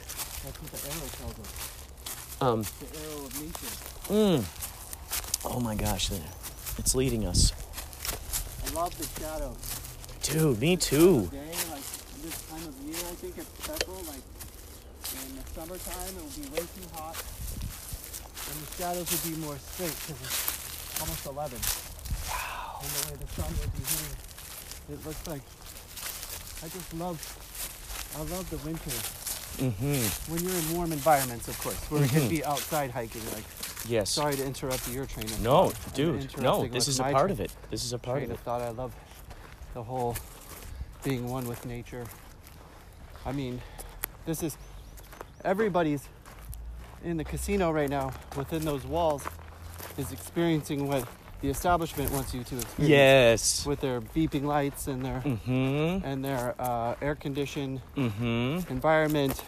That's 0.43 0.57
what 0.61 0.71
the 0.71 0.89
arrow 0.89 1.09
tells 1.19 1.39
us. 1.39 2.41
Um, 2.41 2.61
The 2.79 2.99
arrow 2.99 3.25
of 3.25 3.41
nature. 3.41 3.73
mm, 4.13 5.45
oh 5.45 5.59
my 5.59 5.75
gosh, 5.75 6.09
it's 6.77 6.95
leading 6.95 7.25
us, 7.25 7.51
I 8.65 8.69
love 8.75 8.95
the 8.97 9.07
shadows. 9.19 9.57
dude. 10.23 10.59
Me 10.61 10.77
too. 10.77 11.27
Day, 11.31 11.37
like 11.71 11.83
this 12.23 12.41
time 12.49 12.63
of 12.67 12.75
year, 12.85 12.95
I 12.95 13.15
think 13.15 13.37
it's. 13.37 13.47
Like 13.67 14.23
in 15.27 15.35
the 15.35 15.43
summertime, 15.53 16.15
it 16.15 16.21
will 16.21 16.35
be 16.43 16.49
way 16.51 16.65
too 16.75 16.87
hot, 16.93 17.15
and 18.49 18.55
the 18.63 18.69
shadows 18.77 19.07
would 19.11 19.23
be 19.35 19.39
more 19.41 19.57
straight 19.57 19.95
because 20.05 20.21
it's 20.21 21.01
almost 21.01 21.25
11. 21.25 21.59
Wow. 22.29 22.79
And 22.81 22.89
the 22.89 23.01
way 23.11 23.15
the 23.19 23.29
sun 23.33 23.49
will 23.57 23.71
be 23.75 23.83
hitting, 23.83 24.17
it 24.93 25.05
looks 25.05 25.27
like. 25.27 25.41
I 26.63 26.67
just 26.69 26.93
love. 26.95 27.19
I 28.15 28.19
love 28.21 28.49
the 28.49 28.57
winter 28.67 28.91
Mm-hmm. 29.57 30.31
when 30.31 30.43
you're 30.43 30.53
in 30.53 30.75
warm 30.77 30.91
environments, 30.91 31.47
of 31.47 31.59
course, 31.61 31.79
where 31.89 32.01
we 32.01 32.07
can 32.07 32.27
be 32.29 32.43
outside 32.45 32.91
hiking. 32.91 33.21
Like, 33.33 33.43
Yes. 33.87 34.11
sorry 34.11 34.35
to 34.35 34.45
interrupt 34.45 34.87
your 34.91 35.05
train 35.05 35.25
of 35.25 35.41
No, 35.41 35.69
thought. 35.69 35.87
I'm 35.87 35.93
dude. 35.93 36.37
No, 36.41 36.67
this 36.67 36.87
is 36.87 36.99
a 36.99 37.03
part 37.05 37.31
of 37.31 37.39
it. 37.39 37.51
This 37.71 37.83
is 37.83 37.91
a 37.93 37.97
part 37.97 38.17
train 38.19 38.25
of 38.25 38.31
of 38.35 38.39
it. 38.39 38.43
thought. 38.43 38.61
I 38.61 38.69
love 38.69 38.93
the 39.73 39.81
whole 39.81 40.15
being 41.03 41.27
one 41.27 41.47
with 41.47 41.65
nature. 41.65 42.05
I 43.25 43.31
mean, 43.31 43.61
this 44.27 44.43
is 44.43 44.57
everybody's 45.43 46.07
in 47.07 47.17
the 47.17 47.23
casino 47.23 47.71
right 47.71 47.89
now 47.89 48.11
within 48.35 48.63
those 48.65 48.85
walls 48.85 49.23
is 49.97 50.11
experiencing 50.11 50.87
what 50.87 51.07
the 51.41 51.49
establishment 51.49 52.11
wants 52.11 52.33
you 52.33 52.43
to 52.43 52.55
experience 52.57 52.89
Yes. 52.89 53.65
with 53.65 53.79
their 53.79 54.01
beeping 54.01 54.43
lights 54.43 54.87
and 54.87 55.03
their 55.05 55.21
Mm-hmm. 55.21 56.05
and 56.05 56.23
their 56.25 56.53
uh, 56.59 56.95
air 57.01 57.15
conditioned 57.15 57.81
Mm-hmm. 57.95 58.71
environment 58.71 59.41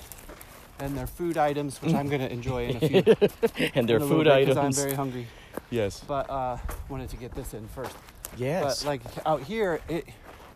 and 0.80 0.98
their 0.98 1.08
food 1.08 1.38
items, 1.38 1.82
which 1.82 1.94
I'm 1.94 2.08
going 2.08 2.22
to 2.22 2.32
enjoy 2.32 2.68
in 2.70 2.78
a 2.78 2.80
few 2.88 3.70
And 3.76 3.90
their 3.90 3.98
in 3.98 4.02
a 4.02 4.06
little 4.06 4.08
food 4.08 4.28
items. 4.30 4.58
I'm 4.58 4.72
very 4.72 4.94
hungry, 4.94 5.28
yes. 5.70 6.02
but 6.08 6.30
uh, 6.30 6.58
wanted 6.88 7.10
to 7.10 7.18
get 7.18 7.34
this 7.36 7.54
in 7.54 7.68
first. 7.68 7.94
Yes. 8.38 8.84
But 8.84 8.88
like 8.88 9.02
out 9.26 9.42
here, 9.44 9.82
it 9.90 10.06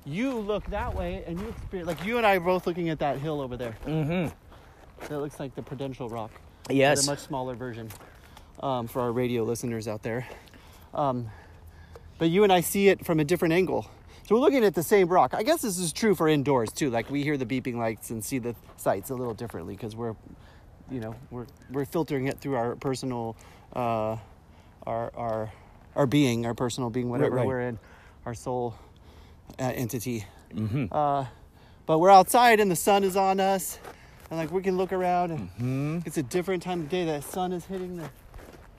you 0.06 0.32
look 0.34 0.66
that 0.68 0.93
way 0.95 1.24
and 1.28 1.39
you 1.39 1.47
experience 1.49 1.88
like 1.88 2.06
you 2.06 2.18
and 2.18 2.26
I 2.26 2.36
are 2.36 2.39
both 2.39 2.66
looking 2.68 2.88
at 2.89 2.99
that 2.99 3.18
hill 3.20 3.41
over 3.41 3.58
there. 3.58 3.76
mm-hmm. 3.86 4.30
That 5.10 5.20
looks 5.20 5.39
like 5.39 5.56
the 5.56 5.62
Prudential 5.64 6.08
Rock. 6.08 6.32
Yes. 6.70 7.07
a 7.07 7.11
much 7.11 7.20
smaller 7.20 7.55
version 7.55 7.89
um, 8.61 8.88
for 8.88 9.01
our 9.01 9.11
radio 9.11 9.43
listeners 9.43 9.88
out 9.88 10.03
there. 10.03 10.28
Um, 10.93 11.30
but 12.18 12.30
you 12.30 12.43
and 12.43 12.53
I 12.53 12.61
see 12.61 12.88
it 12.89 13.05
from 13.05 13.20
a 13.20 13.24
different 13.24 13.53
angle. 13.53 13.88
So 14.26 14.36
we're 14.36 14.41
looking 14.41 14.64
at 14.64 14.74
the 14.74 14.84
same 14.84 15.09
rock. 15.09 15.34
I 15.34 15.43
guess 15.43 15.61
this 15.61 15.78
is 15.78 15.91
true 15.91 16.16
for 16.16 16.30
indoors 16.30 16.72
too. 16.72 16.89
Like 16.89 17.09
we 17.09 17.24
hear 17.24 17.36
the 17.36 17.45
beeping 17.45 17.76
lights 17.76 18.09
and 18.09 18.24
see 18.24 18.39
the 18.39 18.55
sights 18.78 19.09
a 19.09 19.16
little 19.16 19.34
differently 19.34 19.76
because 19.76 19.95
we're, 19.95 20.16
you 20.89 21.01
know, 21.01 21.16
we're 21.30 21.47
we're 21.72 21.86
filtering 21.86 22.28
it 22.28 22.39
through 22.39 22.55
our 22.55 22.76
personal, 22.78 23.36
uh, 23.76 24.16
our 24.88 25.11
our 25.16 25.51
our 25.95 26.05
being, 26.05 26.45
our 26.45 26.53
personal 26.53 26.89
being, 26.89 27.09
whatever 27.09 27.36
right. 27.36 27.47
we're 27.47 27.61
in, 27.61 27.80
our 28.26 28.34
soul 28.34 28.76
uh, 29.59 29.64
entity. 29.64 30.26
mm-hmm. 30.53 30.86
Uh, 30.89 31.26
but 31.86 31.99
we're 31.99 32.09
outside 32.09 32.61
and 32.61 32.72
the 32.72 32.78
sun 32.78 33.03
is 33.03 33.18
on 33.18 33.41
us, 33.41 33.78
and 34.34 34.40
like 34.40 34.52
we 34.52 34.64
can 34.64 34.78
look 34.78 34.92
around 34.92 35.30
and 35.32 35.50
Mm-hmm. 35.52 36.00
it's 36.08 36.18
a 36.18 36.24
different 36.24 36.64
time 36.64 36.82
of 36.82 36.90
day. 36.90 37.06
The 37.06 37.22
sun 37.22 37.52
is 37.54 37.66
hitting 37.66 37.98
the 37.98 38.10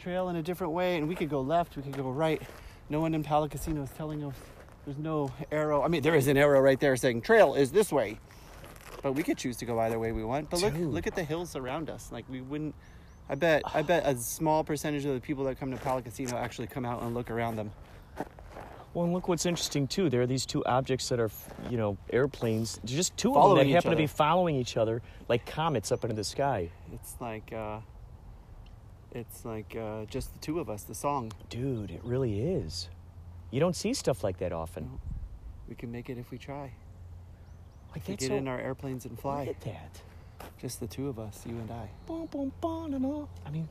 trail 0.01 0.29
in 0.29 0.35
a 0.37 0.43
different 0.43 0.73
way, 0.73 0.97
and 0.97 1.09
we 1.09 1.15
could 1.15 1.31
go 1.31 1.41
left, 1.41 1.77
we 1.77 1.83
could 1.83 1.97
go 1.97 2.11
right. 2.11 2.43
No 2.89 3.01
one 3.01 3.15
in 3.15 3.23
Pala 3.23 3.49
Casino 3.49 3.83
is 3.83 3.91
telling 3.91 4.25
us 4.25 4.35
there's 4.85 4.99
no 4.99 5.33
arrow. 5.53 5.83
I 5.83 5.89
mean, 5.89 6.03
there 6.03 6.17
is 6.17 6.27
an 6.27 6.37
arrow 6.37 6.61
right 6.61 6.79
there 6.81 6.97
saying 6.97 7.23
trail 7.23 7.55
is 7.55 7.71
this 7.71 7.93
way, 7.93 8.19
but 9.01 9.13
we 9.13 9.23
could 9.23 9.39
choose 9.39 9.57
to 9.59 9.65
go 9.65 9.79
either 9.79 9.99
way 9.99 10.11
we 10.11 10.25
want. 10.25 10.51
But 10.51 10.61
look, 10.61 10.75
Dude. 10.75 10.93
look 10.93 11.07
at 11.07 11.15
the 11.15 11.25
hills 11.25 11.55
around 11.55 11.89
us. 11.89 12.11
Like 12.11 12.25
we 12.29 12.41
wouldn't. 12.41 12.75
I 13.29 13.37
bet. 13.37 13.63
I 13.73 13.83
bet 13.83 14.05
a 14.07 14.19
small 14.19 14.65
percentage 14.65 15.05
of 15.05 15.15
the 15.15 15.21
people 15.21 15.45
that 15.45 15.59
come 15.61 15.71
to 15.71 15.77
Pala 15.79 16.03
Casino 16.03 16.37
actually 16.37 16.67
come 16.67 16.85
out 16.85 17.03
and 17.03 17.15
look 17.15 17.31
around 17.31 17.55
them. 17.57 17.71
Well, 18.95 19.05
and 19.05 19.13
look 19.13 19.27
what's 19.27 19.45
interesting 19.45 19.89
too. 19.89 20.09
There 20.09 20.23
are 20.23 20.27
these 20.27 20.47
two 20.47 20.65
objects 20.65 21.09
that 21.09 21.19
are, 21.19 21.31
you 21.69 21.77
know, 21.77 21.99
airplanes. 22.11 22.79
There's 22.85 22.97
just 22.97 23.17
two 23.17 23.35
of 23.35 23.57
them 23.57 23.67
that 23.67 23.75
happen 23.75 23.91
to 23.91 23.97
be 23.97 24.07
following 24.07 24.55
each 24.55 24.77
other 24.77 25.03
like 25.29 25.45
comets 25.45 25.91
up 25.91 26.05
into 26.05 26.15
the 26.15 26.25
sky. 26.25 26.71
It's 26.93 27.17
like. 27.21 27.53
Uh, 27.53 27.81
it's 29.15 29.45
like 29.45 29.77
uh, 29.77 30.05
just 30.07 30.33
the 30.33 30.41
two 30.41 30.59
of 30.59 30.69
us. 30.69 30.83
The 30.83 30.95
song. 30.95 31.33
Dude, 31.49 31.91
it 31.93 32.01
really 32.05 32.41
is. 32.41 32.89
You 33.51 33.61
don't 33.61 33.77
see 33.77 33.95
stuff 33.95 34.25
like 34.25 34.39
that 34.39 34.53
often. 34.53 34.85
No. 34.85 35.01
We 35.69 35.77
can 35.77 35.93
make 35.93 36.11
it 36.11 36.19
if 36.19 36.31
we 36.31 36.39
try. 36.39 36.73
Like 37.91 38.03
If 38.03 38.09
we 38.09 38.17
get 38.17 38.29
so, 38.29 38.35
in 38.35 38.49
our 38.49 38.59
airplanes 38.59 39.05
and 39.05 39.19
fly. 39.19 39.45
Look 39.45 39.57
at 39.57 39.61
that. 39.63 40.01
Just 40.61 40.81
the 40.81 40.89
two 40.89 41.09
of 41.09 41.19
us, 41.21 41.45
you 41.47 41.55
and 41.55 41.71
I. 41.71 41.89
Boom, 42.07 42.27
boom, 42.27 42.53
boom, 42.61 42.95
and 42.95 43.07
all. 43.07 43.29
I 43.47 43.51
mean, 43.51 43.69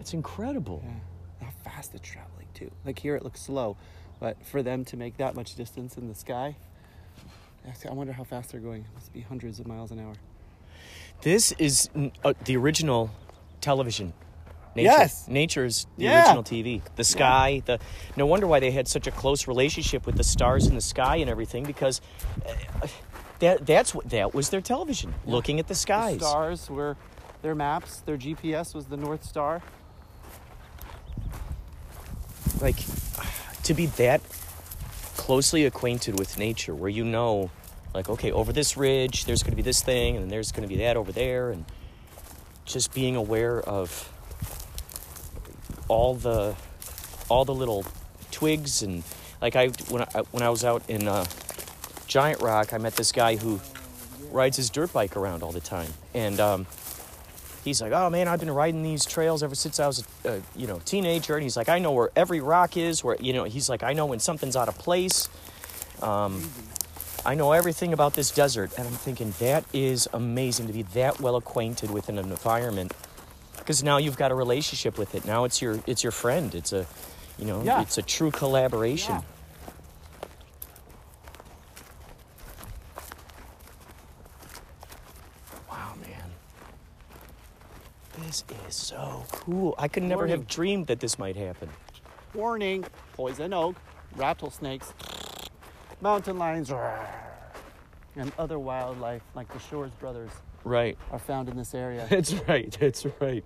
it's 0.00 0.14
incredible. 0.14 0.82
Yeah. 0.82 1.46
How 1.46 1.52
fast 1.70 1.94
it's 1.94 2.08
traveling 2.08 2.48
too. 2.54 2.70
Like 2.86 2.98
here 2.98 3.16
it 3.16 3.22
looks 3.22 3.42
slow, 3.42 3.76
but 4.22 4.36
for 4.46 4.62
them 4.62 4.84
to 4.84 4.96
make 4.96 5.16
that 5.16 5.34
much 5.34 5.56
distance 5.56 5.96
in 5.96 6.06
the 6.06 6.14
sky, 6.14 6.54
I 7.88 7.92
wonder 7.92 8.12
how 8.12 8.22
fast 8.22 8.52
they're 8.52 8.60
going. 8.60 8.82
It 8.82 8.94
must 8.94 9.12
be 9.12 9.20
hundreds 9.20 9.58
of 9.58 9.66
miles 9.66 9.90
an 9.90 9.98
hour. 9.98 10.14
This 11.22 11.50
is 11.58 11.90
uh, 12.24 12.32
the 12.44 12.56
original 12.56 13.10
television. 13.60 14.12
Nature. 14.76 14.84
Yes. 14.90 15.26
Nature's 15.28 15.86
the 15.98 16.04
Yeah. 16.04 16.20
original 16.20 16.44
TV. 16.44 16.82
The 16.94 17.02
sky, 17.02 17.62
the 17.66 17.80
no 18.16 18.24
wonder 18.26 18.46
why 18.46 18.60
they 18.60 18.70
had 18.70 18.86
such 18.86 19.08
a 19.08 19.10
close 19.10 19.48
relationship 19.48 20.06
with 20.06 20.16
the 20.16 20.24
stars 20.24 20.68
in 20.68 20.76
the 20.76 20.80
sky 20.80 21.16
and 21.16 21.28
everything 21.28 21.64
because 21.64 22.00
uh, 22.46 22.86
that 23.40 23.66
that's 23.66 23.92
what 23.92 24.08
that 24.10 24.32
was 24.34 24.50
their 24.50 24.60
television, 24.60 25.12
looking 25.26 25.58
at 25.58 25.66
the 25.66 25.74
The 25.74 25.78
skies. 25.80 26.20
stars 26.20 26.70
were 26.70 26.96
their 27.42 27.56
maps. 27.56 28.00
Their 28.00 28.16
GPS 28.16 28.72
was 28.72 28.86
the 28.86 28.96
North 28.96 29.24
Star. 29.24 29.62
Like 32.60 32.76
to 33.64 33.74
be 33.74 33.86
that 33.86 34.20
closely 35.16 35.64
acquainted 35.64 36.18
with 36.18 36.38
nature 36.38 36.74
where 36.74 36.90
you 36.90 37.04
know 37.04 37.50
like 37.94 38.08
okay, 38.08 38.32
over 38.32 38.52
this 38.52 38.76
ridge 38.76 39.24
there's 39.24 39.42
going 39.42 39.52
to 39.52 39.56
be 39.56 39.62
this 39.62 39.82
thing 39.82 40.16
and 40.16 40.30
there's 40.30 40.52
going 40.52 40.62
to 40.62 40.68
be 40.68 40.80
that 40.80 40.96
over 40.96 41.12
there 41.12 41.50
and 41.50 41.64
just 42.64 42.94
being 42.94 43.16
aware 43.16 43.60
of 43.60 44.10
all 45.88 46.14
the 46.14 46.54
all 47.28 47.44
the 47.44 47.54
little 47.54 47.84
twigs 48.30 48.82
and 48.82 49.02
like 49.42 49.56
I 49.56 49.68
when 49.88 50.02
I 50.02 50.20
when 50.30 50.42
I 50.42 50.48
was 50.48 50.64
out 50.64 50.88
in 50.88 51.08
uh, 51.08 51.26
Giant 52.06 52.40
Rock, 52.40 52.72
I 52.72 52.78
met 52.78 52.94
this 52.94 53.10
guy 53.10 53.36
who 53.36 53.60
rides 54.30 54.56
his 54.56 54.70
dirt 54.70 54.92
bike 54.92 55.16
around 55.16 55.42
all 55.42 55.52
the 55.52 55.60
time, 55.60 55.92
and 56.14 56.38
um, 56.40 56.66
he's 57.64 57.80
like, 57.82 57.92
"Oh 57.92 58.10
man, 58.10 58.28
I've 58.28 58.40
been 58.40 58.50
riding 58.50 58.82
these 58.82 59.04
trails 59.04 59.42
ever 59.42 59.54
since 59.54 59.78
I 59.80 59.86
was 59.86 60.04
a, 60.24 60.28
a 60.36 60.42
you 60.56 60.66
know 60.66 60.80
teenager." 60.84 61.34
And 61.34 61.42
he's 61.42 61.56
like, 61.56 61.68
"I 61.68 61.78
know 61.78 61.92
where 61.92 62.10
every 62.16 62.40
rock 62.40 62.76
is. 62.76 63.02
Where 63.04 63.16
you 63.20 63.32
know," 63.32 63.44
he's 63.44 63.68
like, 63.68 63.82
"I 63.82 63.92
know 63.92 64.06
when 64.06 64.18
something's 64.20 64.56
out 64.56 64.68
of 64.68 64.78
place. 64.78 65.28
Um, 66.00 66.48
I 67.24 67.34
know 67.34 67.52
everything 67.52 67.92
about 67.92 68.14
this 68.14 68.30
desert." 68.30 68.72
And 68.78 68.86
I'm 68.86 68.94
thinking 68.94 69.32
that 69.38 69.64
is 69.72 70.08
amazing 70.12 70.66
to 70.66 70.72
be 70.72 70.82
that 70.94 71.20
well 71.20 71.36
acquainted 71.36 71.90
with 71.90 72.08
an 72.08 72.18
environment 72.18 72.92
because 73.58 73.82
now 73.82 73.96
you've 73.98 74.16
got 74.16 74.32
a 74.32 74.34
relationship 74.34 74.98
with 74.98 75.14
it. 75.14 75.24
Now 75.24 75.44
it's 75.44 75.62
your 75.62 75.80
it's 75.86 76.02
your 76.02 76.12
friend. 76.12 76.54
It's 76.54 76.72
a 76.72 76.86
you 77.38 77.44
know 77.46 77.62
Yeah. 77.62 77.80
it's 77.82 77.96
a 77.98 78.02
true 78.02 78.30
collaboration. 78.30 79.14
Yeah. 79.14 79.22
This 88.32 88.44
is 88.66 88.74
so 88.74 89.24
cool. 89.30 89.74
I 89.76 89.88
could 89.88 90.04
never 90.04 90.26
have 90.26 90.46
dreamed 90.46 90.86
that 90.86 91.00
this 91.00 91.18
might 91.18 91.36
happen. 91.36 91.68
Warning: 92.32 92.82
poison 93.12 93.52
oak, 93.52 93.76
rattlesnakes, 94.16 94.94
mountain 96.00 96.38
lions, 96.38 96.72
and 98.16 98.32
other 98.38 98.58
wildlife 98.58 99.20
like 99.34 99.52
the 99.52 99.58
Shores 99.58 99.90
brothers 100.00 100.30
Right. 100.64 100.96
are 101.10 101.18
found 101.18 101.50
in 101.50 101.58
this 101.58 101.74
area. 101.74 102.06
That's 102.10 102.32
right. 102.48 102.74
That's 102.80 103.04
right. 103.20 103.44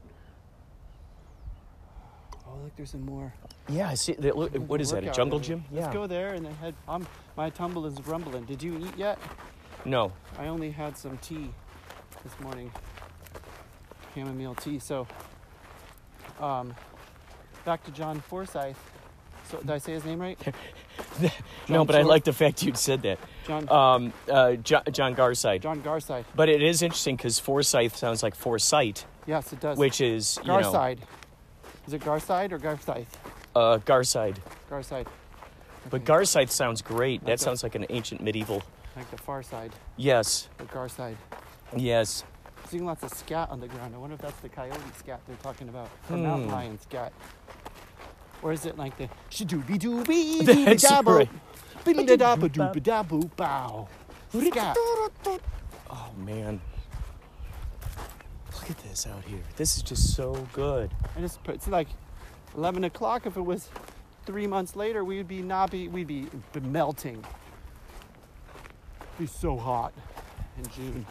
oh, 2.47 2.59
look, 2.63 2.77
there's 2.77 2.91
some 2.91 3.05
more. 3.05 3.35
Yeah, 3.69 3.89
I 3.89 3.95
see. 3.95 4.15
Look, 4.15 4.55
what 4.55 4.81
is 4.81 4.93
that? 4.93 5.03
A 5.03 5.11
jungle 5.11 5.41
gym? 5.41 5.65
Let's 5.73 5.93
go 5.93 6.07
there 6.07 6.35
and 6.35 6.47
then 6.47 6.55
head. 6.55 6.75
Um, 6.87 7.09
my 7.37 7.51
tumble 7.51 7.87
is 7.87 8.01
rumbling. 8.07 8.45
Did 8.45 8.63
you 8.63 8.79
eat 8.79 8.97
yet? 8.97 9.19
No. 9.85 10.13
I 10.39 10.47
only 10.47 10.71
had 10.71 10.97
some 10.97 11.19
tea 11.19 11.51
this 12.23 12.39
morning, 12.41 12.71
chamomile 14.17 14.55
tea. 14.55 14.79
So, 14.79 15.07
um, 16.41 16.75
back 17.65 17.85
to 17.85 17.91
John 17.91 18.21
Forsyth. 18.21 18.79
So, 19.51 19.59
did 19.59 19.71
I 19.71 19.79
say 19.79 19.93
his 19.93 20.05
name 20.05 20.19
right? 20.21 20.39
no, 21.69 21.85
but 21.85 21.95
I 21.95 22.03
like 22.03 22.25
the 22.25 22.33
fact 22.33 22.63
you'd 22.65 22.77
said 22.79 23.03
that. 23.03 23.19
John 23.47 23.69
Um, 23.69 24.13
uh, 24.29 24.55
John, 24.55 24.83
John 24.91 25.15
Garside. 25.15 25.61
John 25.63 25.83
Garside. 25.83 26.25
But 26.35 26.49
it 26.49 26.63
is 26.63 26.83
interesting 26.83 27.15
because 27.17 27.39
Forsyth 27.39 27.95
sounds 27.97 28.23
like 28.25 28.35
foresight, 28.35 29.07
Yes, 29.27 29.53
it 29.53 29.61
does. 29.61 29.79
which 29.79 30.01
is 30.01 30.39
you 30.43 30.49
know 30.49 30.59
Garside. 30.59 30.99
Is 31.87 31.93
it 31.93 32.03
Garside 32.03 32.51
or 32.51 32.59
Garside? 32.59 33.07
uh, 33.55 33.79
Garside. 33.79 34.37
Garside. 34.69 35.07
But 35.91 36.03
Okay. 36.03 36.13
Garside 36.13 36.51
sounds 36.51 36.83
great. 36.83 37.21
Like 37.21 37.27
That 37.27 37.39
the- 37.39 37.45
sounds 37.45 37.63
like 37.63 37.77
an 37.77 37.87
ancient 37.91 38.21
medieval. 38.23 38.63
Like 38.97 39.09
the 39.13 39.19
far 39.19 39.43
side, 39.45 39.73
Yes. 39.97 40.49
the 40.59 40.65
Garside. 40.65 41.17
Yes. 41.77 42.25
Seeing 42.69 42.85
lots 42.85 43.03
of 43.05 43.11
scat 43.13 43.51
on 43.51 43.61
the 43.61 43.69
ground. 43.69 43.95
I 43.95 43.99
wonder 43.99 44.15
if 44.15 44.21
that's 44.21 44.41
the 44.41 44.49
coyote 44.49 44.81
scat 44.99 45.21
they're 45.29 45.37
talking 45.37 45.69
about, 45.69 45.89
or 46.11 46.17
Hmm. 46.17 46.23
mountain 46.25 46.51
lion 46.51 46.79
scat. 46.81 47.13
Or 48.43 48.53
is 48.53 48.67
it 48.67 48.77
like 48.77 48.97
the 48.99 49.09
shadooby 49.31 49.79
dooby 49.79 50.41
dooby 50.43 50.81
dabble, 50.81 51.13
right. 51.15 51.29
bing 51.85 52.05
da 52.07 52.37
ba 52.37 52.49
dooby 52.49 52.83
daboo 52.83 53.31
bow. 53.37 53.89
Scat. 54.33 54.77
Oh 55.89 56.11
man. 56.19 56.61
Look 58.55 58.71
at 58.71 58.79
this 58.79 59.07
out 59.07 59.23
here. 59.25 59.39
This 59.57 59.77
is 59.77 59.83
just 59.83 60.15
so 60.17 60.35
good. 60.53 60.91
And 61.15 61.25
it's, 61.25 61.39
it's 61.47 61.69
like 61.69 61.87
11 62.57 62.83
o'clock. 62.85 63.27
If 63.27 63.37
it 63.37 63.43
was 63.43 63.69
three 64.27 64.47
months 64.49 64.75
later, 64.75 65.05
we'd 65.05 65.29
be 65.29 65.41
not 65.41 65.71
be 65.71 65.87
we'd 65.87 66.09
be 66.09 66.27
melting. 66.61 67.25
Be 69.19 69.27
so 69.27 69.57
hot 69.57 69.93
in 70.59 70.69
June. 70.71 71.07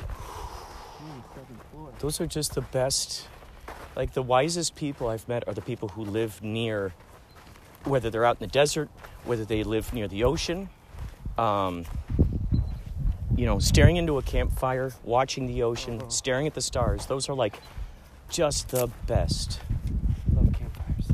Ooh, 0.00 1.22
seventh 1.34 1.62
floor. 1.70 1.87
Those 2.00 2.20
are 2.20 2.26
just 2.26 2.54
the 2.54 2.60
best. 2.60 3.26
Like 3.96 4.12
the 4.12 4.22
wisest 4.22 4.76
people 4.76 5.08
I've 5.08 5.26
met 5.28 5.46
are 5.48 5.54
the 5.54 5.60
people 5.62 5.88
who 5.88 6.04
live 6.04 6.42
near, 6.42 6.92
whether 7.84 8.10
they're 8.10 8.24
out 8.24 8.36
in 8.40 8.46
the 8.46 8.52
desert, 8.52 8.88
whether 9.24 9.44
they 9.44 9.64
live 9.64 9.92
near 9.92 10.06
the 10.06 10.24
ocean. 10.24 10.68
Um, 11.36 11.84
you 13.36 13.46
know, 13.46 13.58
staring 13.58 13.96
into 13.96 14.18
a 14.18 14.22
campfire, 14.22 14.92
watching 15.04 15.46
the 15.46 15.62
ocean, 15.62 16.00
Uh-huh. 16.00 16.08
staring 16.10 16.46
at 16.46 16.54
the 16.54 16.60
stars. 16.60 17.06
Those 17.06 17.28
are 17.28 17.34
like 17.34 17.60
just 18.30 18.68
the 18.68 18.88
best. 19.06 19.60
Love 20.34 20.52
campfires. 20.52 21.06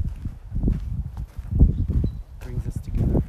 Brings 2.41 2.66
us 2.66 2.78
together. 2.82 3.22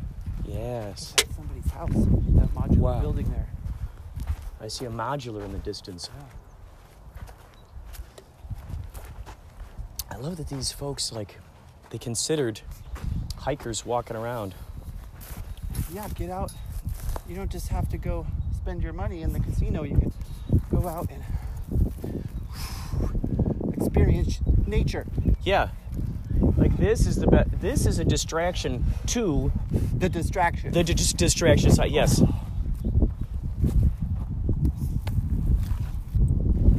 Yes. 0.45 1.13
That's 1.17 1.35
somebody's 1.35 1.71
house. 1.71 1.89
That 1.93 2.53
modular 2.53 2.77
Wow. 2.79 2.99
building 3.01 3.29
there. 3.29 3.47
I 4.61 4.67
see 4.67 4.85
a 4.85 4.89
modular 4.89 5.43
in 5.45 5.51
the 5.51 5.59
distance. 5.59 6.09
I 10.15 10.17
love 10.19 10.37
that 10.37 10.47
these 10.47 10.71
folks 10.71 11.11
like 11.11 11.39
they 11.89 11.97
considered 11.97 12.61
hikers 13.39 13.85
walking 13.85 14.15
around. 14.15 14.55
Yeah, 15.93 16.07
get 16.15 16.29
out. 16.29 16.53
You 17.27 17.35
don't 17.35 17.51
just 17.51 17.67
have 17.67 17.89
to 17.89 17.97
go 17.97 18.25
spend 18.55 18.81
your 18.81 18.93
money 18.93 19.23
in 19.23 19.33
the 19.33 19.41
casino. 19.41 19.83
You 19.83 19.97
can 19.97 20.13
go 20.71 20.87
out 20.87 21.09
and 21.11 22.23
experience 23.73 24.39
nature. 24.65 25.05
Yeah. 25.43 25.67
Like 26.55 26.77
this 26.77 27.05
is 27.07 27.17
the 27.17 27.27
be- 27.27 27.57
this 27.57 27.85
is 27.85 27.99
a 27.99 28.05
distraction 28.05 28.85
to 29.07 29.51
The 29.97 30.07
distraction. 30.07 30.71
the 30.71 30.83
dis- 30.85 31.11
distraction 31.11 31.71
side. 31.71 31.91
Yes. 31.91 32.21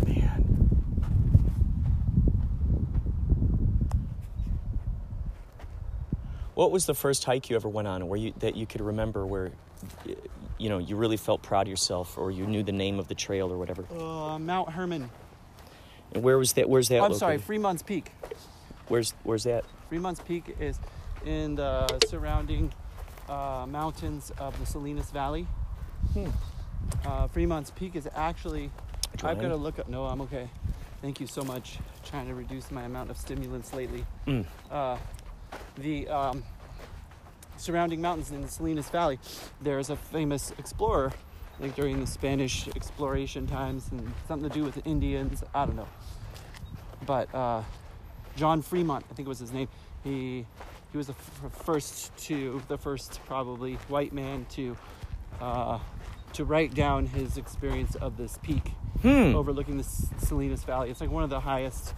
Man. 0.07 0.43
What 6.57 6.71
was 6.71 6.87
the 6.87 6.95
first 6.95 7.25
hike 7.25 7.51
you 7.51 7.57
ever 7.57 7.69
went 7.69 7.87
on 7.87 8.09
where 8.09 8.19
you 8.19 8.33
that 8.39 8.57
you 8.57 8.65
could 8.65 8.81
remember 8.81 9.27
where 9.27 9.53
you 10.57 10.71
know 10.71 10.79
you 10.79 10.97
really 10.97 11.19
felt 11.19 11.43
proud 11.43 11.67
of 11.67 11.69
yourself 11.69 12.17
or 12.17 12.31
you 12.31 12.47
knew 12.47 12.63
the 12.63 12.73
name 12.73 12.99
of 12.99 13.09
the 13.09 13.15
trail 13.15 13.53
or 13.53 13.59
whatever? 13.59 13.85
uh, 13.93 14.39
Mount 14.39 14.71
Herman. 14.71 15.11
And 16.15 16.23
where 16.23 16.39
was 16.39 16.55
that 16.55 16.67
where's 16.67 16.89
that 16.89 17.03
I'm 17.03 17.13
sorry. 17.13 17.37
Fremont's 17.37 17.83
Peak. 17.83 18.11
Where's 18.89 19.13
where's 19.23 19.45
that? 19.45 19.67
Fremont's 19.91 20.21
Peak 20.21 20.57
is 20.59 20.79
in 21.27 21.57
the 21.57 21.87
surrounding 22.07 22.73
uh, 23.29 23.67
mountains 23.69 24.33
of 24.39 24.59
the 24.59 24.65
Salinas 24.65 25.11
Valley. 25.11 25.47
Hmm. 26.15 26.31
Uh, 27.05 27.29
Fremont's 27.29 27.71
Peak 27.71 27.97
is 27.97 28.09
actually. 28.17 28.71
I've 29.23 29.39
got 29.39 29.49
to 29.49 29.57
look 29.57 29.79
up. 29.79 29.91
No, 29.91 30.07
I'm 30.07 30.23
okay. 30.23 30.49
Thank 31.03 31.21
you 31.21 31.27
so 31.27 31.43
much. 31.43 31.81
Trying 32.03 32.29
to 32.29 32.35
reduce 32.35 32.71
my 32.71 32.85
amount 32.85 33.11
of 33.11 33.19
stimulants 33.19 33.75
lately. 33.75 34.07
Mm. 34.27 34.47
Uh, 34.71 34.97
the 35.77 36.09
um, 36.09 36.45
surrounding 37.57 38.01
mountains 38.01 38.31
in 38.31 38.43
the 38.43 38.49
Salinas 38.49 38.89
Valley, 38.91 39.19
there's 39.61 39.91
a 39.91 39.97
famous 39.97 40.53
explorer, 40.59 41.13
think 41.61 41.75
during 41.75 42.01
the 42.01 42.07
Spanish 42.07 42.69
exploration 42.69 43.47
times, 43.47 43.89
and 43.91 44.13
something 44.29 44.49
to 44.49 44.55
do 44.55 44.65
with 44.65 44.75
the 44.75 44.83
Indians. 44.85 45.43
I 45.55 45.67
don't 45.67 45.77
know. 45.77 45.89
But 47.07 47.35
uh, 47.35 47.63
John 48.37 48.63
Fremont, 48.63 49.05
I 49.11 49.15
think 49.15 49.27
it 49.27 49.29
was 49.29 49.39
his 49.39 49.53
name. 49.53 49.69
He 50.05 50.47
he 50.93 50.97
was 50.99 51.09
the 51.09 51.15
f- 51.15 51.53
first 51.65 52.17
to 52.27 52.63
the 52.69 52.79
first 52.79 53.21
probably 53.27 53.75
white 53.89 54.13
man 54.13 54.47
to 54.51 54.77
uh, 55.41 55.79
to 56.35 56.45
write 56.45 56.75
down 56.75 57.07
his 57.07 57.37
experience 57.37 57.95
of 57.97 58.17
this 58.17 58.39
peak 58.43 58.73
Hmm. 59.03 59.35
overlooking 59.35 59.77
the 59.77 59.85
Salinas 59.85 60.65
Valley. 60.65 60.91
It's 60.91 61.01
like 61.03 61.11
one 61.11 61.23
of 61.23 61.29
the 61.31 61.41
highest. 61.41 61.95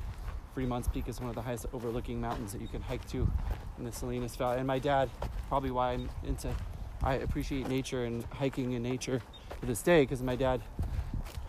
Fremont's 0.58 0.88
Peak 0.88 1.06
is 1.06 1.20
one 1.20 1.28
of 1.28 1.36
the 1.36 1.42
highest 1.42 1.66
overlooking 1.72 2.20
mountains 2.20 2.50
that 2.50 2.60
you 2.60 2.66
can 2.66 2.82
hike 2.82 3.08
to 3.10 3.30
in 3.78 3.84
the 3.84 3.92
Salinas 3.92 4.34
Valley. 4.34 4.58
And 4.58 4.66
my 4.66 4.80
dad, 4.80 5.08
probably 5.48 5.70
why 5.70 5.92
I'm 5.92 6.10
into, 6.26 6.52
I 7.00 7.14
appreciate 7.14 7.68
nature 7.68 8.06
and 8.06 8.24
hiking 8.32 8.72
in 8.72 8.82
nature 8.82 9.22
to 9.60 9.66
this 9.66 9.82
day 9.82 10.02
because 10.02 10.20
my 10.20 10.34
dad, 10.34 10.60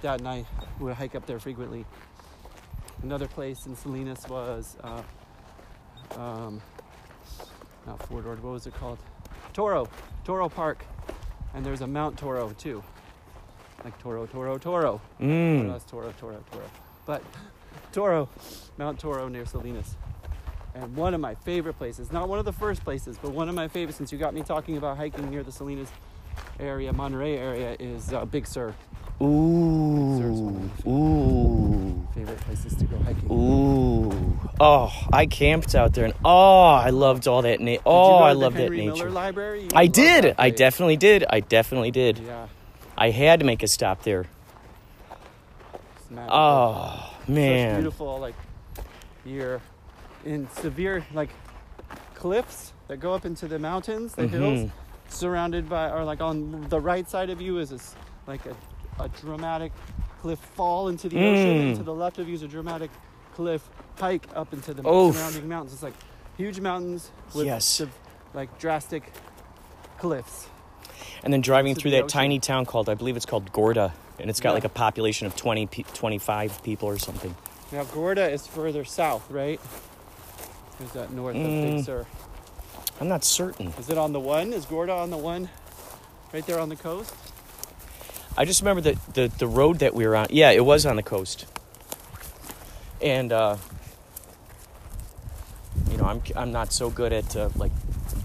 dad 0.04 0.20
and 0.20 0.28
I 0.28 0.46
would 0.80 0.94
hike 0.94 1.16
up 1.16 1.26
there 1.26 1.40
frequently. 1.40 1.88
Another 3.02 3.28
place 3.28 3.66
in 3.66 3.76
Salinas 3.76 4.30
was, 4.30 4.78
uh, 4.84 5.02
um, 6.16 6.62
not 7.88 8.00
Fort 8.08 8.28
Ord, 8.28 8.44
what 8.44 8.54
was 8.54 8.68
it 8.68 8.76
called? 8.76 9.00
Toro, 9.54 9.90
Toro 10.24 10.48
Park. 10.50 10.86
And 11.56 11.66
there's 11.66 11.82
a 11.82 11.88
Mount 11.88 12.16
Toro 12.16 12.52
too. 12.60 12.84
Like 13.84 13.98
Toro, 13.98 14.28
Toro, 14.28 14.60
Toro. 14.60 15.02
Mm. 15.20 15.62
Toro, 15.90 16.14
Toro, 16.20 16.44
Toro. 16.52 16.66
But 17.08 17.24
Toro, 17.92 18.30
Mount 18.78 19.00
Toro 19.00 19.28
near 19.28 19.46
Salinas. 19.46 19.96
And 20.76 20.96
one 20.96 21.14
of 21.14 21.20
my 21.20 21.36
favorite 21.36 21.74
places, 21.78 22.12
not 22.12 22.30
one 22.30 22.40
of 22.40 22.46
the 22.46 22.54
first 22.54 22.84
places, 22.84 23.18
but 23.22 23.32
one 23.32 23.50
of 23.50 23.56
my 23.56 23.68
favorites 23.68 23.98
since 23.98 24.12
you 24.12 24.18
got 24.18 24.34
me 24.34 24.42
talking 24.42 24.78
about 24.78 24.98
hiking 24.98 25.30
near 25.30 25.44
the 25.44 25.52
Salinas 25.52 25.90
area, 26.60 26.94
Monterey 26.94 27.38
area, 27.38 27.76
is 27.80 28.14
uh, 28.14 28.24
Big 28.26 28.46
Sur. 28.46 28.74
Ooh. 29.22 30.60
my 30.86 30.90
Ooh. 30.90 32.08
favorite 32.16 32.40
places 32.42 32.76
to 32.76 32.86
go 32.86 32.98
hiking. 33.00 33.30
Ooh. 33.30 34.40
Oh, 34.62 34.94
I 35.12 35.26
camped 35.26 35.76
out 35.76 35.94
there 35.94 36.06
and 36.06 36.14
oh, 36.24 36.62
I 36.68 36.92
loved 36.92 37.28
all 37.28 37.42
that 37.42 37.60
na- 37.60 37.66
Did 37.66 37.74
you 37.74 37.82
Oh, 37.86 38.16
I 38.18 38.32
loved 38.32 38.56
that 38.56 38.62
Henry 38.64 38.78
Miller 38.86 38.94
nature. 38.94 39.10
Library? 39.10 39.64
You 39.64 39.70
I 39.76 39.88
did. 39.88 40.24
that 40.24 40.36
I 40.40 40.50
definitely 40.52 40.98
did. 40.98 41.26
I 41.30 41.42
definitely 41.42 41.92
did. 41.92 42.20
Yeah. 42.20 42.48
I 42.98 43.10
had 43.10 43.40
to 43.42 43.46
make 43.46 43.62
a 43.64 43.68
stop 43.68 44.04
there. 44.04 44.28
It's 45.98 46.12
Oh, 47.30 47.34
Such 47.36 47.76
beautiful, 47.76 48.20
like 48.20 48.36
you're 49.26 49.62
in 50.26 50.50
severe 50.52 51.06
like 51.14 51.30
cliffs 52.16 52.74
that 52.88 52.98
go 53.00 53.14
up 53.14 53.26
into 53.26 53.48
the 53.48 53.60
mountains, 53.60 54.14
the 54.16 54.28
hills, 54.28 54.60
Mhm. 54.60 54.72
surrounded 55.10 55.70
by, 55.70 55.90
or 55.92 56.04
like 56.04 56.22
on 56.22 56.66
the 56.70 56.80
right 56.80 57.10
side 57.10 57.30
of 57.30 57.40
you 57.42 57.60
is 57.60 57.70
this 57.70 57.96
like 58.28 58.42
a, 58.46 58.56
a 59.04 59.10
dramatic 59.10 59.72
cliff 60.22 60.40
fall 60.40 60.90
into 60.90 61.08
the 61.08 61.18
ocean, 61.18 61.58
Mm. 61.58 61.62
and 61.68 61.76
to 61.78 61.84
the 61.84 61.94
left 61.94 62.20
of 62.20 62.28
you 62.28 62.36
is 62.36 62.42
a 62.42 62.48
dramatic 62.48 62.92
cliff 63.36 63.70
hike 64.00 64.28
up 64.36 64.52
into 64.54 64.74
the 64.74 64.88
Oof. 64.88 65.16
surrounding 65.16 65.48
mountains. 65.48 65.74
It's 65.74 65.84
like 65.84 65.94
huge 66.38 66.60
mountains 66.60 67.12
with 67.34 67.46
Yes. 67.46 67.82
like 68.34 68.58
drastic 68.60 69.14
cliffs. 69.98 70.48
And 71.24 71.32
then 71.34 71.42
driving 71.42 71.76
through 71.76 71.92
the 71.92 71.98
that 71.98 72.04
ocean. 72.06 72.20
tiny 72.20 72.40
town 72.40 72.66
called, 72.66 72.90
I 72.90 72.94
believe 72.96 73.16
it's 73.18 73.26
called 73.26 73.52
Gorda, 73.52 73.94
and 74.20 74.30
it's 74.30 74.40
got 74.40 74.50
Yeah. 74.50 74.54
like 74.56 74.66
a 74.66 74.70
population 74.70 75.28
of 75.28 75.36
20, 75.36 75.66
pe- 75.68 75.84
25 75.94 76.64
people 76.64 76.88
or 76.88 76.98
something. 76.98 77.36
Now 77.72 77.84
Gorda 77.86 78.30
is 78.30 78.48
further 78.48 78.84
south, 78.86 79.30
right? 79.30 79.60
Is 80.84 80.92
that 80.92 81.12
north 81.12 81.36
of 81.36 81.42
Mm. 81.42 81.76
Big 81.78 81.86
Sur? 81.86 82.06
I'm 83.02 83.08
not 83.08 83.24
certain. 83.24 83.74
Is 83.80 83.90
it 83.90 83.98
on 83.98 84.12
the 84.14 84.20
one? 84.20 84.54
Is 84.54 84.66
Gorda 84.66 84.94
on 84.94 85.10
the 85.10 85.18
one? 85.18 85.50
Right 86.34 86.46
there 86.46 86.60
on 86.60 86.70
the 86.70 86.76
coast? 86.76 87.14
I 88.38 88.46
just 88.46 88.62
remember 88.62 88.82
the, 88.82 88.98
the, 89.14 89.28
the 89.38 89.48
road 89.48 89.80
that 89.80 89.94
we 89.94 90.06
were 90.08 90.16
on. 90.16 90.28
Yeah, 90.30 90.52
it 90.52 90.64
was 90.66 90.86
on 90.86 90.96
the 90.96 91.04
coast. 91.04 91.46
And, 93.02 93.32
uh, 93.32 93.58
you 95.90 95.98
know, 95.98 96.06
I'm, 96.06 96.22
I'm 96.36 96.52
not 96.52 96.72
so 96.74 96.90
good 96.90 97.14
at 97.14 97.36
uh, 97.36 97.50
like 97.56 97.72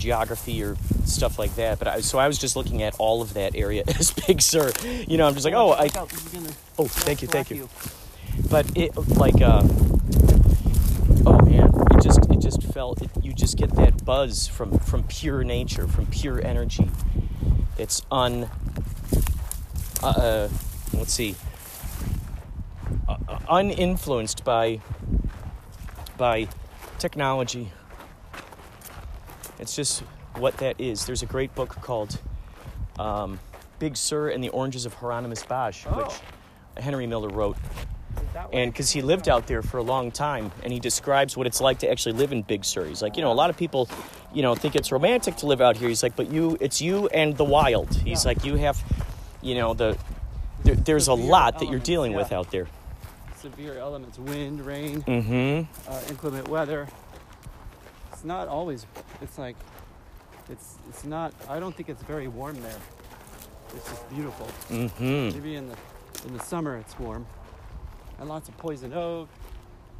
geography 0.04 0.62
or 0.62 0.76
stuff 1.06 1.38
like 1.38 1.54
that. 1.56 1.78
But 1.78 1.88
I, 1.88 2.00
so 2.00 2.18
I 2.18 2.28
was 2.28 2.38
just 2.38 2.54
looking 2.54 2.82
at 2.82 2.94
all 2.98 3.22
of 3.22 3.34
that 3.34 3.56
area 3.56 3.82
as 3.98 4.12
Big 4.12 4.40
Sur. 4.42 4.70
You 4.84 5.16
know, 5.16 5.26
I'm 5.26 5.34
just 5.34 5.44
like, 5.44 5.54
oh, 5.54 5.70
I, 5.70 5.84
Look 5.84 5.96
out, 5.96 6.08
this 6.10 6.24
is 6.26 6.32
gonna 6.32 6.52
oh, 6.78 6.86
thank 6.86 7.22
you, 7.22 7.28
thank 7.28 7.50
you. 7.50 7.68
but 8.50 8.66
it 8.76 8.96
like 9.16 9.40
uh 9.40 9.62
oh 11.26 11.38
man 11.44 11.70
it 11.92 12.02
just 12.02 12.18
it 12.30 12.40
just 12.40 12.62
felt 12.62 13.00
it, 13.00 13.10
you 13.22 13.32
just 13.32 13.56
get 13.56 13.70
that 13.76 14.04
buzz 14.04 14.46
from 14.48 14.78
from 14.80 15.04
pure 15.04 15.44
nature 15.44 15.86
from 15.86 16.06
pure 16.06 16.44
energy 16.44 16.90
it's 17.78 18.02
un 18.10 18.48
uh, 20.02 20.06
uh 20.06 20.48
let's 20.94 21.12
see 21.12 21.36
uh, 23.08 23.16
uh, 23.28 23.38
uninfluenced 23.48 24.42
by 24.44 24.80
by 26.18 26.48
technology 26.98 27.70
it's 29.64 29.74
just 29.74 30.00
what 30.36 30.56
that 30.58 30.78
is 30.80 31.06
there's 31.06 31.22
a 31.22 31.26
great 31.26 31.54
book 31.54 31.70
called 31.80 32.18
um, 32.98 33.40
Big 33.78 33.96
Sur 33.96 34.28
and 34.28 34.44
the 34.44 34.50
Oranges 34.50 34.84
of 34.86 34.92
Hieronymus 34.94 35.42
Bosch, 35.44 35.84
Oh. 35.88 35.96
which 36.04 36.82
Henry 36.84 37.06
Miller 37.06 37.28
wrote 37.28 37.56
Is 37.56 38.22
that 38.34 38.52
way? 38.52 38.62
and 38.62 38.72
because 38.72 38.90
he 38.90 39.00
lived 39.02 39.28
out 39.28 39.46
there 39.46 39.62
for 39.62 39.78
a 39.78 39.82
long 39.82 40.10
time 40.12 40.52
and 40.62 40.72
he 40.72 40.78
describes 40.80 41.36
what 41.36 41.46
it's 41.46 41.60
like 41.60 41.78
to 41.80 41.90
actually 41.90 42.12
live 42.12 42.30
in 42.32 42.42
big 42.42 42.64
sur 42.64 42.84
he's 42.84 43.00
like 43.02 43.16
you 43.16 43.22
know 43.22 43.32
a 43.32 43.38
lot 43.42 43.48
of 43.50 43.56
people 43.56 43.88
you 44.34 44.42
know 44.42 44.54
think 44.54 44.76
it's 44.76 44.92
romantic 44.92 45.36
to 45.36 45.46
live 45.46 45.60
out 45.60 45.76
here 45.76 45.88
he's 45.88 46.02
like 46.02 46.14
but 46.16 46.30
you 46.30 46.56
it's 46.60 46.80
you 46.82 47.06
and 47.08 47.36
the 47.36 47.44
wild 47.44 47.92
he's 47.94 48.24
Yeah. 48.24 48.28
like 48.30 48.44
you 48.44 48.56
have 48.56 48.76
you 49.42 49.54
know 49.54 49.72
the 49.74 49.96
there, 50.64 50.74
there's 50.76 51.08
a 51.08 51.12
Severe 51.16 51.26
lot 51.30 51.58
that 51.60 51.68
you're 51.70 51.78
dealing 51.80 52.12
yeah. 52.12 52.18
with 52.18 52.32
out 52.32 52.50
there 52.50 52.66
severe 53.36 53.76
elements, 53.78 54.18
wind, 54.18 54.64
rain, 54.64 55.02
mm-hmm 55.02 55.90
uh, 55.90 56.00
inclement 56.08 56.48
weather. 56.48 56.88
It's 58.24 58.28
not 58.30 58.48
always. 58.48 58.86
It's 59.20 59.36
like, 59.36 59.54
it's 60.48 60.76
it's 60.88 61.04
not. 61.04 61.34
I 61.46 61.60
don't 61.60 61.76
think 61.76 61.90
it's 61.90 62.02
very 62.04 62.26
warm 62.26 62.58
there. 62.62 62.78
It's 63.76 63.86
just 63.90 64.08
beautiful. 64.08 64.46
mm-hmm 64.70 65.28
Maybe 65.36 65.56
in 65.56 65.68
the 65.68 65.76
in 66.26 66.32
the 66.34 66.42
summer 66.42 66.78
it's 66.78 66.98
warm, 66.98 67.26
and 68.18 68.26
lots 68.30 68.48
of 68.48 68.56
poison 68.56 68.94
oak, 68.94 69.28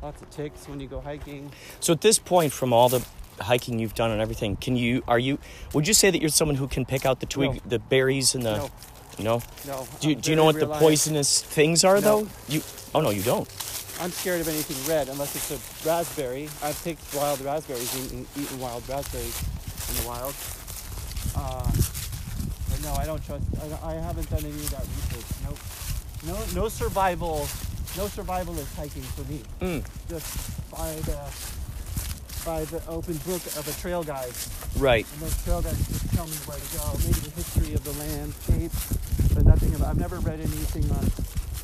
lots 0.03 0.23
of 0.23 0.31
ticks 0.31 0.67
when 0.71 0.81
you 0.81 0.87
go 0.87 1.03
hiking. 1.03 1.53
so 1.81 1.93
at 1.93 2.01
this 2.01 2.19
point 2.19 2.51
from 2.51 2.73
all 2.73 2.89
the 2.89 3.05
hiking 3.41 3.79
you've 3.79 3.93
done 3.95 4.11
and 4.11 4.23
everything 4.23 4.57
can 4.57 4.75
you 4.75 5.03
are 5.07 5.19
you 5.19 5.37
would 5.75 5.87
you 5.87 5.93
say 5.93 6.11
that 6.11 6.21
you're 6.23 6.31
someone 6.31 6.55
who 6.57 6.67
can 6.69 6.87
pick 6.87 7.05
out 7.05 7.21
the 7.21 7.27
twig 7.27 7.53
No. 7.53 7.61
the 7.67 7.79
berries 7.79 8.35
and 8.35 8.43
the 8.47 8.57
No, 8.57 8.71
no 9.19 9.43
no. 9.67 9.87
do, 10.01 10.09
you- 10.09 10.15
do 10.15 10.31
you 10.31 10.37
know 10.37 10.45
what 10.47 10.59
the 10.59 10.67
poisonous 10.69 11.43
things 11.43 11.85
are 11.85 11.97
No. 11.97 12.01
though 12.01 12.29
you 12.49 12.63
oh 12.95 13.01
no 13.03 13.11
you 13.11 13.23
don't 13.23 13.47
I'm 14.01 14.11
scared 14.11 14.41
of 14.41 14.49
anything 14.49 14.77
red 14.93 15.09
unless 15.09 15.35
it's 15.37 15.51
a 15.51 15.89
raspberry. 15.89 16.49
I've 16.63 16.83
picked 16.85 17.15
wild 17.15 17.41
raspberries 17.41 17.95
and 17.95 18.07
eaten, 18.07 18.27
eaten 18.37 18.61
wild 18.61 18.89
raspberries 18.89 19.41
in 19.89 20.03
the 20.03 20.09
wild. 20.09 20.35
Uh, 21.37 21.71
but 22.71 22.83
no, 22.83 22.95
I 22.95 23.07
don't 23.07 23.25
trust. 23.25 23.45
I, 23.83 23.93
I 23.93 23.95
haven't 23.95 24.29
done 24.31 24.41
any 24.41 24.51
of 24.51 24.71
that 24.71 24.83
research. 24.83 25.31
Nope. 25.45 25.59
No, 26.27 26.63
no 26.63 26.69
survival. 26.69 27.47
No 27.97 28.07
survivalist 28.07 28.75
hiking 28.75 29.03
for 29.03 29.23
me. 29.31 29.41
Mm. 29.61 29.85
Just 30.09 30.71
by 30.71 30.93
the 31.07 31.19
by 32.45 32.65
the 32.65 32.83
open 32.89 33.15
book 33.19 33.41
of 33.57 33.67
a 33.67 33.81
trail 33.81 34.05
guide, 34.05 34.33
right 34.77 35.07
and 35.13 35.23
those 35.23 35.43
trail 35.45 35.63
guides 35.63 35.89
just 35.89 36.13
tell 36.15 36.27
me 36.27 36.37
where 36.45 36.59
to 36.59 36.77
go. 36.77 36.93
Maybe 36.99 37.21
the 37.21 37.31
history 37.31 37.75
of 37.75 37.85
the 37.85 37.93
landscape, 37.93 38.73
but 39.35 39.47
nothing 39.47 39.75
about. 39.75 39.89
I've 39.89 39.99
never 39.99 40.19
read 40.19 40.41
anything 40.41 40.85
on 40.91 41.05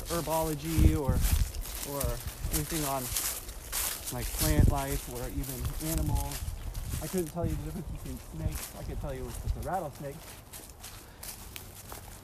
herbology 0.09 0.97
or 0.97 1.19
or 1.89 2.01
anything 2.53 2.83
on 2.85 3.03
like 4.13 4.25
plant 4.37 4.69
life 4.71 5.01
or 5.13 5.23
even 5.29 5.57
animals. 5.91 6.37
I 7.01 7.07
couldn't 7.07 7.27
tell 7.27 7.45
you 7.45 7.55
the 7.55 7.71
difference 7.71 7.87
between 7.97 8.17
snakes. 8.37 8.71
I 8.79 8.83
could 8.83 8.99
tell 9.01 9.13
you 9.13 9.21
it 9.21 9.25
was 9.25 9.37
just 9.41 9.55
a 9.57 9.69
rattlesnake. 9.69 10.15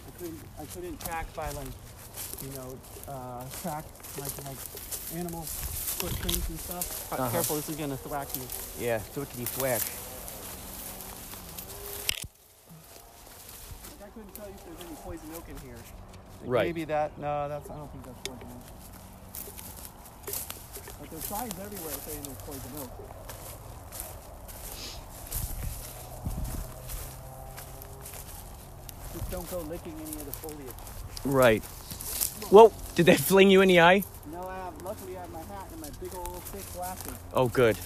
I 0.08 0.12
couldn't. 0.20 0.40
I 0.60 0.66
couldn't 0.66 1.00
track 1.00 1.34
by 1.34 1.50
like, 1.52 1.68
you 2.44 2.50
know, 2.56 2.78
uh, 3.08 3.44
track 3.62 3.86
like 4.20 4.32
like 4.46 4.58
animal 5.16 5.42
footprints 5.44 6.50
and 6.50 6.60
stuff. 6.60 7.14
Uh-huh. 7.14 7.30
Careful, 7.32 7.56
this 7.56 7.70
is 7.70 7.76
gonna 7.76 7.98
thwack 7.98 8.28
you. 8.36 8.42
yeah 8.80 9.00
thwickety 9.00 9.46
thwack 9.46 9.82
I 14.04 14.10
couldn't 14.10 14.34
tell 14.36 14.48
you 14.48 14.54
if 14.54 14.66
there's 14.66 14.82
any 14.86 14.96
poison 14.98 15.30
oak 15.36 15.46
in 15.50 15.58
here. 15.68 15.76
Like 16.42 16.50
Right. 16.50 16.66
Maybe 16.68 16.86
that. 16.86 17.18
No, 17.18 17.50
that's. 17.50 17.70
I 17.70 17.76
don't 17.76 17.92
think 17.92 18.06
that's 18.06 18.22
poison 18.28 18.48
oak. 18.52 18.77
But 21.00 21.10
there's 21.12 21.26
signs 21.26 21.54
everywhere 21.60 21.94
saying 21.94 22.24
there's 22.24 22.38
poison 22.38 22.72
oak. 22.80 22.92
Just 29.14 29.32
don't 29.32 29.50
go 29.52 29.60
licking 29.70 29.94
any 29.94 30.12
of 30.12 30.26
the 30.26 30.32
foliage. 30.32 30.76
Right. 31.26 31.64
Whoa, 32.50 32.72
did 32.96 33.08
that 33.08 33.20
fling 33.20 33.50
you 33.50 33.62
in 33.62 33.68
the 33.68 33.80
eye? 33.82 34.04
No, 34.32 34.48
I 34.48 34.56
have. 34.56 34.82
Luckily, 34.82 35.18
I 35.18 35.22
have 35.22 35.32
my 35.32 35.40
hat 35.40 35.68
and 35.72 35.82
my 35.82 35.90
big 36.00 36.16
old 36.16 36.44
thick 36.44 36.74
glasses. 36.74 37.14
Oh, 37.34 37.48
good. 37.48 37.78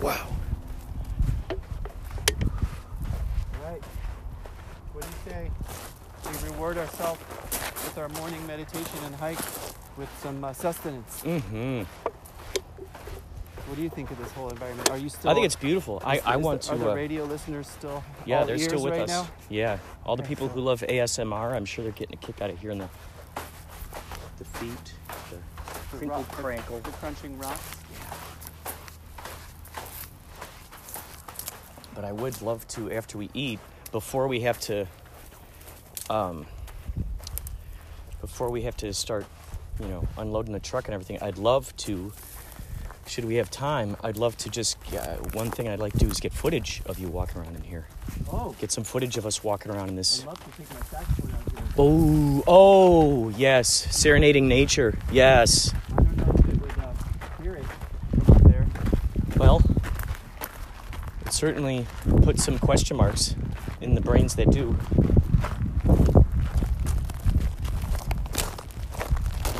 Wow. 0.00 0.26
Right. 3.62 3.82
What 5.02 5.24
do 5.24 5.30
you 5.30 5.36
say? 5.36 5.50
We 6.46 6.50
reward 6.52 6.78
ourselves 6.78 7.20
with 7.84 7.98
our 7.98 8.08
morning 8.10 8.46
meditation 8.46 8.98
and 9.04 9.14
hike 9.16 9.38
with 9.98 10.08
some 10.22 10.42
uh, 10.44 10.52
sustenance. 10.52 11.22
Mm-hmm. 11.24 11.82
What 13.68 13.76
do 13.76 13.82
you 13.82 13.90
think 13.90 14.10
of 14.10 14.18
this 14.18 14.30
whole 14.32 14.48
environment? 14.50 14.90
Are 14.90 14.98
you 14.98 15.08
still? 15.08 15.30
I 15.30 15.34
think 15.34 15.46
it's 15.46 15.56
beautiful. 15.56 16.00
I, 16.04 16.16
is- 16.16 16.22
I 16.24 16.36
is 16.36 16.44
want 16.44 16.62
the, 16.62 16.72
Are 16.72 16.76
to. 16.78 16.84
the 16.84 16.90
Uh, 16.90 16.94
radio 16.94 17.24
listeners 17.24 17.66
still? 17.68 18.04
yeah, 18.26 18.40
all 18.40 18.46
they're 18.46 18.58
still 18.58 18.82
with 18.82 18.92
right 18.92 19.02
us. 19.02 19.08
now? 19.08 19.28
Yeah, 19.48 19.78
all 20.04 20.16
the 20.16 20.22
people 20.22 20.48
so- 20.48 20.54
who 20.54 20.60
love 20.60 20.80
ASMR, 20.88 21.52
I'm 21.54 21.64
sure 21.64 21.82
they're 21.84 21.92
getting 21.92 22.14
a 22.14 22.18
kick 22.24 22.40
out 22.42 22.50
of 22.50 22.58
hearing 22.58 22.78
the 22.78 22.88
the 24.38 24.44
feet, 24.44 24.92
the 25.30 25.36
The 25.36 25.96
crinkle 25.98 26.18
rock- 26.18 26.36
the- 26.36 26.42
crankle. 26.42 26.82
The 26.82 26.90
crunching 26.90 27.38
rocks. 27.38 27.76
But 31.94 32.04
I 32.04 32.12
would 32.12 32.40
love 32.42 32.66
to 32.68 32.90
after 32.92 33.18
we 33.18 33.28
eat, 33.34 33.58
before 33.92 34.26
we 34.26 34.40
have 34.40 34.58
to, 34.60 34.86
um, 36.10 36.46
before 38.20 38.50
we 38.50 38.62
have 38.62 38.76
to 38.78 38.92
start, 38.92 39.26
you 39.78 39.86
know, 39.86 40.08
unloading 40.18 40.52
the 40.52 40.60
truck 40.60 40.86
and 40.86 40.94
everything. 40.94 41.18
I'd 41.22 41.38
love 41.38 41.76
to. 41.78 42.12
Should 43.06 43.24
we 43.24 43.34
have 43.34 43.50
time? 43.50 43.96
I'd 44.02 44.16
love 44.16 44.36
to 44.38 44.48
just. 44.48 44.78
Uh, 44.92 45.16
one 45.34 45.50
thing 45.50 45.68
I'd 45.68 45.80
like 45.80 45.92
to 45.92 45.98
do 45.98 46.08
is 46.08 46.20
get 46.20 46.32
footage 46.32 46.82
of 46.86 46.98
you 46.98 47.08
walking 47.08 47.40
around 47.40 47.56
in 47.56 47.62
here. 47.62 47.86
Oh, 48.32 48.54
Get 48.58 48.72
some 48.72 48.84
footage 48.84 49.16
of 49.16 49.26
us 49.26 49.44
walking 49.44 49.70
around 49.70 49.90
in 49.90 49.96
this. 49.96 50.22
I'd 50.22 50.26
love 50.28 50.44
to 50.44 50.50
take 50.56 50.70
my 50.70 50.98
out 50.98 51.06
here. 51.16 51.64
Oh, 51.78 52.44
oh, 52.46 53.28
yes, 53.30 53.68
serenading 53.68 54.46
nature. 54.48 54.96
Yes. 55.10 55.74
I 55.74 55.96
don't 55.96 56.16
know 56.16 56.34
if 56.38 56.48
it 56.48 56.60
would 56.60 56.70
uh, 56.78 57.58
it 57.58 58.24
from 58.24 58.36
up 58.36 58.42
there. 58.44 58.66
Well, 59.36 59.62
it 61.26 61.32
certainly 61.32 61.86
put 62.22 62.38
some 62.38 62.58
question 62.58 62.96
marks 62.96 63.34
in 63.82 63.94
the 63.94 64.00
brains 64.00 64.36
that 64.36 64.50
do. 64.50 64.76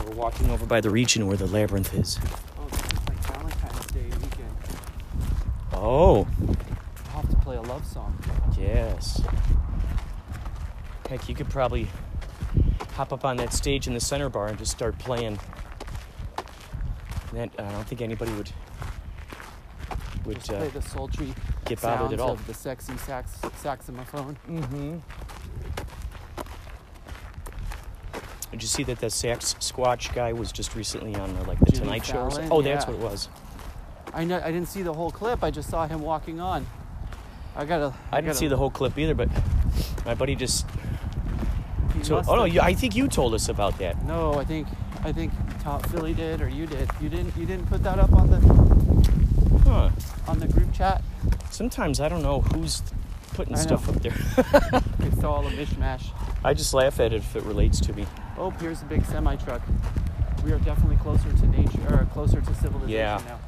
We're 0.06 0.14
walking 0.14 0.50
over 0.50 0.64
by 0.64 0.80
the 0.80 0.90
region 0.90 1.26
where 1.26 1.36
the 1.36 1.46
labyrinth 1.46 1.92
is. 1.92 2.18
Oh, 2.58 2.68
this 2.68 2.80
is 2.80 3.08
like 3.08 3.18
Valentine's 3.18 3.86
Day 3.88 4.04
weekend. 4.04 4.56
Oh, 5.72 6.28
I'll 7.12 7.22
have 7.22 7.30
to 7.30 7.36
play 7.36 7.56
a 7.56 7.62
love 7.62 7.84
song. 7.84 8.16
yes. 8.58 9.20
Heck, 11.08 11.28
you 11.28 11.34
could 11.34 11.50
probably 11.50 11.88
hop 12.94 13.12
up 13.12 13.24
on 13.24 13.36
that 13.38 13.52
stage 13.52 13.86
in 13.86 13.94
the 13.94 14.00
center 14.00 14.28
bar 14.28 14.46
and 14.46 14.56
just 14.56 14.70
start 14.70 14.98
playing. 14.98 15.38
That 17.32 17.50
I 17.58 17.72
don't 17.72 17.86
think 17.86 18.00
anybody 18.02 18.32
would 18.32 18.52
would 20.24 20.36
Just 20.36 20.52
uh, 20.52 20.58
play 20.58 20.68
the 20.68 20.82
sultry 20.82 21.34
get 21.74 21.82
bothered 21.82 22.00
sounds 22.00 22.12
at 22.14 22.20
all. 22.20 22.32
of 22.32 22.46
the 22.46 22.54
sexy 22.54 22.96
sax- 22.98 23.38
saxophone. 23.56 24.36
Mm-hmm. 24.48 24.98
Did 28.50 28.60
you 28.62 28.68
see 28.68 28.82
that 28.84 29.00
the 29.00 29.06
Saxsquatch 29.06 30.14
guy 30.14 30.32
was 30.34 30.52
just 30.52 30.74
recently 30.76 31.14
on 31.16 31.34
uh, 31.38 31.44
like 31.46 31.58
the 31.60 31.66
Jimmy 31.72 31.78
Tonight 31.86 32.04
Show? 32.04 32.24
or 32.24 32.30
something? 32.30 32.52
Oh, 32.52 32.60
that's 32.60 32.84
Yeah. 32.84 32.90
what 32.92 33.00
it 33.00 33.10
was. 33.10 33.28
I 34.12 34.24
know. 34.24 34.38
I 34.44 34.52
didn't 34.52 34.68
see 34.68 34.82
the 34.82 34.92
whole 34.92 35.10
clip. 35.10 35.42
I 35.42 35.50
just 35.50 35.70
saw 35.70 35.86
him 35.86 36.02
walking 36.02 36.38
on. 36.38 36.66
I 37.56 37.64
gotta. 37.64 37.94
I 38.10 38.16
didn't 38.16 38.26
gotta, 38.26 38.38
see 38.38 38.48
the 38.48 38.58
whole 38.58 38.70
clip 38.70 38.98
either, 38.98 39.14
but 39.14 39.30
my 40.04 40.14
buddy 40.14 40.34
just. 40.34 40.66
he 41.94 42.04
So, 42.04 42.22
oh 42.28 42.34
no, 42.36 42.44
have- 42.44 42.54
you, 42.54 42.60
I 42.60 42.74
think 42.74 42.94
you 42.94 43.08
told 43.08 43.32
us 43.32 43.48
about 43.48 43.78
that. 43.78 44.04
No, 44.04 44.34
I 44.34 44.44
think 44.44 44.68
I 45.02 45.12
think 45.12 45.32
Top 45.62 45.86
Philly 45.88 46.12
did 46.12 46.42
or 46.42 46.48
you 46.48 46.66
did. 46.66 46.90
You 47.00 47.08
didn't. 47.08 47.34
You 47.38 47.46
didn't 47.46 47.66
put 47.68 47.82
that 47.84 47.98
up 47.98 48.12
on 48.12 48.28
the 48.30 48.40
Huh? 49.70 49.90
on 50.28 50.38
the 50.38 50.48
group 50.48 50.70
chat. 50.74 51.02
Sometimes 51.52 52.00
I 52.00 52.08
don't 52.08 52.22
know 52.22 52.40
who's 52.40 52.82
putting 53.34 53.56
stuff 53.56 53.86
up 53.88 53.96
there. 53.96 54.16
It's 55.00 55.22
all 55.22 55.46
a 55.46 55.50
mishmash. 55.50 56.06
I 56.42 56.54
just 56.54 56.72
laugh 56.74 56.98
at 56.98 57.12
it 57.12 57.16
if 57.16 57.36
it 57.36 57.42
relates 57.44 57.78
to 57.80 57.92
me. 57.92 58.06
Oh, 58.38 58.50
here's 58.50 58.80
a 58.80 58.86
big 58.86 59.04
semi 59.04 59.36
truck. 59.36 59.60
We 60.44 60.52
are 60.52 60.58
definitely 60.60 60.96
closer 60.96 61.30
to 61.30 61.46
nature 61.48 61.94
or 61.94 62.08
closer 62.12 62.40
to 62.40 62.54
civilization 62.54 62.88
Yeah. 62.90 63.20
now. 63.28 63.38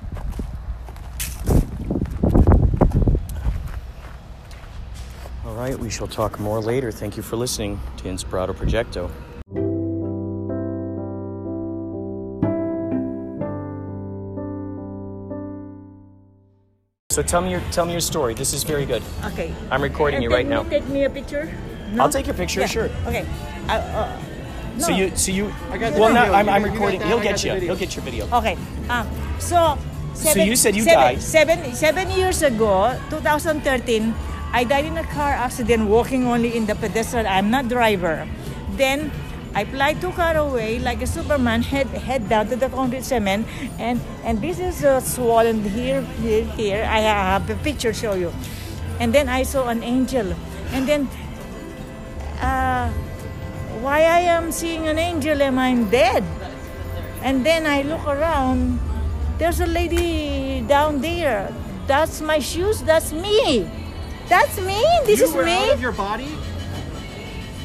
All 5.46 5.54
right, 5.54 5.78
we 5.78 5.90
shall 5.90 6.06
talk 6.06 6.38
more 6.38 6.60
later. 6.60 6.92
Thank 6.92 7.16
you 7.16 7.22
for 7.22 7.36
listening 7.36 7.80
to 7.98 8.04
Inspirato 8.04 8.54
Projecto. 8.54 9.10
So 17.14 17.22
tell 17.22 17.40
me 17.40 17.52
your 17.54 17.62
tell 17.70 17.86
me 17.86 17.92
your 17.94 18.00
story. 18.02 18.34
This 18.34 18.52
is 18.52 18.64
very 18.66 18.84
good. 18.84 18.98
Okay. 19.30 19.54
I'm 19.70 19.80
recording 19.80 20.16
And 20.18 20.24
you 20.24 20.30
take 20.30 20.36
right 20.36 20.46
me- 20.46 20.54
now. 20.58 20.62
Take 20.66 20.86
me 20.90 21.04
a 21.04 21.10
picture. 21.10 21.46
I'll 21.94 22.10
take 22.10 22.26
your 22.26 22.34
picture, 22.34 22.60
Yeah. 22.66 22.66
sure. 22.66 22.88
Okay. 23.06 23.22
I, 23.70 23.76
uh, 23.78 24.18
So 24.82 24.90
you 24.90 25.14
so 25.14 25.30
you 25.30 25.54
I 25.70 25.78
got 25.78 25.94
well 25.94 26.10
video. 26.10 26.26
now 26.26 26.34
I'm, 26.34 26.48
I'm 26.50 26.64
recording. 26.66 26.98
He'll 27.06 27.22
get 27.22 27.44
you. 27.46 27.54
He'll 27.54 27.78
get 27.78 27.94
your 27.94 28.02
video. 28.02 28.26
Okay. 28.34 28.58
Um. 28.90 29.06
So. 29.38 29.78
Seven, 30.14 30.46
you 30.46 30.54
said 30.58 30.74
you 30.74 30.82
seven- 30.82 30.98
died. 30.98 31.22
Seven 31.22 31.58
seven 31.74 32.10
years 32.10 32.42
ago, 32.42 32.94
2013, 33.10 34.14
I 34.54 34.62
died 34.66 34.86
in 34.86 34.98
a 34.98 35.06
car 35.14 35.30
accident 35.34 35.86
walking 35.86 36.26
only 36.26 36.54
in 36.58 36.66
the 36.66 36.74
pedestrian. 36.74 37.26
I'm 37.30 37.50
not 37.50 37.66
driver. 37.70 38.26
Then 38.74 39.10
I 39.54 39.64
fly 39.64 39.94
two 39.94 40.10
car 40.10 40.36
away 40.36 40.78
like 40.80 41.00
a 41.00 41.06
Superman, 41.06 41.62
head 41.62 41.86
head 41.88 42.28
down 42.28 42.48
to 42.48 42.56
the 42.56 42.68
concrete 42.68 43.04
cement, 43.04 43.46
and 43.78 44.00
and 44.24 44.40
this 44.42 44.58
is 44.58 44.84
uh, 44.84 45.00
swollen 45.00 45.62
here, 45.62 46.02
here, 46.20 46.44
here. 46.58 46.82
I 46.82 47.00
have 47.00 47.48
a 47.48 47.54
picture 47.62 47.94
show 47.94 48.14
you, 48.14 48.32
and 48.98 49.14
then 49.14 49.28
I 49.28 49.44
saw 49.44 49.68
an 49.68 49.82
angel, 49.82 50.34
and 50.74 50.88
then 50.88 51.08
uh, 52.42 52.90
why 53.80 54.02
I 54.02 54.20
am 54.32 54.50
seeing 54.50 54.88
an 54.88 54.98
angel 54.98 55.40
am 55.42 55.58
I 55.58 55.74
dead? 55.90 56.24
And 57.22 57.44
then 57.46 57.66
I 57.66 57.82
look 57.82 58.04
around, 58.06 58.80
there's 59.38 59.60
a 59.60 59.66
lady 59.66 60.62
down 60.66 61.00
there. 61.00 61.52
That's 61.86 62.20
my 62.20 62.38
shoes, 62.38 62.82
that's 62.82 63.12
me. 63.12 63.70
That's 64.28 64.58
me, 64.60 64.82
this 65.04 65.20
you 65.20 65.26
is 65.26 65.34
me. 65.36 65.52
out 65.52 65.74
of 65.74 65.80
your 65.80 65.92
body. 65.92 66.32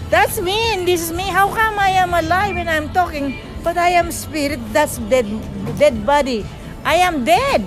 That's 0.09 0.41
me 0.41 0.73
and 0.73 0.87
this 0.87 1.05
is 1.05 1.13
me. 1.13 1.23
How 1.29 1.53
come 1.53 1.77
I 1.77 1.89
am 1.89 2.13
alive 2.13 2.57
and 2.57 2.69
I'm 2.69 2.89
talking, 2.89 3.37
but 3.63 3.77
I 3.77 3.89
am 3.89 4.11
spirit, 4.11 4.59
that's 4.73 4.97
dead 5.05 5.29
dead 5.77 6.05
body. 6.05 6.45
I 6.83 6.95
am 6.95 7.23
dead. 7.23 7.61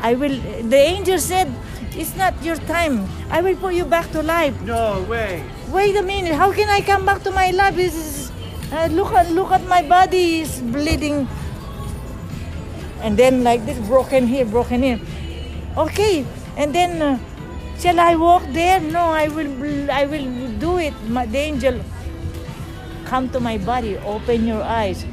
I 0.00 0.14
will 0.14 0.32
the 0.64 0.80
angel 0.80 1.18
said, 1.18 1.52
It's 1.92 2.16
not 2.16 2.40
your 2.42 2.56
time. 2.64 3.04
I 3.28 3.42
will 3.42 3.56
put 3.56 3.74
you 3.74 3.84
back 3.84 4.10
to 4.12 4.22
life. 4.22 4.56
No 4.62 5.04
way. 5.04 5.44
Wait 5.68 5.94
a 5.96 6.02
minute, 6.02 6.32
how 6.32 6.52
can 6.52 6.70
I 6.70 6.80
come 6.80 7.04
back 7.04 7.22
to 7.24 7.30
my 7.30 7.50
life? 7.50 7.76
This 7.76 7.94
is, 7.94 8.32
uh, 8.72 8.88
look 8.90 9.12
at 9.12 9.30
look 9.30 9.52
at 9.52 9.60
my 9.68 9.82
body 9.82 10.40
is 10.40 10.64
bleeding. 10.72 11.28
And 13.04 13.16
then 13.16 13.44
like 13.44 13.64
this, 13.66 13.76
broken 13.88 14.26
here, 14.26 14.46
broken 14.46 14.82
here. 14.82 15.00
Okay, 15.76 16.24
and 16.56 16.74
then 16.74 17.02
uh, 17.02 17.18
shall 17.78 18.00
I 18.00 18.16
walk 18.16 18.44
there? 18.56 18.80
No, 18.80 19.12
I 19.12 19.28
will. 19.28 19.90
I 19.90 20.06
will 20.06 20.24
do 20.60 20.78
it. 20.78 20.94
The 21.08 21.38
angel, 21.38 21.80
come 23.04 23.28
to 23.30 23.40
my 23.40 23.58
body. 23.58 23.96
Open 23.98 24.46
your 24.46 24.62
eyes. 24.62 25.04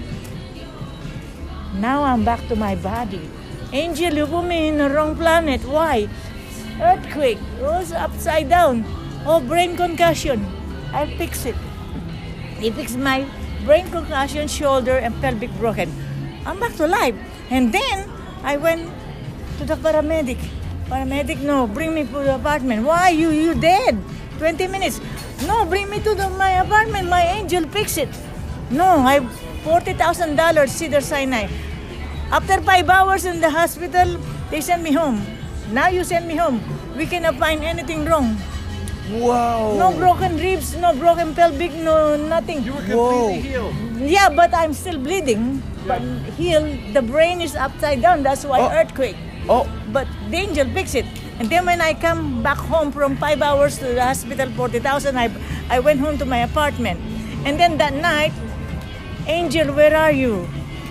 Now 1.75 2.03
I'm 2.03 2.25
back 2.25 2.45
to 2.49 2.55
my 2.55 2.75
body. 2.75 3.21
Angel, 3.71 4.13
you 4.13 4.27
put 4.27 4.43
me 4.43 4.67
in 4.67 4.77
the 4.77 4.89
wrong 4.89 5.15
planet. 5.15 5.63
Why? 5.65 6.07
Earthquake. 6.81 7.39
Rose 7.59 7.91
upside 7.91 8.49
down. 8.49 8.85
Oh, 9.25 9.39
brain 9.39 9.75
concussion. 9.75 10.45
I'll 10.93 11.09
fix 11.17 11.45
it. 11.45 11.55
He 12.59 12.71
fixed 12.71 12.97
my 12.97 13.25
brain 13.65 13.89
concussion, 13.91 14.47
shoulder, 14.47 14.97
and 14.97 15.13
pelvic 15.21 15.51
broken. 15.57 15.91
I'm 16.45 16.59
back 16.59 16.75
to 16.75 16.87
life. 16.87 17.15
And 17.49 17.73
then 17.73 18.09
I 18.43 18.57
went 18.57 18.89
to 19.59 19.65
the 19.65 19.75
paramedic. 19.75 20.39
Paramedic, 20.87 21.41
no, 21.41 21.67
bring 21.67 21.93
me 21.93 22.05
to 22.05 22.23
the 22.23 22.35
apartment. 22.35 22.85
Why? 22.85 23.09
You 23.09 23.29
you 23.31 23.53
dead? 23.53 23.99
20 24.39 24.67
minutes. 24.67 25.01
No, 25.45 25.65
bring 25.65 25.89
me 25.89 25.99
to 26.01 26.15
the, 26.15 26.29
my 26.29 26.61
apartment. 26.63 27.09
My 27.09 27.21
angel 27.23 27.67
fix 27.69 27.97
it. 27.97 28.09
No, 28.71 29.05
I 29.05 29.19
$40,000 29.63 30.69
Cedar 30.69 31.01
Sinai. 31.01 31.47
After 32.31 32.59
five 32.61 32.89
hours 32.89 33.25
in 33.25 33.39
the 33.39 33.49
hospital, 33.49 34.17
they 34.49 34.61
send 34.61 34.83
me 34.83 34.91
home. 34.91 35.21
Now 35.71 35.87
you 35.87 36.03
send 36.03 36.27
me 36.27 36.35
home. 36.35 36.61
We 36.97 37.05
cannot 37.05 37.35
find 37.35 37.63
anything 37.63 38.05
wrong. 38.05 38.35
Wow. 39.11 39.75
No 39.77 39.95
broken 39.95 40.35
ribs, 40.35 40.75
no 40.75 40.93
broken 40.93 41.33
pelvic, 41.33 41.71
no 41.75 42.17
nothing. 42.17 42.63
You 42.63 42.73
were 42.73 42.83
completely 42.83 43.39
healed. 43.49 43.75
Yeah, 43.95 44.27
but 44.29 44.53
I'm 44.53 44.73
still 44.73 44.97
bleeding. 44.99 45.61
Yeah. 45.85 45.87
But 45.87 46.01
healed, 46.35 46.93
the 46.93 47.01
brain 47.01 47.39
is 47.39 47.55
upside 47.55 48.01
down. 48.01 48.23
That's 48.23 48.43
why 48.43 48.59
Oh. 48.59 48.69
earthquake. 48.71 49.15
Oh, 49.47 49.63
But 49.93 50.07
the 50.29 50.35
angel 50.37 50.67
fix 50.75 50.93
it. 50.95 51.05
And 51.39 51.49
then 51.49 51.65
when 51.65 51.81
I 51.81 51.93
come 51.93 52.41
back 52.41 52.57
home 52.57 52.91
from 52.91 53.15
five 53.17 53.41
hours 53.41 53.77
to 53.77 53.85
the 53.85 54.01
hospital, 54.01 54.49
40,000, 54.49 55.17
I, 55.17 55.29
I 55.69 55.79
went 55.79 55.99
home 55.99 56.17
to 56.17 56.25
my 56.25 56.39
apartment. 56.39 56.99
And 57.45 57.59
then 57.59 57.77
that 57.77 57.93
night, 57.93 58.33
angel, 59.27 59.73
where 59.73 59.95
are 59.95 60.11
you? 60.11 60.49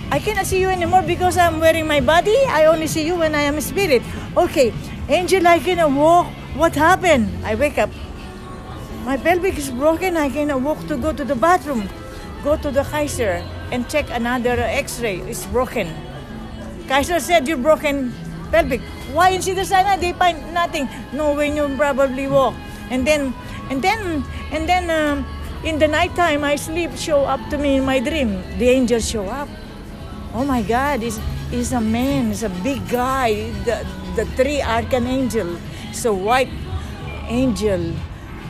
I 0.09 0.19
cannot 0.19 0.45
see 0.45 0.61
you 0.61 0.69
anymore 0.69 1.01
because 1.01 1.37
I'm 1.37 1.59
wearing 1.59 1.85
my 1.85 1.99
body. 1.99 2.37
I 2.47 2.65
only 2.65 2.87
see 2.87 3.05
you 3.05 3.15
when 3.15 3.35
I 3.35 3.41
am 3.41 3.55
a 3.55 3.61
spirit. 3.61 4.01
Okay, 4.37 4.73
angel, 5.09 5.45
I 5.45 5.59
cannot 5.59 5.91
walk. 5.91 6.27
What 6.55 6.75
happened? 6.75 7.29
I 7.43 7.55
wake 7.55 7.77
up. 7.77 7.89
My 9.03 9.17
pelvic 9.17 9.57
is 9.57 9.69
broken. 9.69 10.15
I 10.15 10.29
cannot 10.29 10.61
walk 10.61 10.87
to 10.87 10.95
go 10.95 11.11
to 11.11 11.25
the 11.25 11.35
bathroom. 11.35 11.89
Go 12.43 12.55
to 12.55 12.71
the 12.71 12.83
Kaiser 12.83 13.43
and 13.71 13.87
check 13.89 14.07
another 14.09 14.55
x-ray. 14.59 15.19
It's 15.27 15.45
broken. 15.47 15.93
Kaiser 16.87 17.19
said 17.19 17.47
you're 17.49 17.57
broken 17.57 18.13
pelvic. 18.49 18.81
Why 19.13 19.29
in 19.29 19.41
Cedar 19.41 19.65
Sinai 19.65 19.97
they 19.97 20.13
find 20.13 20.53
nothing? 20.53 20.87
No, 21.13 21.33
when 21.33 21.55
you 21.55 21.67
probably 21.77 22.27
walk. 22.27 22.53
And 22.89 23.05
then, 23.05 23.33
and 23.69 23.81
then, 23.81 24.23
and 24.51 24.67
then 24.67 24.89
um, 24.91 25.25
in 25.63 25.79
the 25.79 25.87
nighttime 25.87 26.43
I 26.43 26.55
sleep, 26.55 26.95
show 26.95 27.25
up 27.25 27.39
to 27.49 27.57
me 27.57 27.77
in 27.77 27.85
my 27.85 27.99
dream. 27.99 28.43
The 28.57 28.69
angels 28.69 29.09
show 29.09 29.25
up. 29.27 29.49
Oh 30.33 30.45
my 30.45 30.61
God, 30.61 31.01
he's, 31.01 31.19
he's 31.49 31.71
a 31.73 31.81
man, 31.81 32.27
he's 32.27 32.43
a 32.43 32.49
big 32.49 32.87
guy. 32.89 33.51
The, 33.63 33.85
the 34.15 34.25
three 34.35 34.61
archangel. 34.61 35.57
It's 35.89 36.05
a 36.05 36.13
white 36.13 36.49
angel. 37.27 37.93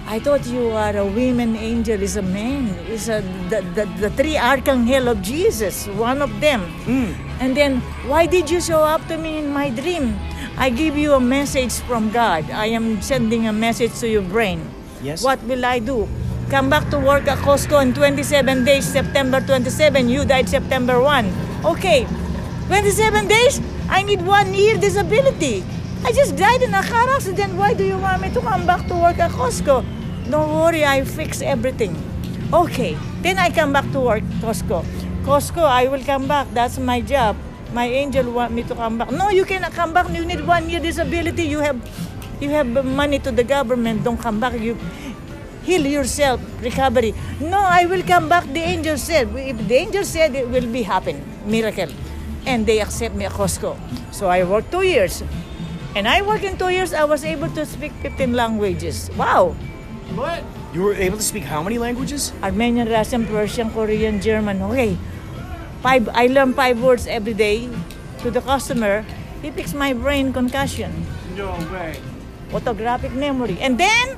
I 0.08 0.20
thought 0.20 0.45
you 0.47 0.72
are 0.72 0.95
a 0.95 1.05
women 1.05 1.55
angel. 1.55 2.01
Is 2.01 2.16
a 2.16 2.22
man. 2.22 2.70
Is 2.88 3.10
a 3.10 3.22
the, 3.49 3.62
the, 3.76 3.86
the 3.99 4.10
three 4.12 4.38
archangel 4.38 5.10
of 5.10 5.22
Jesus. 5.22 5.88
One 5.88 6.22
of 6.22 6.32
them. 6.39 6.64
And 7.39 7.55
then 7.55 7.82
why 8.08 8.26
did 8.26 8.49
you 8.49 8.62
show 8.62 8.84
up 8.84 9.05
to 9.10 9.18
me 9.18 9.38
in 9.39 9.51
my 9.51 9.70
dream? 9.70 10.18
I 10.58 10.72
give 10.72 10.97
you 10.97 11.14
a 11.14 11.20
message 11.20 11.74
from 11.86 12.10
God. 12.10 12.49
I 12.49 12.74
am 12.74 12.99
sending 13.01 13.45
a 13.47 13.53
message 13.53 13.93
to 14.01 14.10
your 14.10 14.24
brain. 14.24 14.66
Yes. 15.03 15.24
What 15.24 15.38
will 15.43 15.64
I 15.64 15.78
do? 15.78 16.10
Come 16.49 16.68
back 16.68 16.89
to 16.89 16.97
work 16.97 17.28
at 17.28 17.38
Costco 17.45 17.80
in 17.84 17.93
27 17.93 18.66
days, 18.66 18.84
September 18.84 19.39
27. 19.39 20.10
You 20.10 20.26
died 20.26 20.49
September 20.49 20.99
1. 20.99 21.30
Okay. 21.64 22.08
27 22.74 23.28
days? 23.28 23.62
I 23.88 24.01
need 24.01 24.26
one 24.26 24.51
year 24.53 24.76
disability. 24.78 25.64
I 26.03 26.12
just 26.12 26.36
died 26.36 26.64
in 26.64 26.74
a 26.74 26.82
car 26.82 27.08
accident. 27.14 27.53
Why 27.53 27.76
do 27.76 27.86
you 27.86 27.97
want 27.99 28.24
me 28.24 28.34
to 28.34 28.41
come 28.41 28.66
back 28.66 28.88
to 28.88 28.95
work 28.95 29.20
at 29.20 29.30
Costco? 29.32 29.86
Don't 30.32 30.55
worry, 30.55 30.84
I 30.84 31.03
fix 31.05 31.41
everything. 31.41 31.93
Okay, 32.51 32.97
then 33.22 33.38
I 33.38 33.51
come 33.51 33.74
back 33.74 33.91
to 33.91 33.99
work, 33.99 34.24
Costco. 34.41 34.82
Costco, 35.22 35.62
I 35.62 35.88
will 35.88 36.03
come 36.03 36.28
back. 36.28 36.47
That's 36.53 36.80
my 36.80 37.01
job. 37.01 37.38
My 37.74 37.86
angel 37.86 38.32
want 38.32 38.53
me 38.53 38.63
to 38.63 38.76
come 38.76 38.97
back. 38.97 39.11
No, 39.11 39.30
you 39.30 39.45
cannot 39.45 39.74
come 39.74 39.93
back. 39.93 40.09
You 40.09 40.26
need 40.26 40.45
one 40.45 40.70
year 40.70 40.80
disability. 40.80 41.43
You 41.43 41.59
have, 41.59 41.78
you 42.39 42.49
have 42.49 42.68
money 42.68 43.20
to 43.20 43.32
the 43.32 43.43
government. 43.43 44.03
Don't 44.03 44.18
come 44.18 44.39
back. 44.39 44.59
You 44.59 44.78
heal 45.63 45.86
yourself. 45.86 46.39
Recovery. 46.61 47.13
No, 47.39 47.59
I 47.59 47.86
will 47.86 48.03
come 48.03 48.30
back. 48.30 48.45
The 48.53 48.61
angel 48.61 48.97
said. 48.97 49.30
If 49.36 49.68
the 49.68 49.76
angel 49.76 50.03
said, 50.03 50.36
it 50.36 50.47
will 50.47 50.68
be 50.72 50.84
happen. 50.84 51.22
Miracle. 51.45 51.89
And 52.45 52.65
they 52.65 52.80
accept 52.80 53.15
me 53.15 53.26
at 53.26 53.34
Costco. 53.34 53.76
So 54.11 54.28
I 54.28 54.43
worked 54.43 54.72
two 54.72 54.84
years. 54.84 55.24
And 55.95 56.07
I 56.07 56.22
worked 56.22 56.43
in 56.43 56.57
two 56.57 56.70
years. 56.70 56.93
I 56.93 57.03
was 57.03 57.26
able 57.26 57.49
to 57.51 57.65
speak 57.65 57.91
15 58.01 58.34
languages. 58.34 59.09
Wow. 59.18 59.55
What? 60.15 60.43
You 60.74 60.84
were 60.84 60.93
able 60.93 61.18
to 61.18 61.24
speak 61.24 61.43
how 61.43 61.63
many 61.63 61.78
languages? 61.78 62.32
Armenian, 62.43 62.88
Russian, 62.88 63.26
Persian, 63.26 63.72
Korean, 63.72 64.22
German. 64.22 64.61
Okay. 64.61 64.97
Five, 65.82 66.09
I 66.13 66.28
learn 66.28 66.53
five 66.53 66.82
words 66.82 67.05
every 67.07 67.34
day 67.34 67.69
to 68.23 68.32
the 68.32 68.41
customer. 68.41 69.05
He 69.41 69.51
picks 69.51 69.73
my 69.73 69.93
brain 69.93 70.34
concussion, 70.34 71.05
No 71.38 71.53
way. 71.71 71.99
photographic 72.49 73.13
memory. 73.13 73.57
And 73.61 73.78
then 73.78 74.17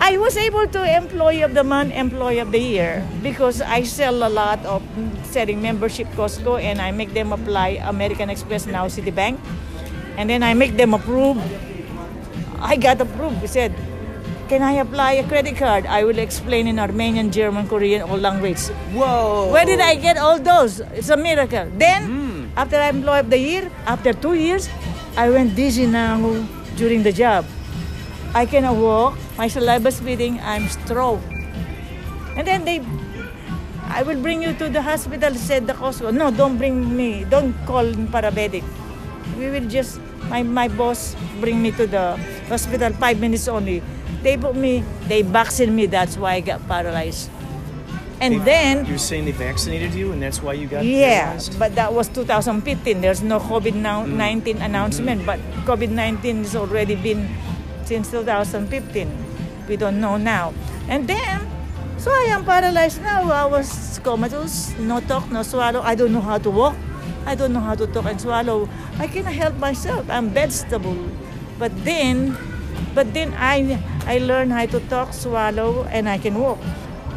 I 0.00 0.16
was 0.16 0.36
able 0.36 0.66
to 0.66 0.80
employee 0.82 1.42
of 1.42 1.52
the 1.54 1.62
month, 1.62 1.92
employee 1.92 2.38
of 2.40 2.50
the 2.50 2.58
year 2.58 3.06
because 3.22 3.60
I 3.60 3.82
sell 3.84 4.24
a 4.26 4.30
lot 4.32 4.64
of 4.64 4.82
selling 5.22 5.60
membership 5.60 6.08
Costco 6.16 6.58
and 6.60 6.80
I 6.80 6.90
make 6.90 7.12
them 7.12 7.32
apply 7.32 7.78
American 7.84 8.30
Express 8.30 8.66
now 8.66 8.88
Citibank. 8.88 9.38
And 10.16 10.28
then 10.30 10.42
I 10.42 10.54
make 10.54 10.76
them 10.76 10.94
approve. 10.94 11.38
I 12.60 12.76
got 12.76 13.00
approved. 13.00 13.38
He 13.38 13.46
said, 13.46 13.74
can 14.52 14.60
I 14.60 14.84
apply 14.84 15.12
a 15.16 15.24
credit 15.24 15.56
card? 15.56 15.88
I 15.88 16.04
will 16.04 16.18
explain 16.20 16.68
in 16.68 16.78
Armenian, 16.78 17.32
German, 17.32 17.64
Korean, 17.66 18.02
all 18.04 18.20
languages. 18.20 18.68
Whoa. 18.92 19.48
Where 19.48 19.64
did 19.64 19.80
I 19.80 19.96
get 19.96 20.20
all 20.20 20.36
those? 20.36 20.84
It's 20.92 21.08
a 21.08 21.16
miracle. 21.16 21.72
Then, 21.80 22.04
hmm. 22.04 22.52
after 22.54 22.76
I 22.76 22.92
employee 22.92 23.24
of 23.24 23.30
the 23.32 23.40
year, 23.40 23.72
after 23.88 24.12
two 24.12 24.34
years, 24.36 24.68
I 25.16 25.32
went 25.32 25.56
dizzy 25.56 25.88
now 25.88 26.20
during 26.76 27.00
the 27.00 27.16
job. 27.16 27.48
I 28.36 28.44
cannot 28.44 28.76
walk. 28.76 29.16
My 29.40 29.48
saliva 29.48 29.88
speeding. 29.88 30.36
I'm 30.44 30.68
stroke. 30.68 31.24
And 32.36 32.44
then 32.44 32.68
they, 32.68 32.84
I 33.88 34.04
will 34.04 34.20
bring 34.20 34.44
you 34.44 34.52
to 34.60 34.68
the 34.68 34.84
hospital. 34.84 35.32
Said 35.32 35.64
the 35.64 35.72
Costco. 35.72 36.12
No, 36.12 36.28
don't 36.28 36.60
bring 36.60 36.92
me. 36.92 37.24
Don't 37.24 37.56
call 37.64 37.88
paramedic. 38.12 38.68
We 39.40 39.48
will 39.48 39.64
just. 39.64 39.96
My 40.28 40.44
my 40.44 40.68
boss 40.68 41.16
bring 41.40 41.64
me 41.64 41.72
to 41.80 41.88
the 41.88 42.20
hospital. 42.52 42.92
Five 43.00 43.16
minutes 43.16 43.48
only. 43.48 43.80
They 44.22 44.36
put 44.36 44.54
me. 44.54 44.84
They 45.08 45.22
vaccinated 45.22 45.74
me. 45.74 45.86
That's 45.86 46.16
why 46.16 46.34
I 46.34 46.40
got 46.40 46.66
paralyzed. 46.68 47.30
And 48.20 48.40
They- 48.42 48.54
then 48.54 48.86
You're 48.86 48.98
saying 49.02 49.24
they 49.24 49.32
vaccinated 49.34 49.94
you 49.94 50.12
and 50.12 50.22
that's 50.22 50.40
why 50.40 50.52
you 50.54 50.66
got 50.70 50.86
paralyzed? 50.86 50.94
yeah, 50.94 51.22
paralyzed? 51.34 51.58
but 51.58 51.74
that 51.74 51.90
was 51.92 52.06
2015. 52.08 53.00
There's 53.00 53.20
no 53.22 53.40
COVID 53.40 53.74
now 53.74 54.04
mm. 54.06 54.14
19 54.14 54.62
announcement, 54.62 55.26
but 55.26 55.40
COVID 55.66 55.90
19 55.90 56.46
has 56.46 56.54
already 56.54 56.94
been 56.94 57.26
since 57.84 58.10
2015. 58.14 59.10
We 59.68 59.74
don't 59.76 59.98
know 60.00 60.16
now. 60.16 60.54
And 60.88 61.08
then, 61.08 61.42
so 61.98 62.10
I 62.14 62.30
am 62.30 62.44
paralyzed 62.44 63.02
now. 63.02 63.26
I 63.26 63.44
was 63.46 63.98
comatose, 64.04 64.70
no 64.78 65.00
talk, 65.00 65.26
no 65.32 65.42
swallow. 65.42 65.82
I 65.82 65.96
don't 65.96 66.12
know 66.12 66.22
how 66.22 66.38
to 66.38 66.50
walk. 66.50 66.76
I 67.26 67.34
don't 67.34 67.52
know 67.52 67.60
how 67.62 67.74
to 67.74 67.86
talk 67.90 68.06
and 68.06 68.20
swallow. 68.20 68.68
I 68.98 69.06
cannot 69.08 69.34
help 69.34 69.58
myself. 69.58 70.06
I'm 70.10 70.30
vegetable. 70.30 70.94
But 71.58 71.70
then, 71.84 72.34
but 72.94 73.12
then 73.12 73.34
I 73.34 73.78
I 74.06 74.18
learned 74.18 74.52
how 74.52 74.66
to 74.66 74.80
talk, 74.88 75.12
swallow, 75.12 75.84
and 75.90 76.08
I 76.08 76.18
can 76.18 76.38
walk. 76.38 76.58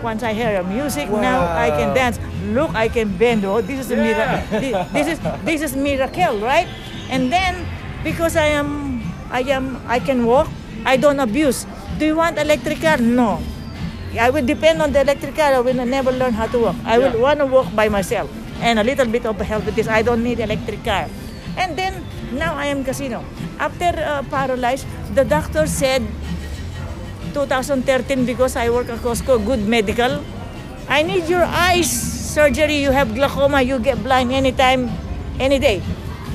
Once 0.04 0.22
I 0.22 0.34
hear 0.34 0.60
a 0.60 0.64
music, 0.64 1.10
now 1.10 1.50
I 1.50 1.72
can 1.72 1.96
dance. 1.96 2.20
Look, 2.54 2.76
I 2.76 2.88
can 2.88 3.18
bend. 3.18 3.46
Oh, 3.46 3.62
this 3.62 3.86
is 3.86 3.92
a 3.92 3.98
miracle. 3.98 4.60
This 4.94 5.08
is 5.08 5.18
this 5.44 5.60
is 5.62 5.72
miracle, 5.74 6.38
right? 6.40 6.68
And 7.10 7.32
then 7.32 7.66
because 8.04 8.36
I 8.38 8.54
am 8.54 9.02
I 9.32 9.42
am 9.50 9.82
I 9.88 9.98
can 10.00 10.26
walk, 10.26 10.48
I 10.86 10.98
don't 10.98 11.20
abuse. 11.20 11.66
Do 11.98 12.06
you 12.06 12.16
want 12.16 12.38
electric 12.38 12.82
car? 12.82 12.98
No. 12.98 13.42
I 14.16 14.30
will 14.30 14.46
depend 14.46 14.80
on 14.82 14.94
the 14.94 15.02
electric 15.02 15.36
car. 15.36 15.56
I 15.56 15.60
will 15.60 15.74
never 15.74 16.12
learn 16.12 16.32
how 16.32 16.48
to 16.48 16.60
walk. 16.60 16.78
I 16.86 17.00
will 17.00 17.20
want 17.20 17.40
to 17.40 17.48
walk 17.48 17.74
by 17.76 17.90
myself 17.90 18.30
and 18.62 18.80
a 18.80 18.84
little 18.84 19.08
bit 19.08 19.26
of 19.26 19.36
help 19.42 19.66
with 19.66 19.76
this. 19.76 19.88
I 19.88 20.04
don't 20.04 20.24
need 20.24 20.40
electric 20.40 20.84
car. 20.86 21.10
And 21.58 21.78
then 21.78 22.04
now 22.34 22.56
I 22.56 22.68
am 22.68 22.84
casino. 22.84 23.24
After 23.60 23.96
uh, 23.96 24.24
paralyzed, 24.30 24.86
the 25.16 25.24
doctor 25.24 25.68
said 25.68 26.04
2013 27.34 28.26
because 28.26 28.56
I 28.56 28.70
work 28.70 28.90
at 28.90 29.00
Costco, 29.00 29.46
good 29.46 29.64
medical. 29.68 30.24
I 30.88 31.02
need 31.04 31.28
your 31.28 31.44
eyes 31.44 31.90
surgery. 32.36 32.78
You 32.84 32.92
have 32.92 33.16
glaucoma. 33.16 33.62
You 33.62 33.80
get 33.80 34.04
blind 34.04 34.32
anytime, 34.32 34.92
any 35.40 35.60
day. 35.60 35.82